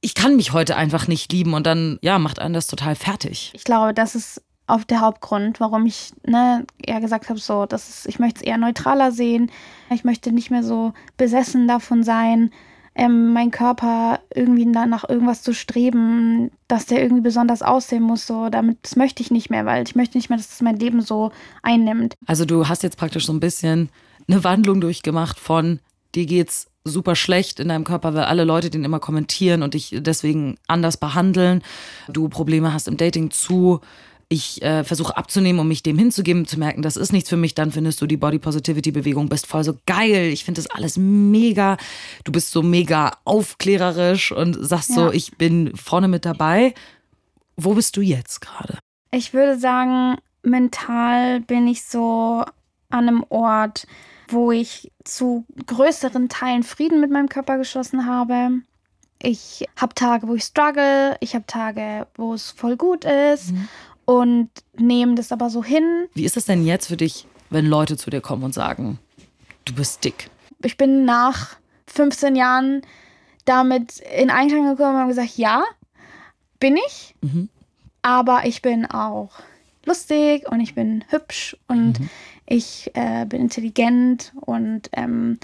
ich 0.00 0.14
kann 0.14 0.36
mich 0.36 0.52
heute 0.52 0.76
einfach 0.76 1.06
nicht 1.06 1.32
lieben 1.32 1.54
und 1.54 1.66
dann 1.66 1.98
ja, 2.02 2.18
macht 2.18 2.38
einen 2.38 2.54
das 2.54 2.66
total 2.66 2.96
fertig. 2.96 3.52
Ich 3.54 3.64
glaube, 3.64 3.94
das 3.94 4.14
ist 4.14 4.42
auf 4.66 4.84
der 4.84 5.00
Hauptgrund, 5.00 5.60
warum 5.60 5.86
ich 5.86 6.12
ne, 6.24 6.64
eher 6.84 7.00
gesagt 7.00 7.28
habe, 7.28 7.38
so, 7.38 7.66
das 7.66 7.88
ist, 7.88 8.06
ich 8.06 8.18
möchte 8.18 8.40
es 8.40 8.46
eher 8.46 8.56
neutraler 8.56 9.12
sehen. 9.12 9.50
Ich 9.90 10.04
möchte 10.04 10.32
nicht 10.32 10.50
mehr 10.50 10.62
so 10.62 10.92
besessen 11.16 11.66
davon 11.66 12.02
sein, 12.04 12.52
ähm, 13.00 13.32
mein 13.32 13.50
Körper 13.50 14.20
irgendwie 14.34 14.66
nach 14.66 15.08
irgendwas 15.08 15.42
zu 15.42 15.54
streben, 15.54 16.50
dass 16.68 16.84
der 16.84 17.02
irgendwie 17.02 17.22
besonders 17.22 17.62
aussehen 17.62 18.02
muss. 18.02 18.26
So, 18.26 18.50
damit 18.50 18.76
das 18.82 18.94
möchte 18.94 19.22
ich 19.22 19.30
nicht 19.30 19.48
mehr, 19.48 19.64
weil 19.64 19.82
ich 19.84 19.96
möchte 19.96 20.18
nicht 20.18 20.28
mehr, 20.28 20.36
dass 20.36 20.50
das 20.50 20.60
mein 20.60 20.76
Leben 20.76 21.00
so 21.00 21.32
einnimmt. 21.62 22.14
Also 22.26 22.44
du 22.44 22.68
hast 22.68 22.82
jetzt 22.82 22.98
praktisch 22.98 23.24
so 23.24 23.32
ein 23.32 23.40
bisschen 23.40 23.88
eine 24.28 24.44
Wandlung 24.44 24.82
durchgemacht 24.82 25.40
von 25.40 25.80
dir 26.14 26.26
geht's 26.26 26.66
super 26.84 27.16
schlecht 27.16 27.58
in 27.58 27.68
deinem 27.68 27.84
Körper, 27.84 28.14
weil 28.14 28.24
alle 28.24 28.44
Leute 28.44 28.68
den 28.68 28.84
immer 28.84 29.00
kommentieren 29.00 29.62
und 29.62 29.74
dich 29.74 29.96
deswegen 29.98 30.56
anders 30.66 30.96
behandeln. 30.98 31.62
Du 32.08 32.28
Probleme 32.28 32.72
hast 32.72 32.86
im 32.86 32.96
Dating 32.96 33.30
zu 33.30 33.80
ich 34.32 34.62
äh, 34.62 34.84
versuche 34.84 35.16
abzunehmen, 35.16 35.60
um 35.60 35.66
mich 35.66 35.82
dem 35.82 35.98
hinzugeben, 35.98 36.46
zu 36.46 36.56
merken, 36.56 36.82
das 36.82 36.96
ist 36.96 37.12
nichts 37.12 37.28
für 37.28 37.36
mich, 37.36 37.56
dann 37.56 37.72
findest 37.72 38.00
du 38.00 38.06
die 38.06 38.16
Body 38.16 38.38
Positivity 38.38 38.92
Bewegung, 38.92 39.28
bist 39.28 39.48
voll 39.48 39.64
so 39.64 39.76
geil. 39.86 40.30
Ich 40.32 40.44
finde 40.44 40.62
das 40.62 40.70
alles 40.70 40.96
mega. 40.96 41.76
Du 42.22 42.30
bist 42.30 42.52
so 42.52 42.62
mega 42.62 43.10
aufklärerisch 43.24 44.30
und 44.30 44.56
sagst 44.60 44.90
ja. 44.90 44.94
so, 44.94 45.12
ich 45.12 45.36
bin 45.36 45.76
vorne 45.76 46.06
mit 46.06 46.24
dabei. 46.24 46.74
Wo 47.56 47.74
bist 47.74 47.96
du 47.96 48.02
jetzt 48.02 48.40
gerade? 48.40 48.78
Ich 49.10 49.34
würde 49.34 49.58
sagen, 49.58 50.18
mental 50.44 51.40
bin 51.40 51.66
ich 51.66 51.84
so 51.84 52.44
an 52.88 53.08
einem 53.08 53.24
Ort, 53.30 53.88
wo 54.28 54.52
ich 54.52 54.92
zu 55.02 55.44
größeren 55.66 56.28
Teilen 56.28 56.62
Frieden 56.62 57.00
mit 57.00 57.10
meinem 57.10 57.28
Körper 57.28 57.58
geschlossen 57.58 58.06
habe. 58.06 58.60
Ich 59.22 59.66
habe 59.76 59.94
Tage, 59.94 60.28
wo 60.28 60.34
ich 60.36 60.44
struggle, 60.44 61.16
ich 61.20 61.34
habe 61.34 61.44
Tage, 61.46 62.06
wo 62.14 62.32
es 62.32 62.52
voll 62.52 62.76
gut 62.76 63.04
ist. 63.04 63.50
Mhm 63.50 63.68
und 64.10 64.50
nehmen 64.76 65.14
das 65.14 65.30
aber 65.30 65.50
so 65.50 65.62
hin. 65.62 66.08
Wie 66.14 66.24
ist 66.24 66.36
es 66.36 66.44
denn 66.44 66.66
jetzt 66.66 66.88
für 66.88 66.96
dich, 66.96 67.28
wenn 67.48 67.64
Leute 67.66 67.96
zu 67.96 68.10
dir 68.10 68.20
kommen 68.20 68.42
und 68.42 68.52
sagen, 68.52 68.98
du 69.66 69.72
bist 69.72 70.02
dick? 70.02 70.30
Ich 70.64 70.76
bin 70.76 71.04
nach 71.04 71.56
15 71.86 72.34
Jahren 72.34 72.82
damit 73.44 74.00
in 74.18 74.30
Einklang 74.30 74.64
gekommen 74.64 74.96
und 74.96 75.00
habe 75.02 75.10
gesagt, 75.10 75.36
ja, 75.36 75.62
bin 76.58 76.76
ich. 76.76 77.14
Mhm. 77.20 77.50
Aber 78.02 78.46
ich 78.46 78.62
bin 78.62 78.84
auch 78.84 79.30
lustig 79.86 80.50
und 80.50 80.58
ich 80.58 80.74
bin 80.74 81.04
hübsch 81.10 81.56
und 81.68 82.00
mhm. 82.00 82.10
ich 82.46 82.90
äh, 82.94 83.26
bin 83.26 83.42
intelligent 83.42 84.32
und 84.40 84.90
ähm, 84.92 85.38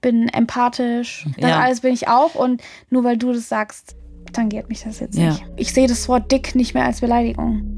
bin 0.00 0.28
empathisch. 0.28 1.26
Das 1.36 1.50
ja. 1.50 1.58
alles 1.58 1.80
bin 1.80 1.92
ich 1.92 2.06
auch. 2.06 2.36
Und 2.36 2.62
nur 2.90 3.02
weil 3.02 3.16
du 3.16 3.32
das 3.32 3.48
sagst, 3.48 3.96
tangiert 4.32 4.68
mich 4.68 4.84
das 4.84 5.00
jetzt 5.00 5.18
ja. 5.18 5.30
nicht. 5.30 5.44
Ich 5.56 5.74
sehe 5.74 5.88
das 5.88 6.08
Wort 6.08 6.30
dick 6.30 6.54
nicht 6.54 6.74
mehr 6.74 6.84
als 6.84 7.00
Beleidigung. 7.00 7.74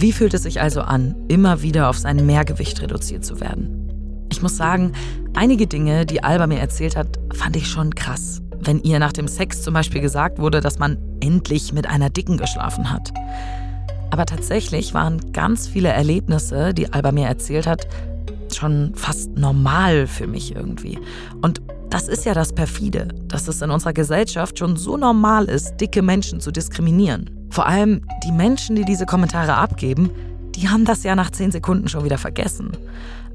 Wie 0.00 0.12
fühlt 0.12 0.32
es 0.32 0.44
sich 0.44 0.60
also 0.60 0.82
an, 0.82 1.16
immer 1.26 1.62
wieder 1.62 1.90
auf 1.90 1.98
sein 1.98 2.24
Mehrgewicht 2.24 2.80
reduziert 2.80 3.24
zu 3.24 3.40
werden? 3.40 4.28
Ich 4.30 4.40
muss 4.42 4.56
sagen, 4.56 4.92
einige 5.34 5.66
Dinge, 5.66 6.06
die 6.06 6.22
Alba 6.22 6.46
mir 6.46 6.60
erzählt 6.60 6.94
hat, 6.94 7.18
fand 7.34 7.56
ich 7.56 7.66
schon 7.66 7.92
krass. 7.92 8.40
Wenn 8.60 8.80
ihr 8.84 9.00
nach 9.00 9.12
dem 9.12 9.26
Sex 9.26 9.62
zum 9.62 9.74
Beispiel 9.74 10.00
gesagt 10.00 10.38
wurde, 10.38 10.60
dass 10.60 10.78
man 10.78 10.98
endlich 11.18 11.72
mit 11.72 11.88
einer 11.88 12.10
Dicken 12.10 12.36
geschlafen 12.36 12.92
hat. 12.92 13.12
Aber 14.10 14.24
tatsächlich 14.24 14.94
waren 14.94 15.32
ganz 15.32 15.66
viele 15.66 15.88
Erlebnisse, 15.88 16.74
die 16.74 16.92
Alba 16.92 17.10
mir 17.10 17.26
erzählt 17.26 17.66
hat, 17.66 17.88
schon 18.54 18.92
fast 18.94 19.36
normal 19.36 20.06
für 20.06 20.28
mich 20.28 20.54
irgendwie. 20.54 21.00
Und 21.42 21.60
das 21.90 22.08
ist 22.08 22.24
ja 22.24 22.34
das 22.34 22.52
Perfide, 22.52 23.08
dass 23.28 23.48
es 23.48 23.62
in 23.62 23.70
unserer 23.70 23.92
Gesellschaft 23.92 24.58
schon 24.58 24.76
so 24.76 24.96
normal 24.96 25.46
ist, 25.46 25.76
dicke 25.76 26.02
Menschen 26.02 26.40
zu 26.40 26.50
diskriminieren. 26.50 27.30
Vor 27.50 27.66
allem 27.66 28.02
die 28.24 28.32
Menschen, 28.32 28.76
die 28.76 28.84
diese 28.84 29.06
Kommentare 29.06 29.54
abgeben, 29.54 30.10
die 30.54 30.68
haben 30.68 30.84
das 30.84 31.02
ja 31.02 31.14
nach 31.14 31.30
10 31.30 31.52
Sekunden 31.52 31.88
schon 31.88 32.04
wieder 32.04 32.18
vergessen. 32.18 32.72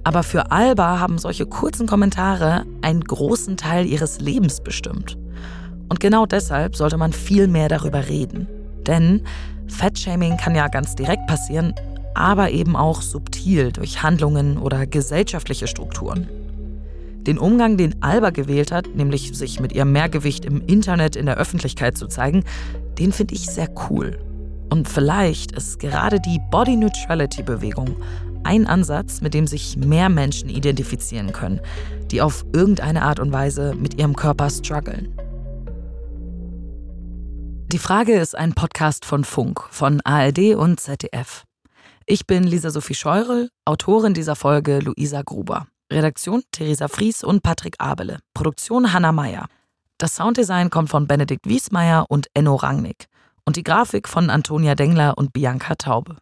Aber 0.03 0.23
für 0.23 0.51
Alba 0.51 0.99
haben 0.99 1.17
solche 1.17 1.45
kurzen 1.45 1.87
Kommentare 1.87 2.65
einen 2.81 3.03
großen 3.03 3.57
Teil 3.57 3.85
ihres 3.85 4.19
Lebens 4.19 4.61
bestimmt. 4.61 5.17
Und 5.89 5.99
genau 5.99 6.25
deshalb 6.25 6.75
sollte 6.75 6.97
man 6.97 7.13
viel 7.13 7.47
mehr 7.47 7.69
darüber 7.69 8.07
reden. 8.07 8.47
Denn 8.85 9.21
Fettshaming 9.67 10.37
kann 10.37 10.55
ja 10.55 10.67
ganz 10.67 10.95
direkt 10.95 11.25
passieren, 11.27 11.73
aber 12.13 12.51
eben 12.51 12.75
auch 12.75 13.01
subtil 13.01 13.71
durch 13.71 14.03
Handlungen 14.03 14.57
oder 14.57 14.85
gesellschaftliche 14.85 15.67
Strukturen. 15.67 16.27
Den 17.25 17.37
Umgang, 17.37 17.77
den 17.77 18.01
Alba 18.01 18.31
gewählt 18.31 18.71
hat, 18.71 18.95
nämlich 18.95 19.35
sich 19.37 19.59
mit 19.59 19.71
ihrem 19.71 19.91
Mehrgewicht 19.91 20.45
im 20.45 20.65
Internet 20.67 21.15
in 21.15 21.25
der 21.25 21.37
Öffentlichkeit 21.37 21.97
zu 21.97 22.07
zeigen, 22.07 22.43
den 22.99 23.11
finde 23.11 23.35
ich 23.35 23.45
sehr 23.45 23.69
cool. 23.89 24.19
Und 24.69 24.89
vielleicht 24.89 25.51
ist 25.51 25.79
gerade 25.79 26.19
die 26.19 26.39
Body 26.51 26.75
Neutrality 26.75 27.43
Bewegung 27.43 27.95
ein 28.43 28.67
Ansatz, 28.67 29.21
mit 29.21 29.33
dem 29.33 29.47
sich 29.47 29.77
mehr 29.77 30.09
Menschen 30.09 30.49
identifizieren 30.49 31.31
können, 31.31 31.61
die 32.11 32.21
auf 32.21 32.45
irgendeine 32.53 33.03
Art 33.03 33.19
und 33.19 33.31
Weise 33.31 33.73
mit 33.75 33.95
ihrem 33.95 34.15
Körper 34.15 34.49
strugglen. 34.49 35.15
Die 37.71 37.79
Frage 37.79 38.13
ist 38.13 38.37
ein 38.37 38.53
Podcast 38.53 39.05
von 39.05 39.23
Funk, 39.23 39.63
von 39.71 40.01
ARD 40.01 40.55
und 40.55 40.79
ZDF. 40.79 41.43
Ich 42.05 42.27
bin 42.27 42.43
Lisa 42.43 42.69
Sophie 42.69 42.95
Scheurel, 42.95 43.49
Autorin 43.65 44.13
dieser 44.13 44.35
Folge 44.35 44.79
Luisa 44.79 45.21
Gruber. 45.21 45.67
Redaktion 45.93 46.41
Theresa 46.51 46.87
Fries 46.87 47.23
und 47.23 47.43
Patrick 47.43 47.75
Abele. 47.77 48.17
Produktion 48.33 48.93
Hanna 48.93 49.11
Meyer. 49.11 49.45
Das 49.99 50.15
Sounddesign 50.15 50.71
kommt 50.71 50.89
von 50.89 51.07
Benedikt 51.07 51.47
Wiesmeier 51.47 52.05
und 52.09 52.27
Enno 52.33 52.55
Rangnick. 52.55 53.05
Und 53.45 53.57
die 53.57 53.63
Grafik 53.63 54.09
von 54.09 54.29
Antonia 54.29 54.73
Dengler 54.73 55.17
und 55.17 55.33
Bianca 55.33 55.75
Taube. 55.75 56.17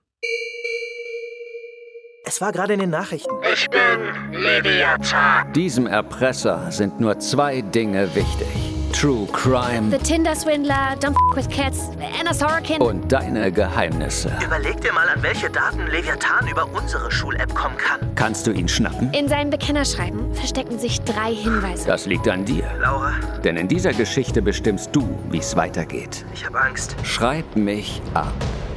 Es 2.25 2.41
war 2.41 2.51
gerade 2.51 2.73
in 2.73 2.81
den 2.81 2.89
Nachrichten. 2.89 3.31
Ich 3.53 3.67
bin 3.69 4.33
Leviathan. 4.33 5.53
Diesem 5.53 5.87
Erpresser 5.87 6.71
sind 6.71 6.99
nur 6.99 7.19
zwei 7.19 7.61
Dinge 7.61 8.13
wichtig. 8.13 8.47
True 8.93 9.25
Crime. 9.31 9.89
The 9.89 9.97
Tinder 9.97 10.35
Swindler, 10.35 10.95
Don't 10.99 11.15
F 11.31 11.35
with 11.35 11.49
Cats, 11.49 11.89
Anna 12.19 12.33
Sorokin. 12.33 12.81
Und 12.81 13.11
deine 13.11 13.51
Geheimnisse. 13.51 14.31
Überleg 14.43 14.79
dir 14.81 14.93
mal, 14.93 15.07
an 15.09 15.23
welche 15.23 15.49
Daten 15.49 15.87
Leviathan 15.87 16.47
über 16.47 16.67
unsere 16.73 17.09
Schul-App 17.09 17.53
kommen 17.55 17.77
kann. 17.77 17.99
Kannst 18.15 18.45
du 18.45 18.51
ihn 18.51 18.67
schnappen? 18.67 19.11
In 19.13 19.27
seinem 19.27 19.49
Bekennerschreiben 19.49 20.33
verstecken 20.35 20.77
sich 20.77 21.01
drei 21.01 21.33
Hinweise. 21.33 21.87
Das 21.87 22.05
liegt 22.05 22.27
an 22.27 22.45
dir. 22.45 22.65
Laura. 22.79 23.13
Denn 23.43 23.57
in 23.57 23.67
dieser 23.67 23.93
Geschichte 23.93 24.41
bestimmst 24.41 24.89
du, 24.93 25.07
wie 25.29 25.39
es 25.39 25.55
weitergeht. 25.55 26.25
Ich 26.33 26.45
habe 26.45 26.59
Angst. 26.59 26.95
Schreib 27.03 27.55
mich 27.55 28.01
ab. 28.13 28.33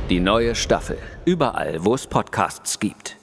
Die 0.08 0.20
neue 0.20 0.54
Staffel. 0.54 0.98
Überall, 1.24 1.84
wo 1.84 1.94
es 1.94 2.06
Podcasts 2.06 2.78
gibt. 2.78 3.16